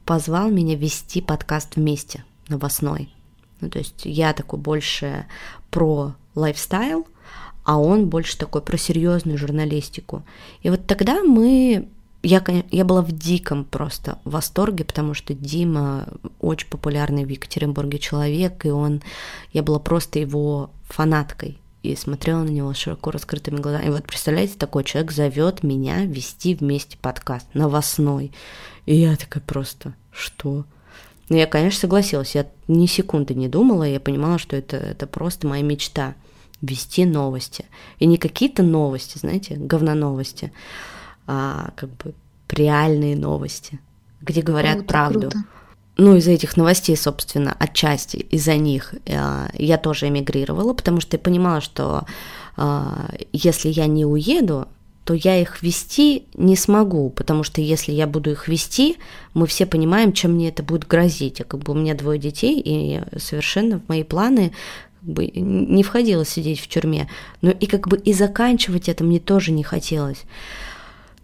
позвал 0.05 0.49
меня 0.49 0.75
вести 0.75 1.21
подкаст 1.21 1.75
вместе, 1.75 2.23
новостной. 2.47 3.09
Ну, 3.63 3.69
то 3.69 3.79
есть 3.79 4.01
я 4.03 4.33
такой 4.33 4.59
больше 4.59 5.25
про 5.71 6.15
лайфстайл, 6.35 7.07
а 7.63 7.79
он 7.79 8.09
больше 8.09 8.37
такой 8.37 8.61
про 8.61 8.77
серьезную 8.77 9.37
журналистику. 9.37 10.23
И 10.63 10.69
вот 10.69 10.85
тогда 10.85 11.23
мы 11.23 11.87
я, 12.23 12.43
я 12.71 12.85
была 12.85 13.01
в 13.01 13.11
диком 13.11 13.63
просто 13.63 14.19
восторге, 14.25 14.83
потому 14.83 15.13
что 15.13 15.33
Дима 15.33 16.07
очень 16.39 16.67
популярный 16.67 17.23
в 17.23 17.29
Екатеринбурге 17.29 17.99
человек, 17.99 18.65
и 18.65 18.69
он, 18.69 19.01
я 19.51 19.63
была 19.63 19.79
просто 19.79 20.19
его 20.19 20.69
фанаткой 20.89 21.57
и 21.83 21.95
смотрела 21.95 22.43
на 22.43 22.49
него 22.49 22.73
широко 22.73 23.11
раскрытыми 23.11 23.61
глазами. 23.61 23.87
И 23.87 23.89
вот 23.89 24.03
представляете, 24.05 24.57
такой 24.57 24.83
человек 24.83 25.11
зовет 25.11 25.63
меня 25.63 26.05
вести 26.05 26.55
вместе 26.55 26.97
подкаст 26.97 27.47
новостной. 27.53 28.31
И 28.85 28.95
я 28.95 29.15
такая 29.15 29.43
просто, 29.43 29.93
что? 30.11 30.65
Ну, 31.33 31.39
я, 31.39 31.47
конечно, 31.47 31.79
согласилась. 31.79 32.35
Я 32.35 32.45
ни 32.67 32.85
секунды 32.85 33.33
не 33.33 33.47
думала, 33.47 33.85
я 33.85 33.99
понимала, 33.99 34.37
что 34.37 34.55
это, 34.55 34.77
это 34.77 35.07
просто 35.07 35.47
моя 35.47 35.63
мечта 35.63 36.13
вести 36.61 37.05
новости. 37.05 37.65
И 37.97 38.05
не 38.05 38.17
какие-то 38.17 38.61
новости, 38.61 39.17
знаете, 39.17 39.55
говноновости, 39.55 40.53
а 41.25 41.71
как 41.75 41.89
бы 41.89 42.13
реальные 42.49 43.15
новости, 43.15 43.79
где 44.21 44.43
говорят 44.43 44.75
круто, 44.75 44.87
правду. 44.87 45.19
Круто. 45.21 45.37
Ну, 45.97 46.15
из-за 46.17 46.29
этих 46.29 46.55
новостей, 46.55 46.95
собственно, 46.95 47.55
отчасти 47.57 48.17
из-за 48.17 48.55
них 48.55 48.93
э, 49.07 49.47
я 49.53 49.77
тоже 49.79 50.09
эмигрировала, 50.09 50.73
потому 50.75 51.01
что 51.01 51.17
я 51.17 51.19
понимала, 51.19 51.61
что 51.61 52.05
э, 52.57 53.07
если 53.31 53.69
я 53.69 53.87
не 53.87 54.05
уеду, 54.05 54.67
то 55.05 55.13
я 55.13 55.39
их 55.39 55.61
вести 55.61 56.25
не 56.33 56.55
смогу, 56.55 57.09
потому 57.09 57.43
что 57.43 57.61
если 57.61 57.91
я 57.91 58.07
буду 58.07 58.31
их 58.31 58.47
вести, 58.47 58.97
мы 59.33 59.47
все 59.47 59.65
понимаем, 59.65 60.13
чем 60.13 60.33
мне 60.33 60.49
это 60.49 60.63
будет 60.63 60.87
грозить. 60.87 61.41
А 61.41 61.43
как 61.43 61.61
бы 61.61 61.73
у 61.73 61.75
меня 61.75 61.93
двое 61.93 62.19
детей, 62.19 62.61
и 62.63 63.01
совершенно 63.17 63.79
в 63.79 63.89
мои 63.89 64.03
планы 64.03 64.53
как 65.01 65.09
бы 65.09 65.27
не 65.27 65.83
входило 65.83 66.25
сидеть 66.25 66.61
в 66.61 66.67
тюрьме. 66.67 67.09
Но 67.41 67.51
и 67.51 67.65
как 67.65 67.87
бы 67.87 67.97
и 67.97 68.13
заканчивать 68.13 68.87
это 68.87 69.03
мне 69.03 69.19
тоже 69.19 69.51
не 69.51 69.63
хотелось. 69.63 70.23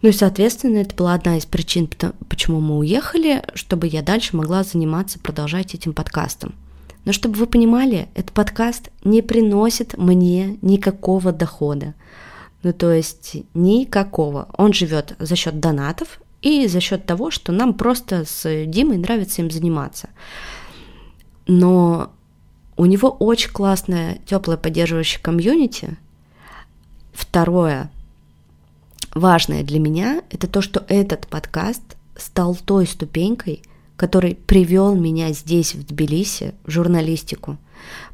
Ну 0.02 0.08
и, 0.08 0.12
соответственно, 0.12 0.78
это 0.78 0.94
была 0.94 1.14
одна 1.14 1.36
из 1.36 1.44
причин, 1.44 1.88
почему 2.28 2.60
мы 2.60 2.78
уехали, 2.78 3.42
чтобы 3.54 3.86
я 3.86 4.02
дальше 4.02 4.36
могла 4.36 4.62
заниматься, 4.62 5.18
продолжать 5.18 5.74
этим 5.74 5.92
подкастом. 5.92 6.54
Но 7.04 7.12
чтобы 7.12 7.36
вы 7.36 7.46
понимали, 7.46 8.08
этот 8.14 8.32
подкаст 8.32 8.90
не 9.04 9.22
приносит 9.22 9.96
мне 9.96 10.58
никакого 10.62 11.32
дохода. 11.32 11.94
Ну 12.62 12.72
то 12.72 12.92
есть 12.92 13.36
никакого. 13.54 14.48
Он 14.56 14.72
живет 14.72 15.16
за 15.18 15.36
счет 15.36 15.60
донатов 15.60 16.20
и 16.42 16.66
за 16.66 16.80
счет 16.80 17.06
того, 17.06 17.30
что 17.30 17.52
нам 17.52 17.74
просто 17.74 18.24
с 18.24 18.66
Димой 18.66 18.98
нравится 18.98 19.42
им 19.42 19.50
заниматься. 19.50 20.10
Но 21.46 22.12
у 22.76 22.86
него 22.86 23.10
очень 23.10 23.50
классная, 23.50 24.18
теплая, 24.26 24.56
поддерживающая 24.56 25.20
комьюнити. 25.20 25.96
Второе, 27.12 27.90
важное 29.14 29.62
для 29.62 29.78
меня, 29.78 30.22
это 30.30 30.46
то, 30.46 30.62
что 30.62 30.84
этот 30.88 31.26
подкаст 31.26 31.82
стал 32.16 32.54
той 32.54 32.86
ступенькой, 32.86 33.62
который 33.96 34.34
привел 34.34 34.94
меня 34.94 35.32
здесь, 35.32 35.74
в 35.74 35.84
Тбилиси, 35.86 36.54
в 36.64 36.70
журналистику. 36.70 37.58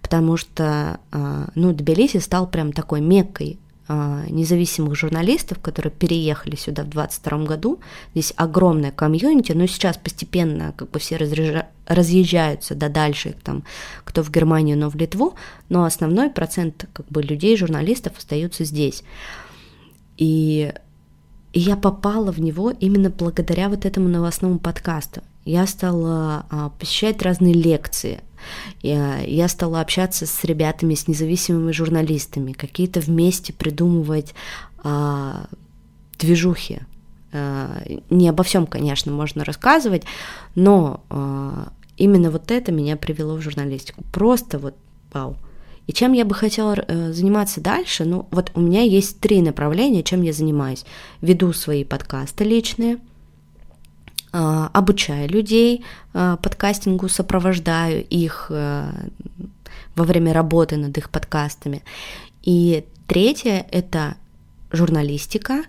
Потому 0.02 0.36
что, 0.36 0.98
а, 1.12 1.48
ну, 1.54 1.72
Тбилиси 1.72 2.18
стал 2.18 2.48
прям 2.48 2.72
такой 2.72 3.00
меккой 3.00 3.58
независимых 3.88 4.96
журналистов, 4.96 5.58
которые 5.60 5.92
переехали 5.92 6.56
сюда 6.56 6.82
в 6.82 6.88
22 6.88 7.44
году. 7.44 7.80
Здесь 8.14 8.32
огромная 8.36 8.90
комьюнити, 8.90 9.52
но 9.52 9.66
сейчас 9.66 9.96
постепенно 9.96 10.72
как 10.76 10.90
бы 10.90 10.98
все 10.98 11.16
разъезжа... 11.16 11.68
разъезжаются 11.86 12.74
да 12.74 12.88
дальше, 12.88 13.36
там, 13.44 13.64
кто 14.04 14.22
в 14.22 14.30
Германию, 14.30 14.76
но 14.76 14.90
в 14.90 14.96
Литву, 14.96 15.34
но 15.68 15.84
основной 15.84 16.30
процент 16.30 16.86
как 16.92 17.06
бы 17.08 17.22
людей, 17.22 17.56
журналистов 17.56 18.18
остаются 18.18 18.64
здесь. 18.64 19.02
И 20.16 20.72
и 21.56 21.60
я 21.60 21.74
попала 21.74 22.32
в 22.32 22.38
него 22.38 22.70
именно 22.70 23.08
благодаря 23.08 23.70
вот 23.70 23.86
этому 23.86 24.10
новостному 24.10 24.58
подкасту. 24.58 25.22
Я 25.46 25.66
стала 25.66 26.44
а, 26.50 26.68
посещать 26.78 27.22
разные 27.22 27.54
лекции, 27.54 28.20
я, 28.82 29.20
я 29.20 29.48
стала 29.48 29.80
общаться 29.80 30.26
с 30.26 30.44
ребятами, 30.44 30.94
с 30.94 31.08
независимыми 31.08 31.72
журналистами, 31.72 32.52
какие-то 32.52 33.00
вместе 33.00 33.52
придумывать 33.52 34.34
а, 34.82 35.46
движухи. 36.18 36.80
А, 37.32 37.82
не 38.10 38.28
обо 38.28 38.42
всем, 38.42 38.66
конечно, 38.66 39.12
можно 39.12 39.44
рассказывать, 39.44 40.04
но 40.54 41.02
а, 41.10 41.72
именно 41.96 42.30
вот 42.30 42.50
это 42.50 42.72
меня 42.72 42.96
привело 42.96 43.36
в 43.36 43.42
журналистику. 43.42 44.04
Просто 44.12 44.58
вот 44.58 44.74
вау. 45.12 45.36
И 45.86 45.92
чем 45.92 46.12
я 46.12 46.24
бы 46.24 46.34
хотела 46.34 46.74
э, 46.76 47.12
заниматься 47.12 47.60
дальше? 47.60 48.04
Ну, 48.04 48.26
вот 48.32 48.50
у 48.54 48.60
меня 48.60 48.82
есть 48.82 49.20
три 49.20 49.40
направления, 49.40 50.02
чем 50.02 50.22
я 50.22 50.32
занимаюсь. 50.32 50.84
Веду 51.20 51.52
свои 51.52 51.84
подкасты 51.84 52.42
личные, 52.42 52.98
обучаю 54.32 55.28
людей 55.28 55.84
э, 56.12 56.36
подкастингу, 56.42 57.08
сопровождаю 57.08 58.04
их 58.04 58.46
э, 58.50 58.90
во 59.94 60.04
время 60.04 60.32
работы 60.32 60.76
над 60.76 60.96
их 60.98 61.10
подкастами. 61.10 61.82
И 62.42 62.84
третье– 63.06 63.66
это 63.70 64.16
журналистика. 64.72 65.64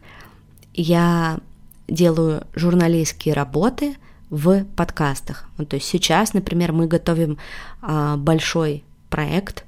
Я 0.73 1.39
делаю 1.87 2.45
журналистские 2.53 3.33
работы 3.33 3.95
в 4.29 4.65
подкастах. 4.75 5.45
Вот, 5.57 5.69
то 5.69 5.77
есть 5.77 5.87
сейчас, 5.87 6.33
например, 6.33 6.73
мы 6.73 6.87
готовим 6.87 7.37
а, 7.81 8.17
большой 8.17 8.83
проект 9.09 9.63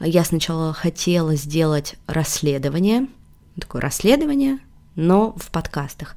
я 0.00 0.24
сначала 0.24 0.72
хотела 0.72 1.34
сделать 1.36 1.96
расследование, 2.06 3.06
такое 3.58 3.80
расследование, 3.80 4.58
но 4.96 5.32
в 5.36 5.50
подкастах. 5.50 6.16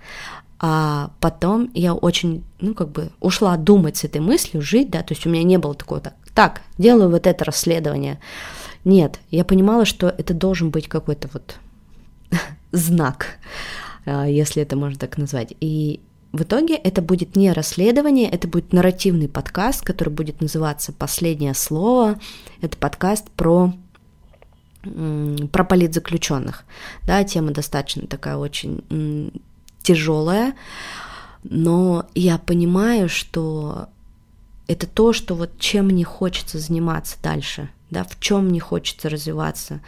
А 0.60 1.12
потом 1.20 1.70
я 1.74 1.94
очень, 1.94 2.44
ну, 2.60 2.74
как 2.74 2.90
бы 2.90 3.12
ушла 3.20 3.56
думать 3.58 3.98
с 3.98 4.04
этой 4.04 4.22
мыслью, 4.22 4.62
жить, 4.62 4.90
да, 4.90 5.04
то 5.04 5.14
есть 5.14 5.26
у 5.28 5.30
меня 5.30 5.44
не 5.44 5.58
было 5.58 5.76
такого, 5.76 6.02
так, 6.02 6.16
так 6.34 6.62
делаю 6.78 7.10
вот 7.12 7.28
это 7.28 7.46
расследование. 7.46 8.20
Нет, 8.84 9.20
я 9.30 9.46
понимала, 9.46 9.86
что 9.86 10.08
это 10.08 10.34
должен 10.34 10.72
быть 10.72 10.88
какой-то 10.88 11.30
вот 11.32 11.58
знак, 12.72 13.38
а, 14.06 14.26
если 14.26 14.64
это 14.64 14.76
можно 14.76 14.98
так 14.98 15.18
назвать. 15.18 15.54
И 15.60 16.02
в 16.32 16.42
итоге 16.42 16.76
это 16.76 17.02
будет 17.02 17.36
не 17.36 17.52
расследование, 17.52 18.30
это 18.30 18.48
будет 18.48 18.74
нарративный 18.74 19.30
подкаст, 19.30 19.84
который 19.84 20.10
будет 20.10 20.42
называться 20.42 20.92
«Последнее 20.92 21.54
слово». 21.54 22.20
Это 22.62 22.78
подкаст 22.78 23.30
про 23.32 23.74
про 25.52 25.66
политзаключенных. 25.66 26.64
Да, 27.06 27.22
тема 27.26 27.52
достаточно 27.52 28.08
такая 28.08 28.38
очень 28.38 29.34
тяжелая, 29.88 30.54
но 31.44 32.06
я 32.14 32.38
понимаю, 32.38 33.08
что 33.08 33.88
это 34.68 34.86
то, 34.86 35.14
что 35.14 35.34
вот 35.34 35.58
чем 35.60 35.86
мне 35.86 36.04
хочется 36.04 36.60
заниматься 36.60 37.16
дальше, 37.24 37.70
да, 37.90 38.04
в 38.04 38.20
чем 38.20 38.48
мне 38.48 38.60
хочется 38.60 39.10
развиваться. 39.10 39.80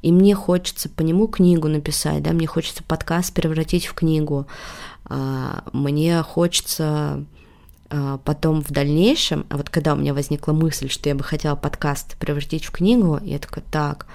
И 0.00 0.12
мне 0.12 0.36
хочется 0.36 0.88
по 0.88 1.02
нему 1.02 1.26
книгу 1.26 1.66
написать, 1.66 2.22
да, 2.22 2.30
мне 2.30 2.46
хочется 2.46 2.84
подкаст 2.84 3.34
превратить 3.34 3.86
в 3.86 3.94
книгу. 3.94 4.46
А, 5.06 5.64
мне 5.72 6.22
хочется 6.22 7.24
а, 7.90 8.18
потом 8.18 8.62
в 8.62 8.70
дальнейшем, 8.70 9.44
а 9.48 9.56
вот 9.56 9.70
когда 9.70 9.94
у 9.94 9.96
меня 9.96 10.14
возникла 10.14 10.52
мысль, 10.52 10.88
что 10.88 11.08
я 11.08 11.16
бы 11.16 11.24
хотела 11.24 11.56
подкаст 11.56 12.16
превратить 12.18 12.64
в 12.64 12.70
книгу, 12.70 13.18
я 13.24 13.40
такая, 13.40 13.64
так, 13.72 14.06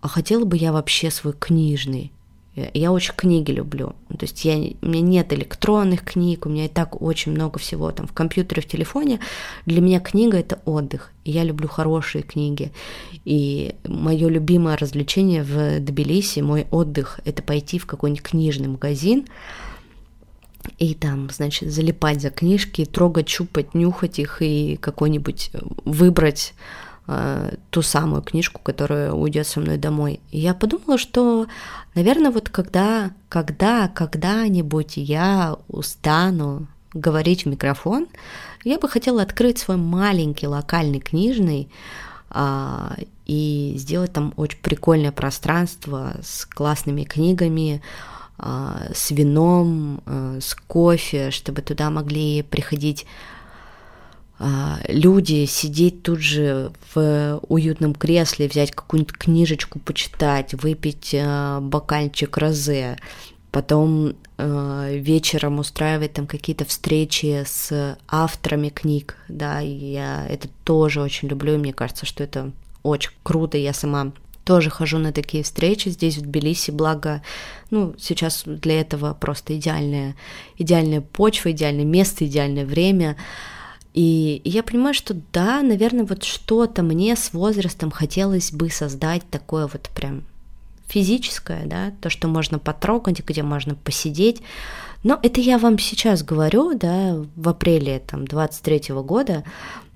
а 0.00 0.08
хотела 0.08 0.44
бы 0.44 0.56
я 0.56 0.72
вообще 0.72 1.12
свой 1.12 1.32
книжный 1.32 2.10
я 2.56 2.90
очень 2.90 3.12
книги 3.14 3.50
люблю. 3.50 3.94
То 4.08 4.22
есть 4.22 4.44
я, 4.44 4.56
у 4.56 4.86
меня 4.86 5.02
нет 5.02 5.32
электронных 5.32 6.02
книг, 6.02 6.46
у 6.46 6.48
меня 6.48 6.64
и 6.64 6.68
так 6.68 7.00
очень 7.02 7.32
много 7.32 7.58
всего 7.58 7.90
там 7.92 8.06
в 8.06 8.12
компьютере, 8.12 8.62
в 8.62 8.66
телефоне. 8.66 9.20
Для 9.66 9.80
меня 9.82 10.00
книга— 10.00 10.38
это 10.38 10.60
отдых. 10.64 11.12
Я 11.24 11.44
люблю 11.44 11.68
хорошие 11.68 12.22
книги. 12.22 12.72
И 13.24 13.74
мое 13.84 14.28
любимое 14.28 14.76
развлечение 14.76 15.42
в 15.42 15.80
Тбилиси, 15.80 16.40
мой 16.40 16.66
отдых— 16.70 17.20
это 17.26 17.42
пойти 17.42 17.78
в 17.78 17.86
какой-нибудь 17.86 18.22
книжный 18.22 18.68
магазин, 18.68 19.26
и 20.78 20.94
там, 20.94 21.30
значит, 21.30 21.70
залипать 21.70 22.20
за 22.20 22.30
книжки, 22.30 22.84
трогать, 22.84 23.26
чупать, 23.26 23.74
нюхать 23.74 24.18
их 24.18 24.38
и 24.40 24.76
какой-нибудь 24.76 25.50
выбрать 25.84 26.54
Э, 27.08 27.54
ту 27.70 27.82
самую 27.82 28.22
книжку, 28.22 28.60
которая 28.60 29.12
уйдет 29.12 29.46
со 29.46 29.60
мной 29.60 29.76
домой. 29.76 30.18
И 30.32 30.40
я 30.40 30.54
подумала, 30.54 30.98
что, 30.98 31.46
наверное, 31.94 32.32
вот 32.32 32.48
когда, 32.48 33.12
когда, 33.28 33.86
когда-нибудь 33.86 34.96
я 34.96 35.56
устану 35.68 36.66
говорить 36.94 37.44
в 37.44 37.48
микрофон, 37.48 38.08
я 38.64 38.80
бы 38.80 38.88
хотела 38.88 39.22
открыть 39.22 39.58
свой 39.58 39.76
маленький 39.76 40.48
локальный 40.48 40.98
книжный 40.98 41.68
а, 42.30 42.96
и 43.24 43.74
сделать 43.76 44.12
там 44.12 44.32
очень 44.36 44.58
прикольное 44.58 45.12
пространство 45.12 46.14
с 46.22 46.44
классными 46.44 47.04
книгами, 47.04 47.82
а, 48.36 48.88
с 48.92 49.12
вином, 49.12 50.02
а, 50.06 50.38
с 50.40 50.56
кофе, 50.56 51.30
чтобы 51.30 51.62
туда 51.62 51.90
могли 51.90 52.42
приходить 52.42 53.06
люди 54.88 55.46
сидеть 55.46 56.02
тут 56.02 56.20
же 56.20 56.72
в 56.94 57.40
уютном 57.48 57.94
кресле, 57.94 58.48
взять 58.48 58.70
какую-нибудь 58.70 59.16
книжечку 59.16 59.78
почитать, 59.78 60.54
выпить 60.54 61.14
а, 61.18 61.60
бокальчик 61.60 62.36
розе, 62.36 62.98
потом 63.50 64.14
а, 64.36 64.90
вечером 64.92 65.58
устраивать 65.58 66.12
там 66.12 66.26
какие-то 66.26 66.66
встречи 66.66 67.44
с 67.46 67.96
авторами 68.08 68.68
книг, 68.68 69.16
да, 69.28 69.60
я 69.60 70.26
это 70.28 70.48
тоже 70.64 71.00
очень 71.00 71.28
люблю, 71.28 71.54
и 71.54 71.58
мне 71.58 71.72
кажется, 71.72 72.04
что 72.04 72.22
это 72.22 72.52
очень 72.82 73.12
круто, 73.22 73.56
я 73.56 73.72
сама 73.72 74.12
тоже 74.44 74.70
хожу 74.70 74.98
на 74.98 75.12
такие 75.12 75.42
встречи 75.42 75.88
здесь, 75.88 76.18
в 76.18 76.22
Тбилиси, 76.22 76.70
благо, 76.70 77.22
ну, 77.70 77.94
сейчас 77.98 78.44
для 78.46 78.80
этого 78.80 79.12
просто 79.12 79.56
идеальная, 79.56 80.14
идеальная 80.56 81.00
почва, 81.00 81.50
идеальное 81.50 81.84
место, 81.84 82.26
идеальное 82.26 82.64
время, 82.64 83.16
и 83.96 84.42
я 84.44 84.62
понимаю, 84.62 84.92
что 84.92 85.16
да, 85.32 85.62
наверное, 85.62 86.04
вот 86.04 86.22
что-то 86.22 86.82
мне 86.82 87.16
с 87.16 87.32
возрастом 87.32 87.90
хотелось 87.90 88.52
бы 88.52 88.68
создать 88.68 89.22
такое 89.30 89.66
вот 89.66 89.88
прям 89.94 90.22
физическое, 90.86 91.64
да, 91.64 91.92
то, 92.02 92.10
что 92.10 92.28
можно 92.28 92.58
потрогать, 92.58 93.24
где 93.24 93.42
можно 93.42 93.74
посидеть. 93.74 94.42
Но 95.02 95.18
это 95.22 95.40
я 95.40 95.56
вам 95.56 95.78
сейчас 95.78 96.22
говорю, 96.22 96.74
да, 96.76 97.24
в 97.36 97.48
апреле 97.48 98.02
там 98.06 98.26
23 98.26 98.92
-го 98.92 99.02
года, 99.02 99.44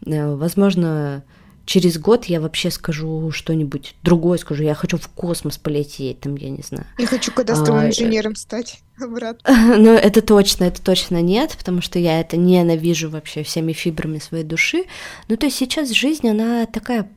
э, 0.06 0.34
возможно, 0.34 1.22
через 1.70 1.98
год 1.98 2.24
я 2.24 2.40
вообще 2.40 2.68
скажу 2.68 3.30
что-нибудь 3.30 3.94
другое, 4.02 4.38
скажу, 4.38 4.64
я 4.64 4.74
хочу 4.74 4.98
в 4.98 5.06
космос 5.06 5.56
полететь, 5.56 6.18
там, 6.18 6.34
я 6.34 6.50
не 6.50 6.62
знаю. 6.62 6.84
Я 6.98 7.06
хочу 7.06 7.30
кадастровым 7.30 7.82
а, 7.82 7.86
инженером 7.86 8.34
стать 8.34 8.80
обратно. 9.00 9.76
Ну, 9.78 9.92
это 9.92 10.20
точно, 10.20 10.64
это 10.64 10.82
точно 10.82 11.22
нет, 11.22 11.54
потому 11.56 11.80
что 11.80 12.00
я 12.00 12.18
это 12.18 12.36
ненавижу 12.36 13.08
вообще 13.08 13.44
всеми 13.44 13.72
фибрами 13.72 14.18
своей 14.18 14.42
души. 14.42 14.86
Ну, 15.28 15.36
то 15.36 15.46
есть 15.46 15.58
сейчас 15.58 15.90
жизнь, 15.90 16.28
она 16.28 16.66
такая 16.66 17.08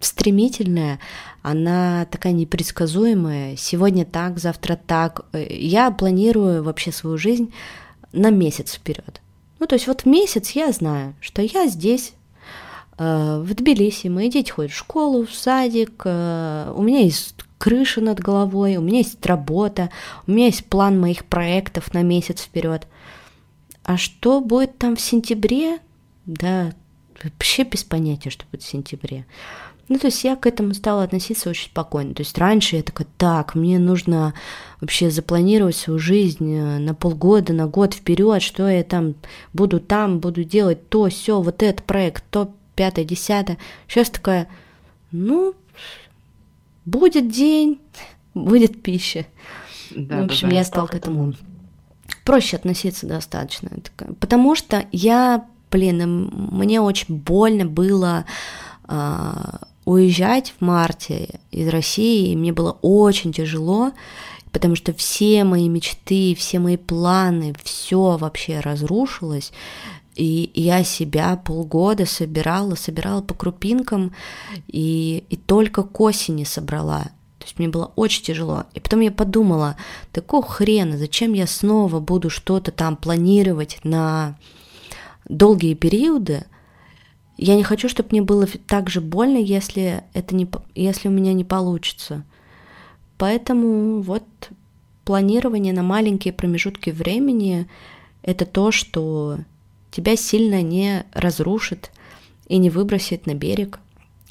стремительная, 0.00 0.98
она 1.42 2.08
такая 2.10 2.32
непредсказуемая. 2.32 3.54
Сегодня 3.56 4.04
так, 4.04 4.40
завтра 4.40 4.74
так. 4.74 5.24
Я 5.32 5.92
планирую 5.92 6.64
вообще 6.64 6.90
свою 6.90 7.16
жизнь 7.16 7.54
на 8.10 8.30
месяц 8.30 8.74
вперед. 8.74 9.20
Ну, 9.60 9.68
то 9.68 9.76
есть 9.76 9.86
вот 9.86 10.04
месяц 10.04 10.50
я 10.50 10.72
знаю, 10.72 11.14
что 11.20 11.42
я 11.42 11.68
здесь 11.68 12.14
Э, 12.14 12.23
в 12.98 13.54
Тбилиси 13.54 14.08
мои 14.08 14.30
дети 14.30 14.50
ходят 14.50 14.72
в 14.72 14.76
школу, 14.76 15.26
в 15.26 15.34
садик, 15.34 16.02
э, 16.04 16.72
у 16.74 16.82
меня 16.82 17.00
есть 17.00 17.34
крыша 17.58 18.00
над 18.00 18.20
головой, 18.20 18.76
у 18.76 18.82
меня 18.82 18.98
есть 18.98 19.24
работа, 19.26 19.90
у 20.26 20.32
меня 20.32 20.46
есть 20.46 20.66
план 20.66 21.00
моих 21.00 21.24
проектов 21.24 21.92
на 21.94 22.02
месяц 22.02 22.42
вперед. 22.42 22.86
А 23.82 23.96
что 23.96 24.40
будет 24.40 24.78
там 24.78 24.96
в 24.96 25.00
сентябре? 25.00 25.78
Да, 26.26 26.72
вообще 27.22 27.64
без 27.64 27.84
понятия, 27.84 28.30
что 28.30 28.44
будет 28.50 28.62
в 28.62 28.68
сентябре. 28.68 29.26
Ну, 29.88 29.98
то 29.98 30.06
есть 30.06 30.24
я 30.24 30.36
к 30.36 30.46
этому 30.46 30.72
стала 30.72 31.02
относиться 31.02 31.50
очень 31.50 31.66
спокойно. 31.66 32.14
То 32.14 32.22
есть 32.22 32.38
раньше 32.38 32.76
я 32.76 32.82
такая, 32.82 33.06
так, 33.18 33.54
мне 33.54 33.78
нужно 33.78 34.32
вообще 34.80 35.10
запланировать 35.10 35.76
свою 35.76 35.98
жизнь 35.98 36.54
э, 36.54 36.78
на 36.78 36.94
полгода, 36.94 37.52
на 37.52 37.66
год 37.66 37.92
вперед, 37.92 38.40
что 38.40 38.68
я 38.68 38.82
там 38.82 39.14
буду 39.52 39.80
там, 39.80 40.20
буду 40.20 40.42
делать 40.44 40.88
то, 40.88 41.08
все, 41.08 41.40
вот 41.42 41.62
этот 41.62 41.84
проект, 41.84 42.24
то 42.30 42.50
пятое, 42.74 43.04
десятое. 43.04 43.58
Сейчас 43.88 44.10
такая, 44.10 44.48
ну, 45.10 45.54
будет 46.84 47.30
день, 47.30 47.80
будет 48.34 48.82
пища. 48.82 49.26
Да, 49.90 50.22
в 50.22 50.24
общем, 50.24 50.50
да, 50.50 50.56
я 50.56 50.64
стала 50.64 50.86
к 50.86 50.94
этому 50.94 51.34
проще 52.24 52.56
относиться 52.56 53.06
достаточно. 53.06 53.70
Потому 54.20 54.54
что 54.54 54.86
я, 54.92 55.46
блин, 55.70 56.30
мне 56.32 56.80
очень 56.80 57.16
больно 57.16 57.66
было 57.66 58.24
э, 58.88 59.32
уезжать 59.84 60.54
в 60.58 60.64
марте 60.64 61.40
из 61.50 61.68
России, 61.68 62.32
и 62.32 62.36
мне 62.36 62.52
было 62.52 62.78
очень 62.82 63.32
тяжело, 63.32 63.92
потому 64.52 64.76
что 64.76 64.94
все 64.94 65.44
мои 65.44 65.68
мечты, 65.68 66.34
все 66.34 66.58
мои 66.58 66.76
планы, 66.76 67.54
все 67.62 68.16
вообще 68.16 68.60
разрушилось. 68.60 69.52
И 70.14 70.50
я 70.54 70.84
себя 70.84 71.36
полгода 71.36 72.06
собирала, 72.06 72.76
собирала 72.76 73.20
по 73.20 73.34
крупинкам, 73.34 74.12
и, 74.68 75.24
и 75.28 75.36
только 75.36 75.82
к 75.82 76.00
осени 76.00 76.44
собрала. 76.44 77.04
То 77.38 77.46
есть 77.46 77.58
мне 77.58 77.68
было 77.68 77.92
очень 77.96 78.22
тяжело. 78.22 78.64
И 78.74 78.80
потом 78.80 79.00
я 79.00 79.10
подумала, 79.10 79.76
такого 80.12 80.46
хрена, 80.46 80.96
зачем 80.96 81.32
я 81.32 81.46
снова 81.46 82.00
буду 82.00 82.30
что-то 82.30 82.70
там 82.70 82.96
планировать 82.96 83.80
на 83.82 84.38
долгие 85.28 85.74
периоды? 85.74 86.44
Я 87.36 87.56
не 87.56 87.64
хочу, 87.64 87.88
чтобы 87.88 88.10
мне 88.12 88.22
было 88.22 88.46
так 88.66 88.88
же 88.88 89.00
больно, 89.00 89.38
если, 89.38 90.04
это 90.12 90.34
не, 90.34 90.48
если 90.74 91.08
у 91.08 91.10
меня 91.10 91.32
не 91.32 91.44
получится. 91.44 92.24
Поэтому 93.18 94.00
вот 94.00 94.24
планирование 95.04 95.72
на 95.72 95.82
маленькие 95.82 96.32
промежутки 96.32 96.90
времени– 96.90 97.66
это 98.22 98.46
то, 98.46 98.70
что 98.70 99.38
тебя 99.94 100.16
сильно 100.16 100.60
не 100.60 101.06
разрушит 101.12 101.92
и 102.48 102.58
не 102.58 102.68
выбросит 102.68 103.26
на 103.26 103.34
берег, 103.34 103.78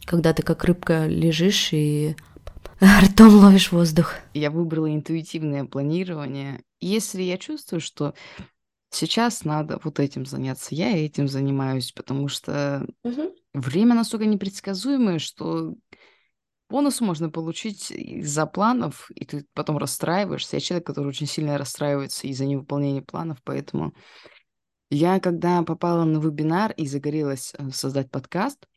когда 0.04 0.34
ты 0.34 0.44
как 0.44 0.66
рыбка 0.66 1.08
лежишь 1.08 1.70
и 1.72 2.18
ртом 2.82 3.36
ловишь 3.36 3.72
воздух. 3.72 4.16
Я 4.34 4.52
выбрала 4.52 4.94
интуитивное 4.94 5.64
планирование. 5.64 6.62
Если 6.82 7.22
я 7.22 7.38
чувствую, 7.38 7.80
что 7.80 8.14
сейчас 8.90 9.46
надо 9.46 9.80
вот 9.86 10.02
этим 10.02 10.26
заняться, 10.26 10.76
я 10.76 10.98
этим 10.98 11.30
занимаюсь, 11.30 11.94
потому 11.94 12.28
что 12.28 12.86
угу. 13.04 13.34
время 13.54 13.96
настолько 13.96 14.26
непредсказуемое, 14.26 15.18
что 15.20 15.76
бонус 16.70 17.00
можно 17.00 17.30
получить 17.30 17.90
из-за 17.90 18.46
планов, 18.48 19.10
и 19.16 19.24
ты 19.24 19.46
потом 19.54 19.78
расстраиваешься. 19.78 20.58
Я 20.58 20.60
человек, 20.60 20.86
который 20.86 21.08
очень 21.08 21.28
сильно 21.28 21.58
расстраивается 21.58 22.28
из-за 22.28 22.46
невыполнения 22.46 23.02
планов, 23.02 23.38
поэтому 23.46 23.94
я, 24.94 25.20
когда 25.20 25.64
попала 25.64 26.04
на 26.04 26.18
вебинар 26.20 26.72
и 26.74 26.86
загорелась 26.88 27.54
э, 27.58 27.70
создать 27.72 28.12
подкаст, 28.12 28.68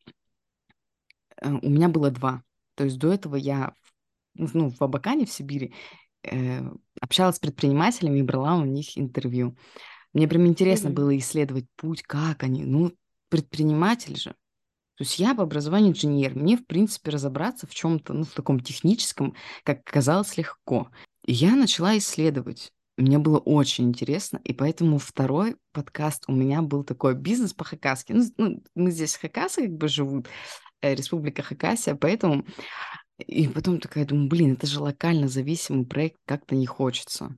э, 1.41 1.51
у 1.51 1.69
меня 1.69 1.89
было 1.89 2.11
два. 2.11 2.43
То 2.75 2.85
есть 2.85 2.99
до 2.99 3.12
этого 3.12 3.37
я 3.37 3.73
ну, 4.35 4.71
в 4.71 4.83
Абакане, 4.83 5.27
в 5.27 5.31
Сибири, 5.31 5.75
э, 6.23 6.62
общалась 7.01 7.37
с 7.37 7.41
предпринимателями 7.41 8.19
и 8.19 8.23
брала 8.23 8.57
у 8.57 8.64
них 8.64 8.97
интервью. 8.99 9.57
Мне 10.12 10.29
прям 10.29 10.47
интересно 10.47 10.89
mm-hmm. 10.89 10.93
было 10.95 11.19
исследовать 11.19 11.67
путь, 11.77 12.03
как 12.03 12.43
они. 12.43 12.64
Ну, 12.64 12.93
предприниматель 13.29 14.17
же. 14.17 14.31
То 14.97 15.05
есть 15.05 15.19
я 15.19 15.35
по 15.35 15.43
образованию 15.43 15.93
инженер. 15.93 16.35
Мне, 16.35 16.57
в 16.57 16.67
принципе, 16.67 17.11
разобраться 17.11 17.67
в 17.67 17.75
чем-то, 17.75 18.14
ну, 18.14 18.25
в 18.25 18.31
таком 18.31 18.61
техническом, 18.61 19.35
как 19.62 19.85
казалось, 19.85 20.37
легко. 20.39 20.91
И 21.27 21.33
я 21.33 21.55
начала 21.55 21.97
исследовать. 21.99 22.73
Мне 22.97 23.19
было 23.19 23.39
очень 23.39 23.89
интересно, 23.89 24.41
и 24.43 24.55
поэтому 24.55 24.99
второй 24.99 25.57
подкаст 25.73 26.25
у 26.29 26.33
меня 26.33 26.63
был 26.63 26.83
такой 26.83 27.15
бизнес 27.15 27.53
по 27.53 27.65
Хакаске. 27.65 28.15
Ну, 28.15 28.25
ну 28.39 28.63
мы 28.75 28.91
здесь 28.91 29.17
Хакасы 29.17 29.63
как 29.63 29.77
бы 29.77 29.89
живут, 29.89 30.29
э, 30.81 30.95
Республика 30.95 31.43
Хакасия, 31.43 31.95
поэтому... 31.95 32.45
И 33.19 33.49
потом 33.49 33.81
такая 33.81 34.05
думаю, 34.05 34.29
блин, 34.29 34.53
это 34.55 34.67
же 34.67 34.79
локально 34.79 35.29
зависимый 35.29 35.87
проект, 35.87 36.19
как-то 36.27 36.55
не 36.55 36.67
хочется. 36.67 37.35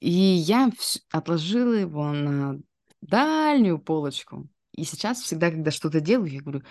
И 0.00 0.10
я 0.10 0.70
отложила 1.10 1.72
его 1.72 2.12
на 2.12 2.58
дальнюю 3.02 3.78
полочку. 3.78 4.48
И 4.72 4.84
сейчас 4.84 5.20
всегда, 5.20 5.50
когда 5.50 5.70
что-то 5.70 6.00
делаю, 6.00 6.30
я 6.30 6.40
говорю, 6.40 6.62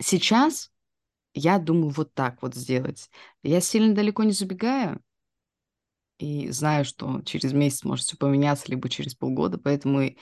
сейчас 0.00 0.70
я 1.34 1.58
думаю 1.58 1.90
вот 1.90 2.14
так 2.14 2.42
вот 2.42 2.54
сделать. 2.54 3.10
Я 3.42 3.60
сильно 3.60 3.94
далеко 3.94 4.24
не 4.24 4.32
забегаю, 4.32 5.00
и 6.20 6.50
знаю, 6.50 6.84
что 6.84 7.22
через 7.22 7.52
месяц 7.52 7.82
может 7.82 8.04
все 8.04 8.16
поменяться, 8.16 8.66
либо 8.68 8.88
через 8.90 9.14
полгода, 9.14 9.58
поэтому 9.58 10.14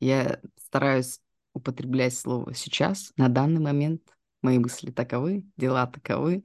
я 0.00 0.40
стараюсь 0.58 1.20
употреблять 1.52 2.16
слово 2.16 2.54
сейчас, 2.54 3.12
на 3.16 3.28
данный 3.28 3.60
момент. 3.60 4.02
Мои 4.40 4.58
мысли 4.58 4.90
таковы, 4.90 5.44
дела 5.56 5.86
таковы. 5.86 6.44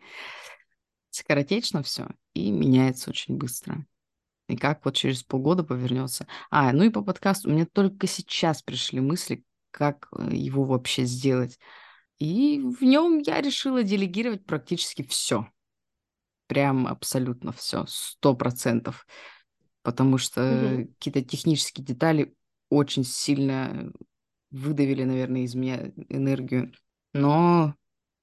Скоротечно 1.09 1.81
все 1.81 2.07
и 2.33 2.51
меняется 2.51 3.09
очень 3.09 3.37
быстро. 3.37 3.85
И 4.47 4.57
как 4.57 4.83
вот 4.83 4.95
через 4.95 5.23
полгода 5.23 5.63
повернется. 5.63 6.27
А, 6.49 6.73
ну 6.73 6.83
и 6.83 6.89
по 6.89 7.01
подкасту 7.01 7.49
у 7.49 7.53
меня 7.53 7.65
только 7.65 8.07
сейчас 8.07 8.61
пришли 8.61 8.99
мысли, 8.99 9.43
как 9.71 10.07
э, 10.11 10.29
его 10.33 10.63
вообще 10.63 11.05
сделать. 11.05 11.59
И 12.17 12.59
в 12.59 12.83
нем 12.83 13.19
я 13.19 13.41
решила 13.41 13.83
делегировать 13.83 14.45
практически 14.45 15.03
все. 15.03 15.47
Прям 16.49 16.87
абсолютно 16.87 17.51
все, 17.51 17.85
сто 17.87 18.35
процентов. 18.35 19.05
Потому 19.83 20.17
что 20.17 20.41
угу. 20.41 20.87
какие-то 20.87 21.21
технические 21.21 21.85
детали 21.85 22.33
очень 22.69 23.03
сильно 23.03 23.93
выдавили, 24.49 25.03
наверное, 25.03 25.43
из 25.43 25.53
меня 25.53 25.91
энергию. 26.09 26.73
Но 27.13 27.75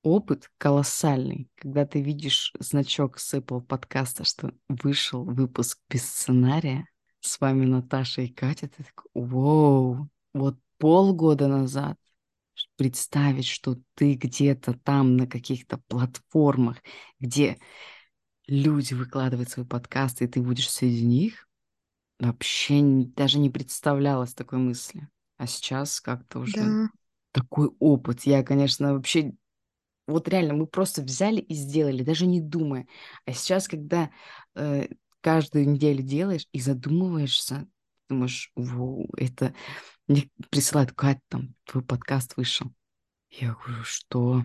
опыт 0.03 0.51
колоссальный, 0.59 1.49
когда 1.55 1.87
ты 1.87 2.01
видишь 2.01 2.53
значок 2.59 3.21
с 3.21 3.33
Apple 3.33 3.61
подкаста, 3.63 4.25
что 4.25 4.53
вышел 4.69 5.25
выпуск 5.25 5.79
без 5.89 6.05
сценария, 6.05 6.89
с 7.21 7.41
вами 7.41 7.65
Наташа 7.65 8.23
и 8.23 8.29
Катя, 8.29 8.69
ты 8.69 8.83
такой, 8.83 9.11
вау, 9.15 10.09
вот 10.35 10.57
полгода 10.79 11.47
назад 11.47 11.97
представить, 12.77 13.47
что 13.47 13.77
ты 13.95 14.15
где-то 14.15 14.75
там 14.75 15.17
на 15.17 15.27
каких-то 15.27 15.79
платформах, 15.89 16.79
где 17.21 17.59
люди 18.47 18.95
выкладывают 18.95 19.51
свои 19.51 19.67
подкасты, 19.67 20.25
и 20.25 20.29
ты 20.29 20.41
будешь 20.41 20.71
среди 20.71 21.05
них, 21.05 21.49
вообще 22.19 22.81
даже 22.83 23.39
не 23.39 23.51
представлялась 23.51 24.35
такой 24.35 24.59
мысли. 24.59 25.09
А 25.37 25.47
сейчас 25.47 26.01
как-то 26.01 26.41
уже 26.41 26.57
да. 26.57 26.89
такой 27.33 27.71
опыт. 27.79 28.23
Я, 28.23 28.43
конечно, 28.43 28.95
вообще... 28.95 29.35
Вот 30.07 30.29
реально, 30.29 30.55
мы 30.55 30.67
просто 30.67 31.03
взяли 31.03 31.41
и 31.41 31.55
сделали, 31.55 32.05
даже 32.05 32.27
не 32.27 32.41
думая. 32.41 32.87
А 33.25 33.33
сейчас, 33.33 33.67
когда 33.67 34.11
э, 34.55 34.87
каждую 35.21 35.69
неделю 35.69 36.03
делаешь 36.03 36.47
и 36.53 36.61
задумываешься, 36.61 37.67
думаешь, 38.09 38.53
Воу, 38.55 39.09
это 39.17 39.53
мне 40.07 40.31
присылают, 40.51 40.93
Кать, 40.93 41.19
там, 41.29 41.55
твой 41.65 41.83
подкаст 41.83 42.37
вышел. 42.37 42.71
Я 43.31 43.55
говорю, 43.55 43.83
что? 43.83 44.45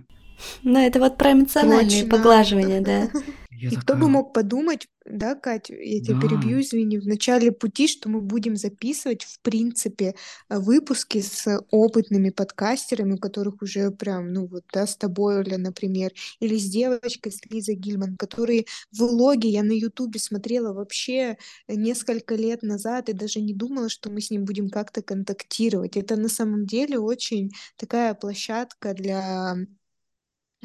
Ну, 0.64 0.80
это 0.80 1.00
вот 1.00 1.18
про 1.18 1.34
эмоциональные 1.34 2.04
Точно. 2.04 2.18
поглаживания, 2.18 2.82
да. 2.82 3.10
Я 3.52 3.68
И 3.68 3.76
такая... 3.76 3.82
кто 3.82 3.96
бы 3.98 4.10
мог 4.10 4.34
подумать, 4.34 4.88
да, 5.06 5.36
Катя, 5.36 5.76
я 5.76 6.00
тебя 6.02 6.16
да. 6.16 6.22
перебью, 6.22 6.62
извини, 6.62 7.00
в 7.00 7.06
начале 7.06 7.52
пути, 7.52 7.88
что 7.88 8.08
мы 8.08 8.22
будем 8.22 8.56
записывать, 8.56 9.24
в 9.24 9.42
принципе, 9.42 10.16
э, 10.50 10.58
выпуски 10.58 11.20
с 11.20 11.62
опытными 11.70 12.30
подкастерами, 12.30 13.14
у 13.14 13.18
которых 13.18 13.62
уже 13.62 13.92
прям, 13.92 14.32
ну 14.32 14.48
вот, 14.48 14.64
да, 14.72 14.88
с 14.88 14.96
тобой, 14.96 15.40
Оля, 15.40 15.58
например, 15.58 16.12
или 16.40 16.58
с 16.58 16.70
девочкой, 16.70 17.34
с 17.34 17.42
Лизой 17.50 17.76
Гильман, 17.76 18.16
которые 18.16 18.66
влоги 18.98 19.48
я 19.48 19.64
на 19.64 19.74
Ютубе 19.74 20.20
смотрела 20.20 20.74
вообще 20.74 21.38
несколько 21.68 22.36
лет 22.36 22.64
назад 22.64 23.10
и 23.10 23.14
даже 23.14 23.42
не 23.42 23.54
думала, 23.54 23.90
что 23.90 24.10
мы 24.10 24.22
с 24.22 24.32
ним 24.32 24.46
будем 24.46 24.70
как-то 24.70 25.02
контактировать. 25.02 25.98
Это 25.98 26.16
на 26.16 26.30
самом 26.30 26.66
деле 26.66 27.00
очень 27.00 27.52
такая 27.76 28.14
площадка 28.14 28.94
для 28.94 29.56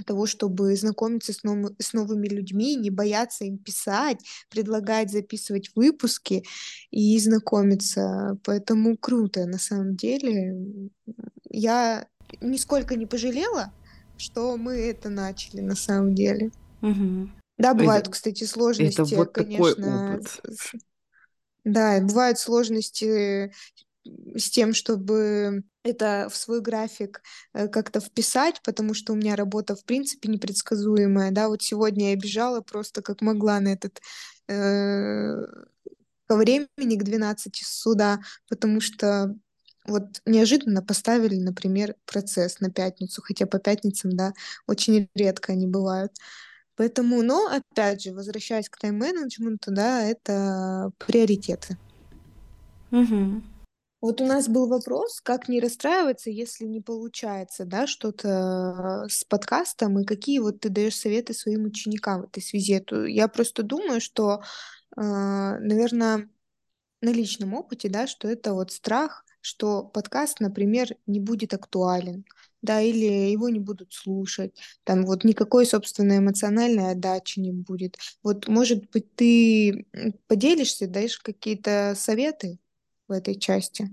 того, 0.05 0.26
чтобы 0.26 0.74
знакомиться 0.76 1.32
с, 1.32 1.42
нов- 1.42 1.74
с 1.78 1.92
новыми 1.92 2.28
людьми, 2.28 2.76
не 2.76 2.90
бояться 2.90 3.44
им 3.44 3.59
писать, 3.59 4.18
предлагать 4.51 5.11
записывать 5.11 5.70
выпуски 5.74 6.44
и 6.90 7.18
знакомиться. 7.18 8.38
Поэтому 8.44 8.97
круто, 8.97 9.47
на 9.47 9.59
самом 9.59 9.97
деле. 9.97 10.90
Я 11.49 12.07
нисколько 12.40 12.97
не 12.97 13.07
пожалела, 13.07 13.72
что 14.16 14.57
мы 14.57 14.74
это 14.74 15.09
начали 15.09 15.61
на 15.61 15.76
самом 15.76 16.14
деле. 16.14 16.51
Угу. 16.82 17.30
Да, 17.59 17.74
бывают, 17.74 18.05
это, 18.05 18.11
кстати, 18.11 18.44
сложности, 18.44 19.01
это 19.01 19.16
вот 19.16 19.32
конечно. 19.32 19.74
Такой 19.74 20.18
опыт. 20.18 20.40
Да, 21.64 22.01
бывают 22.01 22.38
сложности 22.38 23.53
с 24.36 24.51
тем, 24.51 24.72
чтобы 24.72 25.64
это 25.87 26.28
в 26.30 26.37
свой 26.37 26.61
график 26.61 27.22
э, 27.55 27.68
как-то 27.68 28.01
вписать, 28.01 28.61
потому 28.62 28.95
что 28.95 29.12
у 29.12 29.16
меня 29.16 29.37
работа, 29.37 29.76
в 29.76 29.84
принципе, 29.84 30.28
непредсказуемая, 30.28 31.30
да, 31.30 31.49
вот 31.49 31.62
сегодня 31.62 32.11
я 32.11 32.16
бежала 32.16 32.61
просто 32.61 33.03
как 33.03 33.22
могла 33.22 33.61
на 33.61 33.68
этот 33.68 34.01
э, 34.49 35.45
ко 36.26 36.37
времени, 36.37 36.97
к 36.97 37.05
12 37.05 37.57
суда, 37.64 38.20
потому 38.49 38.80
что 38.80 39.34
вот 39.87 40.20
неожиданно 40.26 40.82
поставили, 40.82 41.37
например, 41.37 41.95
процесс 42.05 42.61
на 42.61 42.70
пятницу, 42.70 43.22
хотя 43.22 43.47
по 43.47 43.59
пятницам, 43.59 44.16
да, 44.16 44.32
очень 44.66 45.09
редко 45.14 45.53
они 45.53 45.66
бывают. 45.66 46.12
Поэтому, 46.76 47.22
но, 47.22 47.47
опять 47.47 48.03
же, 48.03 48.12
возвращаясь 48.12 48.68
к 48.68 48.78
тайм-менеджменту, 48.78 49.70
да, 49.70 50.03
это 50.03 50.91
приоритеты. 50.99 51.78
Угу. 52.91 53.43
Вот 54.01 54.20
у 54.20 54.26
нас 54.26 54.49
был 54.49 54.68
вопрос, 54.68 55.20
как 55.20 55.49
не 55.49 55.59
расстраиваться, 55.59 56.30
если 56.30 56.64
не 56.66 56.80
получается, 56.80 57.64
да, 57.64 57.86
что-то 57.86 59.07
с 59.09 59.24
подкастом, 59.24 59.99
и 59.99 60.05
какие 60.05 60.38
вот 60.38 60.61
ты 60.61 60.68
даешь 60.68 60.97
советы 60.97 61.32
своим 61.32 61.64
ученикам 61.64 62.22
в 62.22 62.24
этой 62.26 62.42
связи. 62.42 62.84
Я 63.11 63.28
просто 63.28 63.62
думаю, 63.62 64.01
что, 64.01 64.42
а, 64.97 65.59
наверное, 65.59 66.28
на 67.03 67.11
личном 67.11 67.55
опыте, 67.55 67.88
да, 67.88 68.07
что 68.07 68.28
это 68.28 68.55
вот 68.55 68.72
страх, 68.72 69.24
что 69.40 69.84
подкаст, 69.84 70.40
например, 70.40 70.97
не 71.07 71.20
будет 71.20 71.55
актуален, 71.55 72.24
да, 72.62 72.80
или 72.80 73.30
его 73.30 73.49
не 73.49 73.61
будут 73.61 73.92
слушать, 73.94 74.59
там 74.84 75.07
вот 75.07 75.24
никакой 75.24 75.66
собственной 75.66 76.18
эмоциональной 76.18 76.92
отдачи 76.92 77.40
не 77.40 77.53
будет. 77.53 77.97
Вот, 78.22 78.49
может 78.49 78.90
быть, 78.90 79.14
ты 79.14 79.86
поделишься, 80.26 80.88
даешь 80.88 81.18
какие-то 81.18 81.94
советы? 81.97 82.59
В 83.09 83.12
этой 83.12 83.34
части. 83.34 83.92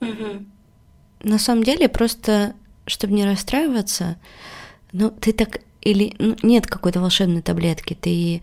Угу. 0.00 0.46
На 1.22 1.38
самом 1.38 1.64
деле, 1.64 1.88
просто, 1.88 2.54
чтобы 2.86 3.14
не 3.14 3.24
расстраиваться, 3.24 4.16
ну, 4.92 5.10
ты 5.10 5.32
так 5.32 5.60
или 5.82 6.14
ну, 6.18 6.36
нет 6.42 6.66
какой-то 6.66 7.00
волшебной 7.00 7.42
таблетки, 7.42 7.96
ты 7.98 8.42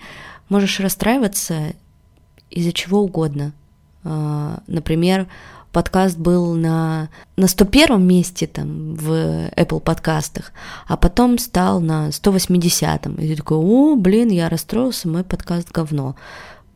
можешь 0.49 0.80
расстраиваться 0.80 1.74
из-за 2.49 2.72
чего 2.72 3.01
угодно. 3.01 3.53
А, 4.03 4.61
например, 4.68 5.28
подкаст 5.72 6.18
был 6.18 6.55
на, 6.55 7.09
на 7.36 7.47
101 7.47 8.01
месте 8.01 8.47
там 8.47 8.95
в 8.95 9.49
Apple 9.49 9.80
подкастах, 9.80 10.51
а 10.88 10.97
потом 10.97 11.38
стал 11.38 11.82
на 11.82 12.09
180-м. 12.09 13.15
И 13.15 13.28
ты 13.28 13.36
такой, 13.36 13.57
о, 13.57 13.95
блин, 13.95 14.30
я 14.30 14.49
расстроился, 14.49 15.07
мой 15.07 15.24
подкаст 15.24 15.72
говно. 15.72 16.15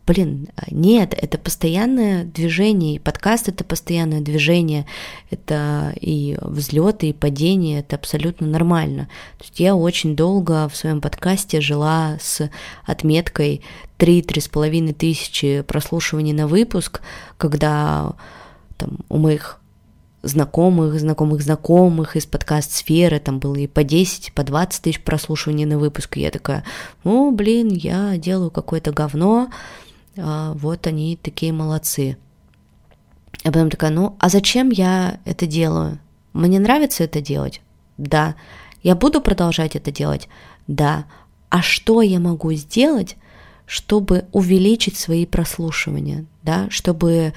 Блин, 0.05 0.49
нет, 0.69 1.13
это 1.15 1.37
постоянное 1.37 2.25
движение, 2.25 2.95
и 2.95 2.99
подкаст 2.99 3.47
это 3.47 3.63
постоянное 3.63 4.21
движение, 4.21 4.85
это 5.29 5.93
и 5.99 6.37
взлеты, 6.41 7.09
и 7.09 7.13
падения, 7.13 7.79
это 7.79 7.95
абсолютно 7.95 8.47
нормально. 8.47 9.07
То 9.37 9.45
есть 9.45 9.59
я 9.59 9.75
очень 9.75 10.15
долго 10.15 10.67
в 10.67 10.75
своем 10.75 11.01
подкасте 11.01 11.61
жила 11.61 12.17
с 12.21 12.49
отметкой 12.85 13.61
3-3,5 13.99 14.93
тысячи 14.93 15.61
прослушиваний 15.61 16.33
на 16.33 16.47
выпуск, 16.47 17.01
когда 17.37 18.13
там, 18.77 18.99
у 19.09 19.17
моих 19.17 19.61
знакомых, 20.23 20.99
знакомых 20.99 21.41
знакомых 21.41 22.15
из 22.15 22.25
подкаст-сферы, 22.25 23.19
там 23.19 23.39
было 23.39 23.55
и 23.55 23.67
по 23.67 23.83
10, 23.83 24.29
и 24.29 24.31
по 24.31 24.43
20 24.43 24.81
тысяч 24.81 25.01
прослушиваний 25.01 25.65
на 25.65 25.77
выпуск, 25.77 26.17
и 26.17 26.21
я 26.21 26.31
такая, 26.31 26.63
ну, 27.03 27.31
блин, 27.31 27.69
я 27.69 28.17
делаю 28.17 28.51
какое-то 28.51 28.91
говно, 28.91 29.49
вот 30.15 30.87
они 30.87 31.17
такие 31.21 31.53
молодцы. 31.53 32.17
А 33.43 33.47
потом 33.47 33.69
такая, 33.69 33.91
ну, 33.91 34.15
а 34.19 34.29
зачем 34.29 34.69
я 34.69 35.19
это 35.25 35.47
делаю? 35.47 35.99
Мне 36.33 36.59
нравится 36.59 37.03
это 37.03 37.21
делать? 37.21 37.61
Да. 37.97 38.35
Я 38.83 38.95
буду 38.95 39.21
продолжать 39.21 39.75
это 39.75 39.91
делать? 39.91 40.27
Да. 40.67 41.05
А 41.49 41.61
что 41.61 42.01
я 42.01 42.19
могу 42.19 42.53
сделать, 42.53 43.17
чтобы 43.65 44.25
увеличить 44.31 44.97
свои 44.97 45.25
прослушивания, 45.25 46.25
да, 46.43 46.69
чтобы 46.69 47.33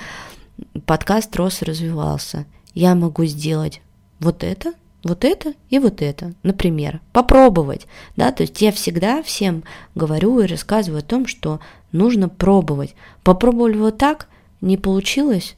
подкаст 0.87 1.35
рос 1.37 1.63
и 1.63 1.65
развивался? 1.65 2.47
Я 2.75 2.95
могу 2.95 3.25
сделать 3.25 3.81
вот 4.21 4.43
это, 4.43 4.73
вот 5.03 5.25
это 5.25 5.55
и 5.71 5.79
вот 5.79 6.03
это, 6.03 6.35
например, 6.43 7.01
попробовать, 7.13 7.87
да, 8.17 8.33
то 8.33 8.43
есть 8.43 8.61
я 8.63 8.73
всегда 8.73 9.23
всем 9.23 9.65
говорю 9.95 10.41
и 10.41 10.47
рассказываю 10.47 11.01
о 11.01 11.03
том, 11.03 11.27
что 11.27 11.61
нужно 11.95 12.29
пробовать. 12.29 12.95
Попробовали 13.23 13.79
вот 13.79 13.97
так, 13.97 14.29
не 14.61 14.77
получилось, 14.77 15.57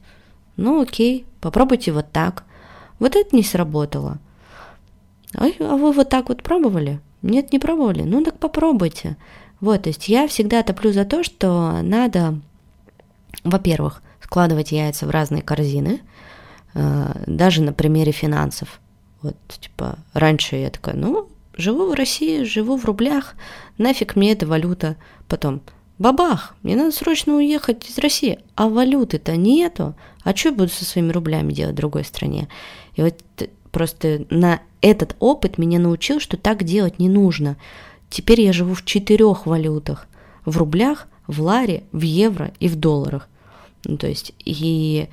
ну 0.55 0.81
окей, 0.81 1.25
попробуйте 1.41 1.91
вот 1.91 2.11
так. 2.11 2.43
Вот 2.99 3.15
это 3.15 3.35
не 3.35 3.43
сработало. 3.43 4.19
А, 5.35 5.47
а 5.59 5.75
вы 5.75 5.91
вот 5.91 6.09
так 6.09 6.29
вот 6.29 6.43
пробовали? 6.43 6.99
Нет, 7.21 7.51
не 7.51 7.59
пробовали? 7.59 8.03
Ну 8.03 8.23
так 8.23 8.39
попробуйте. 8.39 9.17
Вот, 9.59 9.83
то 9.83 9.89
есть 9.89 10.07
я 10.07 10.27
всегда 10.27 10.63
топлю 10.63 10.91
за 10.91 11.03
то, 11.03 11.23
что 11.23 11.81
надо, 11.81 12.39
во-первых, 13.43 14.03
складывать 14.21 14.71
яйца 14.71 15.07
в 15.07 15.09
разные 15.09 15.41
корзины, 15.41 16.01
э, 16.75 17.23
даже 17.25 17.63
на 17.63 17.73
примере 17.73 18.11
финансов. 18.11 18.79
Вот, 19.21 19.35
типа, 19.47 19.97
раньше 20.13 20.57
я 20.57 20.69
такая, 20.69 20.95
ну, 20.95 21.27
живу 21.55 21.89
в 21.89 21.93
России, 21.93 22.43
живу 22.43 22.77
в 22.77 22.85
рублях, 22.85 23.33
нафиг 23.79 24.15
мне 24.15 24.33
эта 24.33 24.45
валюта. 24.45 24.95
Потом, 25.27 25.61
бабах, 25.99 26.55
мне 26.63 26.75
надо 26.75 26.91
срочно 26.91 27.35
уехать 27.35 27.89
из 27.89 27.97
России, 27.97 28.39
а 28.55 28.69
валюты-то 28.69 29.35
нету. 29.35 29.95
А 30.23 30.35
что 30.35 30.49
я 30.49 30.55
буду 30.55 30.69
со 30.69 30.85
своими 30.85 31.11
рублями 31.11 31.53
делать 31.53 31.73
в 31.73 31.77
другой 31.77 32.03
стране? 32.03 32.47
И 32.95 33.01
вот 33.01 33.15
просто 33.71 34.25
на 34.29 34.61
этот 34.81 35.15
опыт 35.19 35.57
меня 35.57 35.79
научил, 35.79 36.19
что 36.19 36.37
так 36.37 36.63
делать 36.63 36.99
не 36.99 37.09
нужно. 37.09 37.57
Теперь 38.09 38.41
я 38.41 38.53
живу 38.53 38.73
в 38.73 38.85
четырех 38.85 39.45
валютах. 39.45 40.07
В 40.45 40.57
рублях, 40.57 41.07
в 41.27 41.41
ларе, 41.41 41.83
в 41.91 42.01
евро 42.01 42.51
и 42.59 42.67
в 42.67 42.75
долларах. 42.75 43.27
Ну, 43.83 43.97
то 43.97 44.07
есть, 44.07 44.33
и 44.43 45.07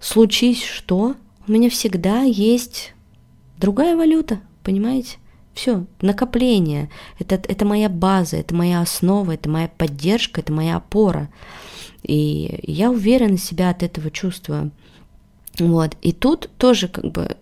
случись 0.00 0.62
что, 0.62 1.14
у 1.46 1.52
меня 1.52 1.68
всегда 1.70 2.22
есть 2.22 2.94
другая 3.58 3.96
валюта, 3.96 4.40
понимаете? 4.62 5.18
Все, 5.54 5.84
накопление. 6.00 6.90
Это, 7.18 7.34
это 7.34 7.64
моя 7.64 7.88
база, 7.88 8.36
это 8.38 8.54
моя 8.54 8.80
основа, 8.80 9.32
это 9.32 9.48
моя 9.50 9.68
поддержка, 9.68 10.40
это 10.40 10.52
моя 10.52 10.76
опора. 10.76 11.28
И 12.02 12.60
я 12.62 12.90
уверенно 12.90 13.38
себя 13.38 13.70
от 13.70 13.82
этого 13.82 14.10
чувствую. 14.10 14.70
Вот. 15.58 15.96
И 16.00 16.12
тут 16.12 16.48
тоже 16.56 16.88
как 16.88 17.04
бы 17.10 17.36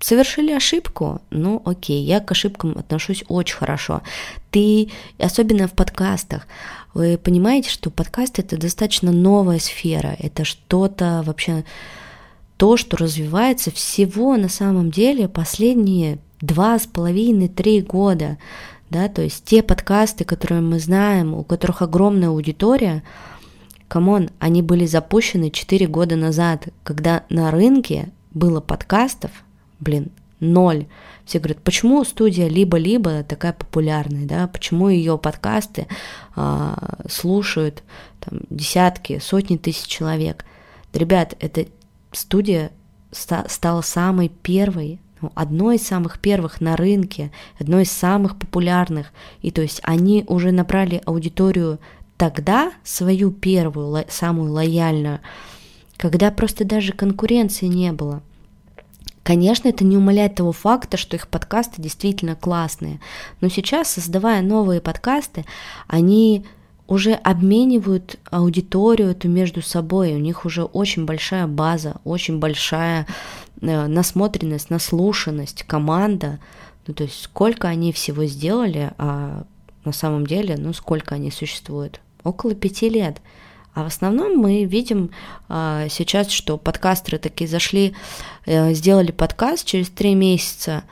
совершили 0.00 0.52
ошибку, 0.52 1.20
ну 1.30 1.62
окей, 1.64 2.02
я 2.04 2.20
к 2.20 2.30
ошибкам 2.30 2.76
отношусь 2.76 3.24
очень 3.28 3.56
хорошо. 3.56 4.02
Ты, 4.50 4.90
особенно 5.18 5.68
в 5.68 5.72
подкастах, 5.72 6.46
вы 6.94 7.18
понимаете, 7.18 7.70
что 7.70 7.90
подкаст 7.90 8.38
это 8.38 8.56
достаточно 8.56 9.12
новая 9.12 9.58
сфера, 9.58 10.16
это 10.18 10.44
что-то 10.44 11.22
вообще 11.24 11.64
то, 12.56 12.76
что 12.76 12.96
развивается 12.96 13.70
всего 13.70 14.36
на 14.36 14.48
самом 14.48 14.90
деле 14.90 15.28
последние 15.28 16.18
два 16.40 16.78
с 16.78 16.86
половиной, 16.86 17.48
три 17.48 17.80
года, 17.80 18.38
да, 18.88 19.08
то 19.08 19.22
есть 19.22 19.44
те 19.44 19.62
подкасты, 19.62 20.24
которые 20.24 20.62
мы 20.62 20.80
знаем, 20.80 21.34
у 21.34 21.44
которых 21.44 21.82
огромная 21.82 22.28
аудитория, 22.28 23.02
come 23.88 24.12
on, 24.12 24.30
они 24.38 24.62
были 24.62 24.86
запущены 24.86 25.50
четыре 25.50 25.86
года 25.86 26.16
назад, 26.16 26.68
когда 26.82 27.24
на 27.28 27.50
рынке 27.50 28.10
было 28.32 28.60
подкастов, 28.60 29.30
блин, 29.78 30.10
ноль. 30.40 30.86
Все 31.24 31.38
говорят, 31.38 31.62
почему 31.62 32.02
студия 32.04 32.48
либо-либо 32.48 33.22
такая 33.22 33.52
популярная, 33.52 34.26
да, 34.26 34.48
почему 34.48 34.88
ее 34.88 35.18
подкасты 35.18 35.86
а, 36.34 36.98
слушают 37.08 37.84
там, 38.20 38.40
десятки, 38.50 39.20
сотни 39.20 39.56
тысяч 39.56 39.86
человек. 39.86 40.44
Ребят, 40.92 41.36
это 41.38 41.66
студия 42.10 42.72
ста- 43.12 43.46
стала 43.48 43.82
самой 43.82 44.28
первой, 44.28 44.98
ну, 45.20 45.32
одной 45.34 45.76
из 45.76 45.86
самых 45.86 46.18
первых 46.18 46.60
на 46.60 46.76
рынке, 46.76 47.30
одной 47.58 47.82
из 47.82 47.92
самых 47.92 48.38
популярных. 48.38 49.12
И 49.42 49.50
то 49.50 49.62
есть 49.62 49.80
они 49.84 50.24
уже 50.28 50.52
набрали 50.52 51.02
аудиторию 51.04 51.78
тогда, 52.16 52.72
свою 52.84 53.30
первую, 53.30 54.04
самую 54.08 54.52
лояльную, 54.52 55.20
когда 55.96 56.30
просто 56.30 56.64
даже 56.64 56.92
конкуренции 56.92 57.66
не 57.66 57.92
было. 57.92 58.22
Конечно, 59.22 59.68
это 59.68 59.84
не 59.84 59.96
умаляет 59.96 60.34
того 60.34 60.52
факта, 60.52 60.96
что 60.96 61.16
их 61.16 61.28
подкасты 61.28 61.80
действительно 61.80 62.34
классные. 62.34 63.00
Но 63.40 63.48
сейчас, 63.48 63.90
создавая 63.90 64.42
новые 64.42 64.80
подкасты, 64.80 65.44
они 65.86 66.44
уже 66.90 67.12
обменивают 67.12 68.18
аудиторию 68.30 69.10
эту 69.10 69.28
между 69.28 69.62
собой, 69.62 70.12
у 70.14 70.18
них 70.18 70.44
уже 70.44 70.64
очень 70.64 71.04
большая 71.04 71.46
база, 71.46 72.00
очень 72.02 72.40
большая 72.40 73.06
насмотренность, 73.60 74.70
наслушанность, 74.70 75.64
команда, 75.64 76.38
ну 76.86 76.94
то 76.94 77.04
есть 77.04 77.22
сколько 77.22 77.68
они 77.68 77.92
всего 77.92 78.24
сделали, 78.24 78.92
а 78.98 79.44
на 79.84 79.92
самом 79.92 80.26
деле, 80.26 80.56
ну 80.56 80.72
сколько 80.72 81.14
они 81.14 81.30
существуют? 81.30 82.00
Около 82.24 82.54
пяти 82.54 82.88
лет. 82.88 83.20
А 83.72 83.84
в 83.84 83.86
основном 83.86 84.36
мы 84.36 84.64
видим 84.64 85.10
а, 85.48 85.88
сейчас, 85.88 86.30
что 86.30 86.58
подкастеры 86.58 87.18
такие 87.18 87.48
зашли, 87.48 87.94
а, 88.46 88.72
сделали 88.72 89.12
подкаст 89.12 89.64
через 89.64 89.88
три 89.88 90.14
месяца. 90.14 90.84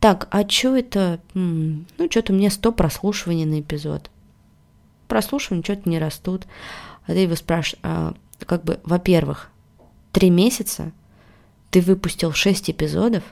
Так, 0.00 0.28
а 0.30 0.48
что 0.48 0.76
это? 0.76 1.20
Ну, 1.34 1.84
что-то 2.10 2.32
мне 2.32 2.50
100 2.50 2.72
прослушиваний 2.72 3.44
на 3.44 3.60
эпизод 3.60 4.10
прослушивания 5.12 5.62
что-то 5.62 5.90
не 5.90 5.98
растут. 5.98 6.46
А 7.06 7.12
ты 7.12 7.18
его 7.18 7.36
спрашиваешь, 7.36 7.78
а, 7.82 8.14
как 8.46 8.64
бы, 8.64 8.80
во-первых, 8.82 9.50
три 10.10 10.30
месяца 10.30 10.90
ты 11.72 11.80
выпустил 11.80 12.32
шесть 12.32 12.70
эпизодов, 12.70 13.24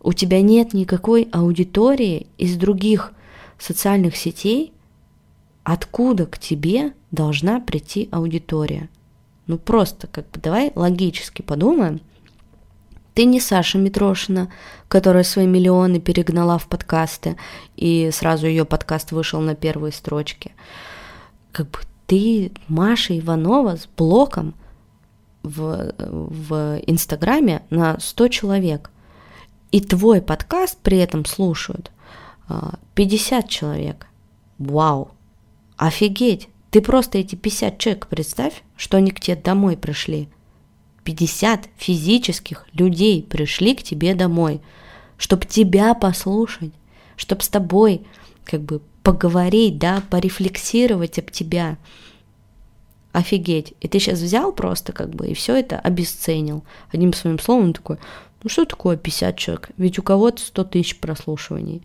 у 0.00 0.14
тебя 0.14 0.40
нет 0.40 0.72
никакой 0.72 1.28
аудитории 1.30 2.26
из 2.38 2.56
других 2.56 3.12
социальных 3.58 4.16
сетей, 4.16 4.72
откуда 5.62 6.24
к 6.24 6.38
тебе 6.38 6.94
должна 7.10 7.60
прийти 7.60 8.08
аудитория? 8.10 8.88
Ну 9.46 9.58
просто 9.58 10.06
как 10.06 10.30
бы 10.30 10.40
давай 10.40 10.72
логически 10.74 11.42
подумаем. 11.42 12.00
Ты 13.12 13.26
не 13.26 13.40
Саша 13.40 13.76
Митрошина, 13.76 14.50
которая 14.88 15.24
свои 15.24 15.46
миллионы 15.46 16.00
перегнала 16.00 16.58
в 16.58 16.66
подкасты, 16.66 17.36
и 17.76 18.08
сразу 18.10 18.46
ее 18.46 18.64
подкаст 18.64 19.12
вышел 19.12 19.40
на 19.40 19.54
первые 19.54 19.92
строчки. 19.92 20.52
Как 21.52 21.68
бы 21.70 21.78
ты 22.06 22.52
Маша 22.68 23.18
Иванова 23.18 23.76
с 23.76 23.86
блоком 23.98 24.54
в, 25.48 25.94
в 25.98 26.80
Инстаграме 26.86 27.62
на 27.70 27.98
100 27.98 28.28
человек, 28.28 28.90
и 29.70 29.80
твой 29.80 30.22
подкаст 30.22 30.78
при 30.82 30.98
этом 30.98 31.24
слушают 31.24 31.90
50 32.94 33.44
а, 33.44 33.48
человек. 33.48 34.06
Вау! 34.58 35.10
Офигеть! 35.76 36.48
Ты 36.70 36.82
просто 36.82 37.18
эти 37.18 37.34
50 37.34 37.78
человек 37.78 38.06
представь, 38.08 38.62
что 38.76 38.96
они 38.96 39.10
к 39.10 39.20
тебе 39.20 39.36
домой 39.36 39.76
пришли– 39.76 40.28
50 41.08 41.70
физических 41.78 42.66
людей 42.74 43.22
пришли 43.22 43.74
к 43.74 43.82
тебе 43.82 44.14
домой, 44.14 44.60
чтобы 45.16 45.46
тебя 45.46 45.94
послушать, 45.94 46.72
чтобы 47.16 47.42
с 47.42 47.48
тобой 47.48 48.02
как 48.44 48.60
бы 48.60 48.82
поговорить, 49.02 49.78
да, 49.78 50.02
порефлексировать 50.10 51.18
об 51.18 51.30
тебя. 51.30 51.78
Офигеть. 53.12 53.74
И 53.80 53.88
ты 53.88 53.98
сейчас 53.98 54.20
взял 54.20 54.52
просто 54.52 54.92
как 54.92 55.10
бы 55.10 55.28
и 55.28 55.34
все 55.34 55.56
это 55.56 55.78
обесценил. 55.78 56.64
Одним 56.92 57.12
своим 57.12 57.38
словом 57.38 57.72
такой, 57.72 57.98
ну 58.42 58.50
что 58.50 58.64
такое 58.64 58.96
50 58.96 59.36
человек? 59.36 59.70
Ведь 59.76 59.98
у 59.98 60.02
кого-то 60.02 60.42
100 60.42 60.64
тысяч 60.64 60.98
прослушиваний. 60.98 61.82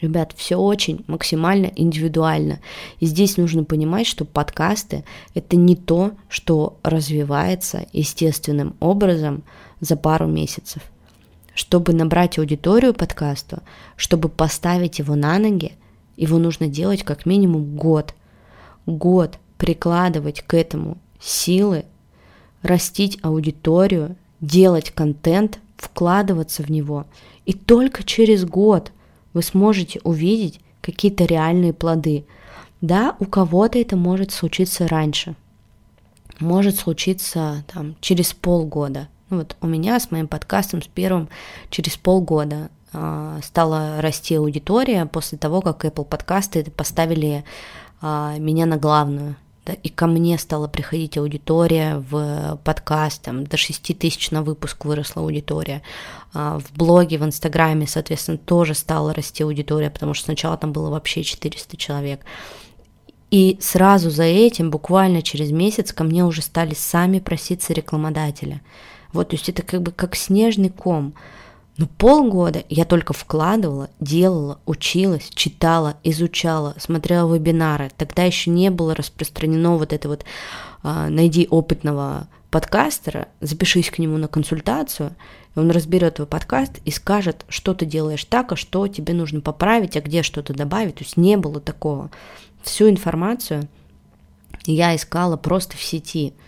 Ребят, 0.00 0.32
все 0.36 0.56
очень 0.56 1.04
максимально 1.08 1.72
индивидуально. 1.74 2.60
И 3.00 3.06
здесь 3.06 3.36
нужно 3.36 3.64
понимать, 3.64 4.06
что 4.06 4.24
подкасты— 4.24 5.04
это 5.34 5.56
не 5.56 5.74
то, 5.74 6.12
что 6.28 6.78
развивается 6.84 7.86
естественным 7.92 8.76
образом 8.78 9.42
за 9.80 9.96
пару 9.96 10.26
месяцев. 10.26 10.82
Чтобы 11.52 11.92
набрать 11.92 12.38
аудиторию 12.38 12.94
подкасту, 12.94 13.60
чтобы 13.96 14.28
поставить 14.28 15.00
его 15.00 15.16
на 15.16 15.36
ноги, 15.40 15.72
его 16.16 16.38
нужно 16.38 16.68
делать 16.68 17.02
как 17.02 17.26
минимум 17.26 17.76
год. 17.76 18.14
Год 18.88 19.38
прикладывать 19.58 20.40
к 20.40 20.54
этому 20.54 20.96
силы, 21.20 21.84
растить 22.62 23.18
аудиторию, 23.22 24.16
делать 24.40 24.90
контент, 24.90 25.58
вкладываться 25.76 26.62
в 26.62 26.70
него. 26.70 27.06
И 27.44 27.52
только 27.52 28.02
через 28.02 28.46
год 28.46 28.92
вы 29.34 29.42
сможете 29.42 30.00
увидеть 30.04 30.60
какие-то 30.80 31.24
реальные 31.24 31.74
плоды. 31.74 32.24
Да, 32.80 33.14
у 33.18 33.26
кого-то 33.26 33.78
это 33.78 33.96
может 33.96 34.32
случиться 34.32 34.88
раньше, 34.88 35.34
может 36.40 36.76
случиться 36.76 37.64
там, 37.72 37.94
через 38.00 38.32
полгода. 38.32 39.08
Ну, 39.28 39.38
вот 39.38 39.56
у 39.60 39.66
меня 39.66 40.00
с 40.00 40.10
моим 40.10 40.28
подкастом, 40.28 40.80
с 40.80 40.86
первым, 40.86 41.28
через 41.68 41.98
полгода 41.98 42.70
э, 42.94 43.40
стала 43.42 44.00
расти 44.00 44.36
аудитория 44.36 45.04
после 45.04 45.36
того, 45.36 45.60
как 45.60 45.84
Apple 45.84 46.04
подкасты 46.06 46.64
поставили 46.70 47.44
меня 48.02 48.66
на 48.66 48.76
главную 48.76 49.36
да, 49.68 49.74
и 49.74 49.90
ко 49.90 50.06
мне 50.06 50.38
стала 50.38 50.66
приходить 50.66 51.18
аудитория 51.18 52.02
в 52.10 52.58
подкаст, 52.64 53.20
там, 53.20 53.46
до 53.46 53.58
6 53.58 53.98
тысяч 53.98 54.30
на 54.30 54.42
выпуск 54.42 54.86
выросла 54.86 55.22
аудитория, 55.22 55.82
а 56.32 56.58
в 56.58 56.72
блоге, 56.74 57.18
в 57.18 57.24
Инстаграме, 57.24 57.86
соответственно, 57.86 58.38
тоже 58.38 58.72
стала 58.72 59.12
расти 59.12 59.44
аудитория, 59.44 59.90
потому 59.90 60.14
что 60.14 60.24
сначала 60.24 60.56
там 60.56 60.72
было 60.72 60.88
вообще 60.88 61.22
400 61.22 61.76
человек. 61.76 62.24
И 63.30 63.58
сразу 63.60 64.08
за 64.08 64.22
этим, 64.22 64.70
буквально 64.70 65.20
через 65.20 65.50
месяц, 65.50 65.92
ко 65.92 66.02
мне 66.02 66.24
уже 66.24 66.40
стали 66.40 66.72
сами 66.72 67.18
проситься 67.18 67.74
рекламодатели. 67.74 68.62
Вот, 69.12 69.28
то 69.28 69.36
есть 69.36 69.50
это 69.50 69.60
как 69.60 69.82
бы 69.82 69.92
как 69.92 70.16
снежный 70.16 70.70
ком. 70.70 71.12
Но 71.78 71.86
полгода 71.86 72.64
я 72.68 72.84
только 72.84 73.12
вкладывала, 73.12 73.88
делала, 74.00 74.58
училась, 74.66 75.30
читала, 75.32 75.96
изучала, 76.02 76.74
смотрела 76.76 77.32
вебинары. 77.32 77.92
Тогда 77.96 78.24
еще 78.24 78.50
не 78.50 78.70
было 78.70 78.96
распространено 78.96 79.76
вот 79.76 79.92
это 79.92 80.08
вот 80.08 80.24
а, 80.82 81.08
найди 81.08 81.46
опытного 81.48 82.26
подкастера, 82.50 83.28
запишись 83.40 83.90
к 83.90 84.00
нему 84.00 84.18
на 84.18 84.26
консультацию, 84.26 85.14
и 85.54 85.58
он 85.60 85.70
разберет 85.70 86.16
твой 86.16 86.26
подкаст 86.26 86.80
и 86.84 86.90
скажет, 86.90 87.44
что 87.48 87.74
ты 87.74 87.86
делаешь 87.86 88.24
так, 88.24 88.50
а 88.50 88.56
что 88.56 88.88
тебе 88.88 89.14
нужно 89.14 89.40
поправить, 89.40 89.96
а 89.96 90.00
где 90.00 90.24
что-то 90.24 90.54
добавить. 90.54 90.96
То 90.96 91.04
есть 91.04 91.16
не 91.16 91.36
было 91.36 91.60
такого. 91.60 92.10
Всю 92.64 92.90
информацию 92.90 93.68
я 94.66 94.96
искала 94.96 95.36
просто 95.36 95.76
в 95.76 95.82
сети– 95.82 96.34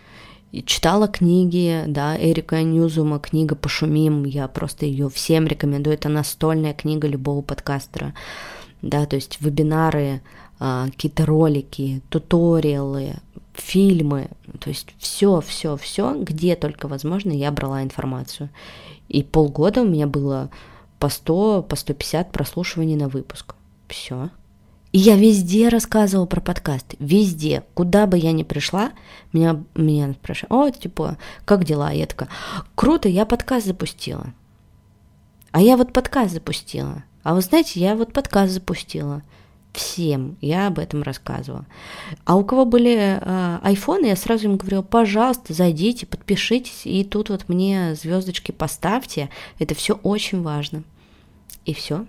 читала 0.53 1.09
книги, 1.09 1.85
да, 1.87 2.17
Эрика 2.17 2.63
Ньюзума, 2.63 3.19
книга 3.19 3.55
«Пошумим», 3.55 4.25
я 4.25 4.49
просто 4.49 4.87
ее 4.87 5.09
всем 5.09 5.47
рекомендую, 5.47 5.95
это 5.95 6.09
настольная 6.09 6.75
книга 6.75 7.07
любого 7.07 7.43
подкастера, 7.43 8.15
да, 8.83 9.07
то 9.07 9.17
есть 9.17 9.41
вебинары, 9.41 10.23
а, 10.59 10.87
какие-то 10.87 11.25
ролики, 11.27 12.03
туториалы, 12.09 13.15
фильмы, 13.55 14.29
то 14.59 14.71
есть 14.71 14.95
все, 14.99 15.41
все, 15.41 15.77
все, 15.77 16.17
где 16.21 16.57
только 16.57 16.89
возможно, 16.89 17.31
я 17.31 17.51
брала 17.53 17.83
информацию. 17.83 18.51
И 19.09 19.23
полгода 19.23 19.83
у 19.83 19.89
меня 19.89 20.07
было 20.07 20.51
по 20.99 21.09
100, 21.09 21.63
по 21.69 21.77
150 21.77 22.33
прослушиваний 22.33 22.97
на 22.97 23.09
выпуск. 23.09 23.55
Все. 23.89 24.31
И 24.93 24.99
я 24.99 25.17
везде 25.17 25.69
рассказывала 25.69 26.27
про 26.27 26.41
подкасты, 26.41 26.97
везде, 26.99 27.63
куда 27.75 28.07
бы 28.07 28.19
я 28.19 28.33
ни 28.33 28.43
пришла, 28.43 28.91
меня, 29.33 29.63
меня 29.77 30.13
спрашивают, 30.15 30.77
о, 30.77 30.79
типа, 30.81 31.17
как 31.45 31.65
дела? 31.65 31.93
Я 31.93 32.07
такая, 32.07 32.29
круто, 32.75 33.09
я 33.09 33.25
подкаст 33.25 33.67
запустила. 33.67 34.35
А 35.53 35.61
я 35.61 35.77
вот 35.77 35.93
подкаст 35.93 36.33
запустила. 36.33 37.05
А 37.23 37.35
вы 37.35 37.41
знаете, 37.41 37.79
я 37.79 37.95
вот 37.95 38.13
подкаст 38.13 38.53
запустила. 38.53 39.23
Всем 39.73 40.37
я 40.41 40.67
об 40.67 40.81
этом 40.81 41.05
рассказывала. 41.05 41.65
А 42.25 42.35
у 42.35 42.45
кого 42.45 42.65
были 42.65 43.21
э, 43.21 43.77
я 44.03 44.17
сразу 44.17 44.47
им 44.47 44.57
говорила, 44.57 44.83
пожалуйста, 44.83 45.55
зайдите, 45.55 46.07
подпишитесь, 46.07 46.83
и 46.85 47.05
тут 47.05 47.29
вот 47.29 47.49
мне 47.49 47.95
звездочки 47.95 48.51
поставьте. 48.51 49.31
Это 49.61 49.77
все 49.77 49.95
очень 50.03 50.43
важно. 50.43 50.83
И 51.65 51.75
все 51.75 52.07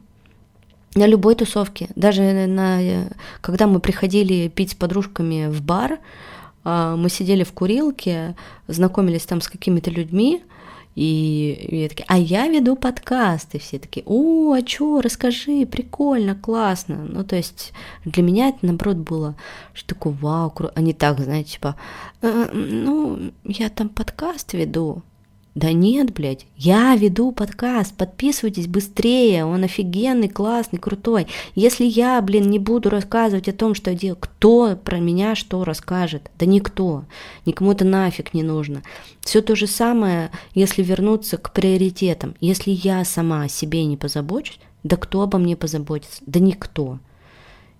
на 0.95 1.07
любой 1.07 1.35
тусовке, 1.35 1.89
даже 1.95 2.21
на, 2.47 3.07
когда 3.39 3.67
мы 3.67 3.79
приходили 3.79 4.47
пить 4.49 4.71
с 4.71 4.75
подружками 4.75 5.47
в 5.47 5.61
бар, 5.61 5.99
а, 6.63 6.95
мы 6.95 7.09
сидели 7.09 7.43
в 7.43 7.53
курилке, 7.53 8.35
знакомились 8.67 9.25
там 9.25 9.41
с 9.41 9.47
какими-то 9.47 9.89
людьми, 9.89 10.43
и, 10.93 11.67
и 11.69 11.77
я 11.83 11.89
такие, 11.89 12.05
а 12.09 12.17
я 12.17 12.47
веду 12.49 12.75
подкасты, 12.75 13.59
все 13.59 13.79
такие, 13.79 14.03
о, 14.05 14.51
а 14.51 14.61
чё, 14.61 14.99
расскажи, 14.99 15.65
прикольно, 15.65 16.35
классно. 16.35 17.05
Ну, 17.07 17.23
то 17.23 17.37
есть 17.37 17.71
для 18.03 18.21
меня 18.21 18.49
это, 18.49 18.59
наоборот, 18.63 18.97
было, 18.97 19.35
что 19.73 19.95
такое, 19.95 20.13
вау, 20.19 20.51
круто. 20.51 20.73
Они 20.75 20.93
так, 20.93 21.19
знаете, 21.21 21.53
типа, 21.53 21.77
э, 22.21 22.49
ну, 22.51 23.31
я 23.45 23.69
там 23.69 23.87
подкаст 23.87 24.53
веду, 24.53 25.01
да 25.53 25.73
нет, 25.73 26.13
блядь, 26.13 26.45
я 26.55 26.95
веду 26.95 27.33
подкаст, 27.33 27.93
подписывайтесь 27.97 28.67
быстрее, 28.67 29.43
он 29.43 29.65
офигенный, 29.65 30.29
классный, 30.29 30.79
крутой. 30.79 31.27
Если 31.55 31.83
я, 31.83 32.21
блин, 32.21 32.49
не 32.49 32.57
буду 32.57 32.89
рассказывать 32.89 33.49
о 33.49 33.53
том, 33.53 33.75
что 33.75 33.91
я 33.91 33.97
делаю, 33.97 34.17
кто 34.17 34.77
про 34.77 34.99
меня 34.99 35.35
что 35.35 35.65
расскажет? 35.65 36.31
Да 36.39 36.45
никто, 36.45 37.03
никому 37.45 37.73
это 37.73 37.83
нафиг 37.83 38.33
не 38.33 38.43
нужно. 38.43 38.81
Все 39.19 39.41
то 39.41 39.57
же 39.57 39.67
самое, 39.67 40.31
если 40.53 40.83
вернуться 40.83 41.37
к 41.37 41.51
приоритетам. 41.51 42.35
Если 42.39 42.71
я 42.71 43.03
сама 43.03 43.43
о 43.43 43.49
себе 43.49 43.83
не 43.83 43.97
позабочусь, 43.97 44.59
да 44.83 44.95
кто 44.95 45.21
обо 45.21 45.37
мне 45.37 45.57
позаботится? 45.57 46.23
Да 46.25 46.39
никто. 46.39 46.99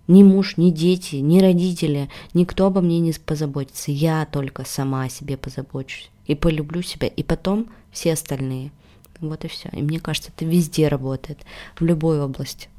Ни 0.08 0.24
муж, 0.24 0.58
ни 0.58 0.72
дети, 0.72 1.18
ни 1.18 1.40
родители, 1.40 2.10
никто 2.34 2.66
обо 2.66 2.82
мне 2.82 3.00
не 3.00 3.14
позаботится. 3.14 3.94
Я 3.94 4.28
только 4.30 4.66
сама 4.66 5.04
о 5.04 5.10
себе 5.10 5.38
позабочусь 5.38 6.12
и 6.32 6.36
полюблю 6.36 6.82
себя, 6.82 7.08
и 7.08 7.24
потом 7.24 7.70
все 7.92 8.14
остальные. 8.14 8.72
Вот 9.20 9.46
и 9.46 9.48
все. 9.48 9.70
И 9.74 9.82
мне 9.82 10.00
кажется, 10.00 10.32
это 10.36 10.46
везде 10.46 10.88
работает, 10.88 11.40
в 11.80 11.84
любой 11.84 12.22
области. 12.22 12.70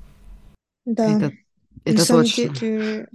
Да. 0.85 1.17
Это, 1.17 1.33
это 1.85 1.99
на 1.99 2.05
самом 2.05 2.25
точно. 2.25 2.49
деле, 2.57 3.09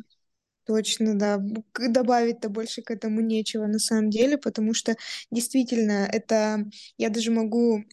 точно, 0.66 1.18
да. 1.18 1.44
Добавить-то 1.74 2.50
больше 2.50 2.82
к 2.82 2.92
этому 2.92 3.22
нечего 3.22 3.66
на 3.66 3.80
самом 3.80 4.10
деле, 4.10 4.38
потому 4.38 4.74
что 4.74 4.96
действительно 5.32 6.08
это 6.12 6.66
я 6.98 7.10
даже 7.10 7.32
могу 7.32 7.84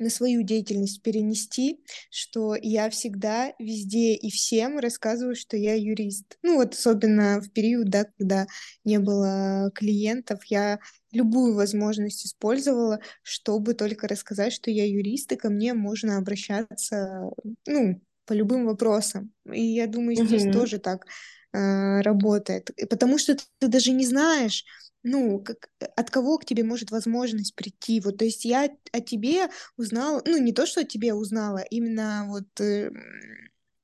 на 0.00 0.10
свою 0.10 0.42
деятельность 0.42 1.02
перенести, 1.02 1.80
что 2.10 2.56
я 2.60 2.90
всегда 2.90 3.52
везде 3.58 4.14
и 4.14 4.30
всем 4.30 4.78
рассказываю, 4.78 5.36
что 5.36 5.56
я 5.56 5.74
юрист. 5.74 6.38
Ну 6.42 6.56
вот 6.56 6.74
особенно 6.74 7.40
в 7.40 7.50
период, 7.50 7.88
да, 7.90 8.06
когда 8.18 8.46
не 8.84 8.98
было 8.98 9.70
клиентов, 9.74 10.44
я 10.46 10.80
любую 11.12 11.54
возможность 11.54 12.26
использовала, 12.26 13.00
чтобы 13.22 13.74
только 13.74 14.08
рассказать, 14.08 14.52
что 14.52 14.70
я 14.70 14.86
юрист, 14.86 15.32
и 15.32 15.36
ко 15.36 15.50
мне 15.50 15.74
можно 15.74 16.16
обращаться, 16.16 17.30
ну, 17.66 18.00
по 18.26 18.32
любым 18.32 18.66
вопросам. 18.66 19.32
И 19.52 19.60
я 19.60 19.86
думаю, 19.86 20.16
здесь 20.16 20.46
mm-hmm. 20.46 20.52
тоже 20.52 20.78
так 20.78 21.04
э, 21.52 22.00
работает. 22.02 22.70
Потому 22.88 23.18
что 23.18 23.36
ты 23.58 23.68
даже 23.68 23.90
не 23.92 24.06
знаешь, 24.06 24.64
ну, 25.02 25.40
как, 25.40 25.70
от 25.96 26.10
кого 26.10 26.38
к 26.38 26.44
тебе 26.44 26.64
может 26.64 26.90
возможность 26.90 27.54
прийти. 27.54 28.00
Вот, 28.00 28.18
то 28.18 28.24
есть 28.24 28.44
я 28.44 28.68
о 28.92 29.00
тебе 29.00 29.48
узнала, 29.76 30.22
ну, 30.26 30.38
не 30.38 30.52
то, 30.52 30.66
что 30.66 30.80
о 30.82 30.84
тебе 30.84 31.14
узнала, 31.14 31.58
именно 31.70 32.26
вот 32.28 32.60
э, 32.60 32.90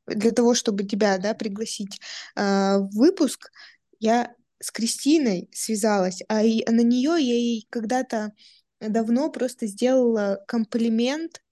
для 0.07 0.31
того, 0.31 0.55
чтобы 0.55 0.85
тебя, 0.85 1.19
да, 1.19 1.35
пригласить 1.35 2.01
э, 2.37 2.41
в 2.79 2.91
выпуск, 2.95 3.51
я 3.99 4.35
с 4.61 4.71
Кристиной 4.71 5.49
связалась, 5.53 6.23
а, 6.29 6.43
и, 6.43 6.63
а 6.67 6.73
на 6.73 6.81
нее 6.81 7.17
я 7.19 7.35
ей 7.35 7.67
когда-то 7.71 8.33
давно 8.81 9.31
просто 9.31 9.67
сделала 9.67 10.43
комплимент 10.47 11.43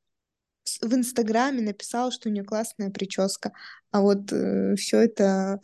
в 0.81 0.95
Инстаграме, 0.95 1.61
написала, 1.63 2.11
что 2.11 2.29
у 2.29 2.33
нее 2.33 2.45
классная 2.45 2.91
прическа, 2.91 3.53
а 3.91 4.01
вот 4.01 4.33
э, 4.33 4.77
все 4.77 5.01
это 5.01 5.61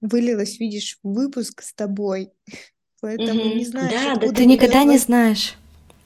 вылилось, 0.00 0.58
видишь, 0.58 0.98
в 1.02 1.12
выпуск 1.12 1.62
с 1.62 1.72
тобой. 1.74 2.32
Поэтому 3.00 3.40
угу. 3.40 3.54
не 3.54 3.64
знаешь. 3.64 3.92
Да, 3.92 4.16
да 4.16 4.32
ты 4.32 4.46
никогда 4.46 4.84
не 4.84 4.98
знаешь. 4.98 5.56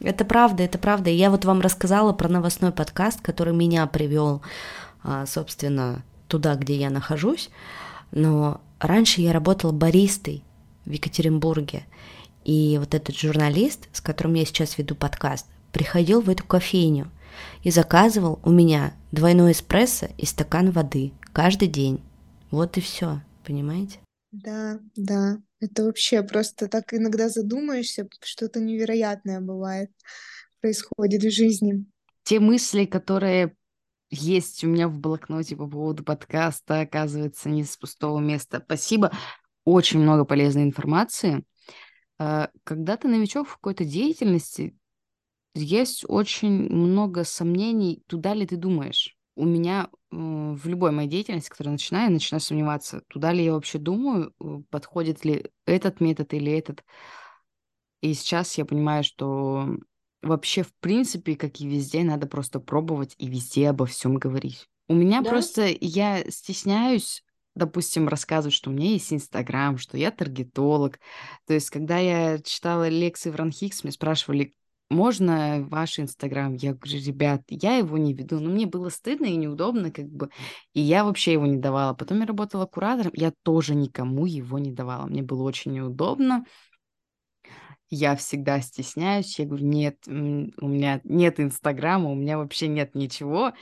Это 0.01 0.25
правда, 0.25 0.63
это 0.63 0.79
правда. 0.79 1.11
Я 1.11 1.31
вот 1.31 1.45
вам 1.45 1.61
рассказала 1.61 2.13
про 2.13 2.29
новостной 2.29 2.73
подкаст, 2.73 3.21
который 3.21 3.55
меня 3.55 3.87
привел, 3.87 4.43
а, 5.03 5.27
собственно, 5.27 6.03
туда, 6.29 6.57
где 6.57 6.77
я 6.77 6.91
нахожусь. 6.91 7.51
Но 8.11 8.61
раньше 8.81 9.21
я 9.21 9.33
работала 9.33 9.73
баристой 9.73 10.43
в 10.85 10.91
Екатеринбурге. 10.91 11.85
И 12.45 12.77
вот 12.79 12.95
этот 12.95 13.17
журналист, 13.17 13.89
с 13.93 14.01
которым 14.01 14.35
я 14.35 14.45
сейчас 14.45 14.77
веду 14.77 14.95
подкаст, 14.95 15.47
приходил 15.73 16.21
в 16.21 16.29
эту 16.29 16.45
кофейню. 16.45 17.11
и 17.63 17.71
заказывал 17.71 18.41
у 18.43 18.51
меня 18.51 18.93
двойной 19.11 19.53
эспрессо 19.53 20.09
и 20.19 20.27
стакан 20.27 20.71
воды 20.71 21.13
каждый 21.33 21.69
день. 21.69 22.03
Вот 22.51 22.77
и 22.77 22.81
все, 22.83 23.21
понимаете? 23.45 23.99
Да, 24.33 24.79
да. 24.97 25.39
Это 25.63 25.85
вообще 25.85 26.25
просто 26.25 26.67
так 26.67 26.93
иногда 26.93 27.29
задумаешься, 27.29 28.09
что-то 28.21 28.59
невероятное 28.59 29.41
бывает, 29.41 29.93
происходит 30.61 31.23
в 31.23 31.31
жизни. 31.31 31.85
Те 32.25 32.41
мысли, 32.41 32.85
которые 32.85 33.55
есть 34.11 34.65
у 34.65 34.67
меня 34.67 34.89
в 34.89 34.99
блокноте 34.99 35.55
по 35.55 35.69
поводу 35.69 36.03
подкаста, 36.03 36.81
оказывается, 36.81 37.49
не 37.49 37.63
с 37.63 37.77
пустого 37.77 38.19
места. 38.19 38.61
Спасибо. 38.65 39.13
Очень 39.65 40.01
много 40.01 40.25
полезной 40.25 40.65
информации. 40.65 41.45
А, 42.19 42.51
когда 42.65 42.97
ты 42.97 43.07
новичок 43.07 43.47
в 43.47 43.55
какой-то 43.55 43.85
деятельности, 43.85 44.77
есть 45.55 46.05
очень 46.09 46.69
много 46.73 47.23
сомнений, 47.23 48.03
туда 48.09 48.35
ли 48.35 48.49
ты 48.49 48.57
думаешь. 48.57 49.17
У 49.35 49.47
меня 49.47 49.89
в 50.11 50.69
любой 50.69 50.91
моей 50.93 51.09
деятельности, 51.09 51.49
которую 51.49 51.73
начинаю, 51.73 52.07
я 52.09 52.11
начинаю 52.13 52.41
сомневаться, 52.41 53.03
туда 53.09 53.33
ли 53.33 53.45
я 53.45 53.55
вообще 53.55 53.79
думаю, 53.79 54.35
э, 54.41 54.59
подходит 54.71 55.25
ли 55.25 55.47
этот 55.65 56.01
метод 56.01 56.35
или 56.35 56.53
этот. 56.53 56.85
И 58.03 58.13
сейчас 58.15 58.59
я 58.59 58.65
понимаю, 58.65 59.05
что 59.05 59.69
вообще, 60.23 60.63
в 60.63 60.75
принципе, 60.81 61.37
как 61.37 61.61
и 61.61 61.67
везде, 61.67 62.03
надо 62.05 62.27
просто 62.27 62.61
пробовать 62.61 63.15
и 63.19 63.29
везде 63.29 63.71
обо 63.71 63.87
всем 63.87 64.17
говорить. 64.17 64.69
У 64.89 64.95
меня 64.95 65.23
Да? 65.23 65.31
просто, 65.31 65.69
я 65.81 66.23
стесняюсь, 66.31 67.25
допустим, 67.55 68.09
рассказывать, 68.09 68.55
что 68.55 68.71
у 68.71 68.73
меня 68.73 68.91
есть 68.91 69.13
Инстаграм, 69.13 69.79
что 69.79 69.97
я 69.97 70.11
таргетолог. 70.11 70.99
То 71.47 71.55
есть, 71.55 71.71
когда 71.71 71.99
я 71.99 72.39
читала 72.39 72.89
лекции 72.89 73.31
в 73.31 73.37
Ранхикс, 73.37 73.85
мне 73.85 73.93
спрашивали, 73.93 74.53
можно 74.93 75.67
ваш 75.69 75.99
Инстаграм? 75.99 76.55
Я 76.55 76.75
говорю, 76.75 76.99
ребят, 77.05 77.43
я 77.49 77.77
его 77.77 77.99
не 77.99 78.15
веду. 78.15 78.39
Но 78.41 78.51
мне 78.51 78.67
было 78.67 78.89
стыдно 78.91 79.27
и 79.27 79.37
неудобно, 79.37 79.91
как 79.91 80.09
бы. 80.09 80.31
И 80.75 80.81
я 80.81 81.05
вообще 81.05 81.33
его 81.33 81.47
не 81.47 81.57
давала. 81.57 81.95
Потом 81.95 82.21
я 82.21 82.27
работала 82.27 82.67
куратором, 82.67 83.13
я 83.15 83.33
тоже 83.43 83.75
никому 83.75 84.27
его 84.27 84.59
не 84.59 84.73
давала. 84.73 85.07
Мне 85.07 85.23
было 85.23 85.43
очень 85.43 85.73
неудобно. 85.73 86.45
Я 87.95 88.17
всегда 88.17 88.59
стесняюсь. 88.63 89.39
Я 89.39 89.45
говорю, 89.45 89.67
нет, 89.67 89.99
у 90.07 90.11
меня 90.11 91.03
нет 91.05 91.39
Инстаграма, 91.39 92.11
у 92.11 92.15
меня 92.15 92.39
вообще 92.39 92.67
нет 92.67 92.95
ничего. 92.95 93.53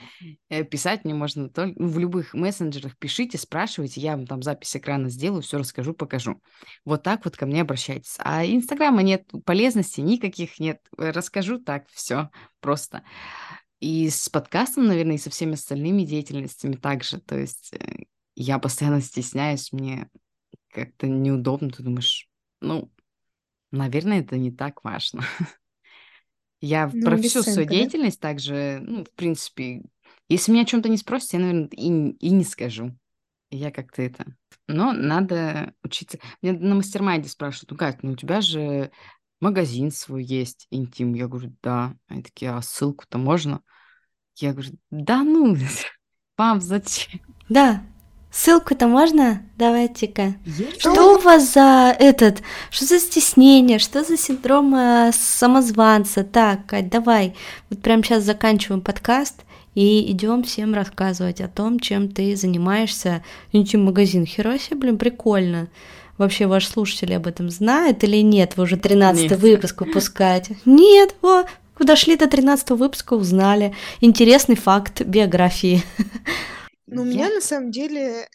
Э, 0.47 0.63
писать 0.63 1.03
мне 1.03 1.13
можно 1.13 1.49
только 1.49 1.73
в 1.83 1.99
любых 1.99 2.33
мессенджерах. 2.33 2.97
Пишите, 2.97 3.37
спрашивайте, 3.37 3.99
я 3.99 4.15
вам 4.15 4.25
там 4.25 4.41
запись 4.41 4.73
экрана 4.73 5.09
сделаю, 5.09 5.41
все 5.41 5.57
расскажу, 5.57 5.93
покажу. 5.93 6.41
Вот 6.85 7.03
так 7.03 7.25
вот 7.25 7.35
ко 7.35 7.45
мне 7.45 7.59
обращайтесь. 7.59 8.15
А 8.19 8.45
Инстаграма 8.45 9.03
нет, 9.03 9.29
полезности 9.43 9.99
никаких 9.99 10.59
нет. 10.59 10.79
Э, 10.97 11.09
расскажу 11.09 11.59
так, 11.59 11.89
все 11.89 12.29
просто. 12.61 13.03
И 13.81 14.09
с 14.09 14.29
подкастом, 14.29 14.87
наверное, 14.87 15.15
и 15.15 15.19
со 15.19 15.29
всеми 15.29 15.55
остальными 15.55 16.03
деятельностями 16.03 16.77
также. 16.77 17.19
То 17.19 17.37
есть 17.37 17.73
э, 17.73 18.03
я 18.35 18.59
постоянно 18.59 19.01
стесняюсь, 19.01 19.73
мне 19.73 20.07
как-то 20.69 21.07
неудобно. 21.09 21.69
Ты 21.69 21.83
думаешь, 21.83 22.29
ну, 22.61 22.89
Наверное, 23.71 24.19
это 24.19 24.37
не 24.37 24.51
так 24.51 24.83
важно. 24.83 25.23
Я 26.61 26.89
Ну, 26.93 27.03
про 27.03 27.17
всю 27.17 27.41
свою 27.41 27.45
бесценка, 27.45 27.69
да? 27.69 27.75
деятельность 27.75 28.19
также, 28.19 28.79
ну, 28.85 29.03
в 29.03 29.11
принципе, 29.11 29.83
если 30.29 30.51
меня 30.51 30.63
о 30.63 30.65
чем-то 30.65 30.89
не 30.89 30.97
спросят, 30.97 31.33
я, 31.33 31.39
наверное, 31.39 31.69
и, 31.71 31.87
и 31.87 32.29
не 32.29 32.43
скажу. 32.43 32.95
Я 33.49 33.71
как-то 33.71 34.01
это... 34.01 34.25
Но 34.67 34.93
надо 34.93 35.73
учиться. 35.83 36.19
Меня 36.41 36.57
на 36.57 36.75
mastermind 36.75 37.22
е 37.22 37.27
спрашивают, 37.27 37.71
ну 37.71 37.77
как, 37.77 38.03
ну 38.03 38.11
у 38.13 38.15
тебя 38.15 38.39
же 38.39 38.91
магазин 39.41 39.91
свой 39.91 40.23
есть, 40.23 40.67
интим. 40.69 41.13
Я 41.13 41.27
говорю, 41.27 41.53
да. 41.61 41.95
Они 42.07 42.23
такие, 42.23 42.51
а 42.51 42.61
ссылку-то 42.61 43.17
можно? 43.17 43.61
Я 44.37 44.53
говорю, 44.53 44.71
да 44.89 45.23
ну, 45.23 45.57
вам 46.37 46.61
зачем? 46.61 47.19
Да, 47.49 47.83
ссылку-то 48.31 48.87
можно? 48.87 49.43
Давайте-ка. 49.57 50.35
Что 50.79 51.15
у 51.15 51.19
вас 51.19 51.53
за 51.53 51.95
этот, 51.99 52.41
что 52.69 52.85
за 52.85 52.99
стеснение, 52.99 53.79
что 53.79 54.03
за 54.03 54.17
синдром 54.17 54.73
э, 54.75 55.11
самозванца? 55.13 56.23
Так, 56.23 56.65
Кать, 56.65 56.89
давай, 56.89 57.35
вот 57.69 57.81
прямо 57.81 58.03
сейчас 58.03 58.23
заканчиваем 58.23 58.81
подкаст 58.81 59.41
и 59.75 60.11
идем 60.11 60.43
всем 60.43 60.73
рассказывать 60.73 61.41
о 61.41 61.47
том, 61.47 61.79
чем 61.79 62.09
ты 62.09 62.35
занимаешься. 62.35 63.23
Интим-магазин 63.51 64.25
Хероси, 64.25 64.73
блин, 64.73 64.97
прикольно. 64.97 65.67
Вообще 66.17 66.45
ваши 66.45 66.67
слушатели 66.67 67.13
об 67.13 67.25
этом 67.25 67.49
знают 67.49 68.03
или 68.03 68.17
нет? 68.17 68.53
Вы 68.55 68.63
уже 68.65 68.77
13 68.77 69.31
Нет. 69.31 69.39
выпуск 69.39 69.81
выпускаете. 69.81 70.55
Нет, 70.65 71.15
о, 71.23 71.43
дошли 71.79 72.15
до 72.15 72.27
13 72.27 72.71
выпуска, 72.71 73.13
узнали. 73.13 73.73
Интересный 74.01 74.55
факт 74.55 75.01
биографии. 75.01 75.83
Ну, 76.91 77.03
у 77.03 77.05
меня 77.05 77.29
на 77.29 77.41
самом 77.41 77.71
деле, 77.71 78.27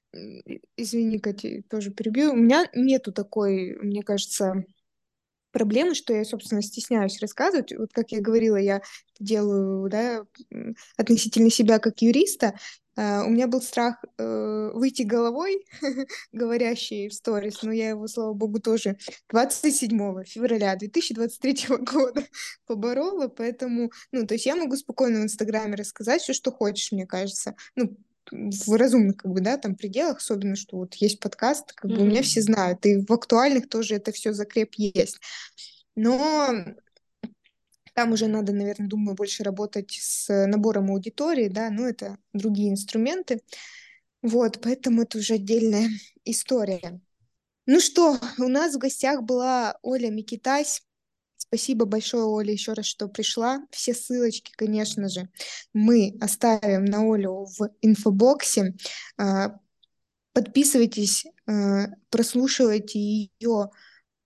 извини, 0.76 1.18
Катя, 1.18 1.62
тоже 1.68 1.90
перебью, 1.90 2.32
у 2.32 2.36
меня 2.36 2.66
нету 2.74 3.12
такой, 3.12 3.76
мне 3.82 4.02
кажется, 4.02 4.64
проблемы, 5.52 5.94
что 5.94 6.12
я, 6.12 6.24
собственно, 6.24 6.60
стесняюсь 6.60 7.20
рассказывать. 7.20 7.72
Вот 7.72 7.90
как 7.92 8.12
я 8.12 8.20
говорила, 8.20 8.56
я 8.56 8.82
делаю, 9.18 9.88
да, 9.88 10.24
относительно 10.98 11.50
себя 11.50 11.78
как 11.78 12.02
юриста. 12.02 12.54
А, 12.94 13.24
У 13.24 13.30
меня 13.30 13.46
был 13.46 13.62
страх 13.62 14.02
э, 14.18 14.70
выйти 14.74 15.02
головой, 15.02 15.64
говорящей 16.32 17.08
в 17.08 17.14
сторис, 17.14 17.62
но 17.62 17.72
я 17.72 17.90
его, 17.90 18.06
слава 18.06 18.32
богу, 18.34 18.60
тоже 18.60 18.96
27 19.30 20.24
февраля 20.24 20.76
2023 20.76 21.66
года 21.80 22.26
поборола, 22.66 23.28
поэтому, 23.28 23.90
ну, 24.12 24.26
то 24.26 24.34
есть 24.34 24.46
я 24.46 24.56
могу 24.56 24.76
спокойно 24.76 25.20
в 25.20 25.24
Инстаграме 25.24 25.76
рассказать 25.76 26.22
все, 26.22 26.32
что 26.32 26.52
хочешь, 26.52 26.92
мне 26.92 27.06
кажется. 27.06 27.54
Ну, 27.76 27.96
в 28.30 28.76
разумных, 28.76 29.16
как 29.18 29.32
бы, 29.32 29.40
да, 29.40 29.56
там 29.56 29.74
пределах, 29.74 30.18
особенно, 30.18 30.56
что 30.56 30.78
вот 30.78 30.94
есть 30.94 31.20
подкаст, 31.20 31.72
как 31.72 31.90
бы 31.90 32.02
у 32.02 32.04
меня 32.04 32.22
все 32.22 32.42
знают, 32.42 32.84
и 32.86 33.04
в 33.04 33.12
актуальных 33.12 33.68
тоже 33.68 33.96
это 33.96 34.12
все 34.12 34.32
закреп 34.32 34.74
есть. 34.76 35.18
Но 35.94 36.64
там 37.94 38.12
уже 38.12 38.26
надо, 38.26 38.52
наверное, 38.52 38.88
думаю, 38.88 39.16
больше 39.16 39.42
работать 39.42 39.90
с 39.90 40.46
набором 40.46 40.90
аудитории, 40.90 41.48
да, 41.48 41.70
ну, 41.70 41.86
это 41.86 42.18
другие 42.34 42.70
инструменты. 42.70 43.40
Вот, 44.22 44.60
поэтому 44.60 45.02
это 45.02 45.18
уже 45.18 45.34
отдельная 45.34 45.88
история. 46.24 47.00
Ну 47.64 47.80
что, 47.80 48.18
у 48.38 48.48
нас 48.48 48.74
в 48.74 48.78
гостях 48.78 49.22
была 49.22 49.78
Оля 49.82 50.10
Микитась. 50.10 50.82
Спасибо 51.48 51.86
большое, 51.86 52.24
Оля, 52.24 52.52
еще 52.52 52.72
раз, 52.72 52.86
что 52.86 53.08
пришла. 53.08 53.66
Все 53.70 53.94
ссылочки, 53.94 54.52
конечно 54.56 55.08
же, 55.08 55.28
мы 55.72 56.16
оставим 56.20 56.84
на 56.84 57.02
Олю 57.02 57.46
в 57.58 57.70
инфобоксе. 57.82 58.74
А, 59.16 59.58
Подписывайтесь, 60.36 61.24
а, 61.46 61.86
прослушивайте 62.10 62.98
ее 62.98 63.70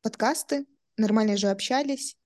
подкасты. 0.03 0.67
Нормально 0.97 1.37
же 1.37 1.47
общались. 1.51 2.17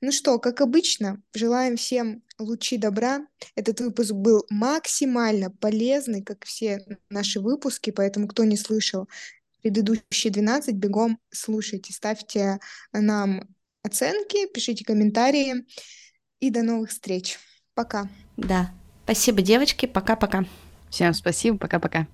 Ну 0.00 0.12
что, 0.12 0.38
как 0.38 0.62
обычно, 0.62 1.22
желаем 1.34 1.76
всем 1.76 2.22
лучи 2.38 2.78
добра. 2.78 3.26
Этот 3.54 3.80
выпуск 3.80 4.12
был 4.12 4.46
максимально 4.48 5.50
полезный, 5.50 6.22
как 6.22 6.46
все 6.46 6.86
наши 7.10 7.38
выпуски, 7.38 7.90
поэтому 7.90 8.28
кто 8.28 8.44
не 8.44 8.56
слышал 8.56 9.10
предыдущие 9.60 10.32
12, 10.32 10.74
бегом 10.76 11.18
слушайте, 11.30 11.92
ставьте 11.92 12.60
нам 12.92 13.54
оценки, 13.84 14.48
пишите 14.52 14.84
комментарии 14.84 15.66
и 16.40 16.50
до 16.50 16.62
новых 16.62 16.90
встреч. 16.90 17.38
Пока. 17.74 18.08
Да. 18.36 18.72
Спасибо, 19.04 19.42
девочки. 19.42 19.86
Пока-пока. 19.86 20.44
Всем 20.90 21.12
спасибо, 21.12 21.58
пока-пока. 21.58 22.06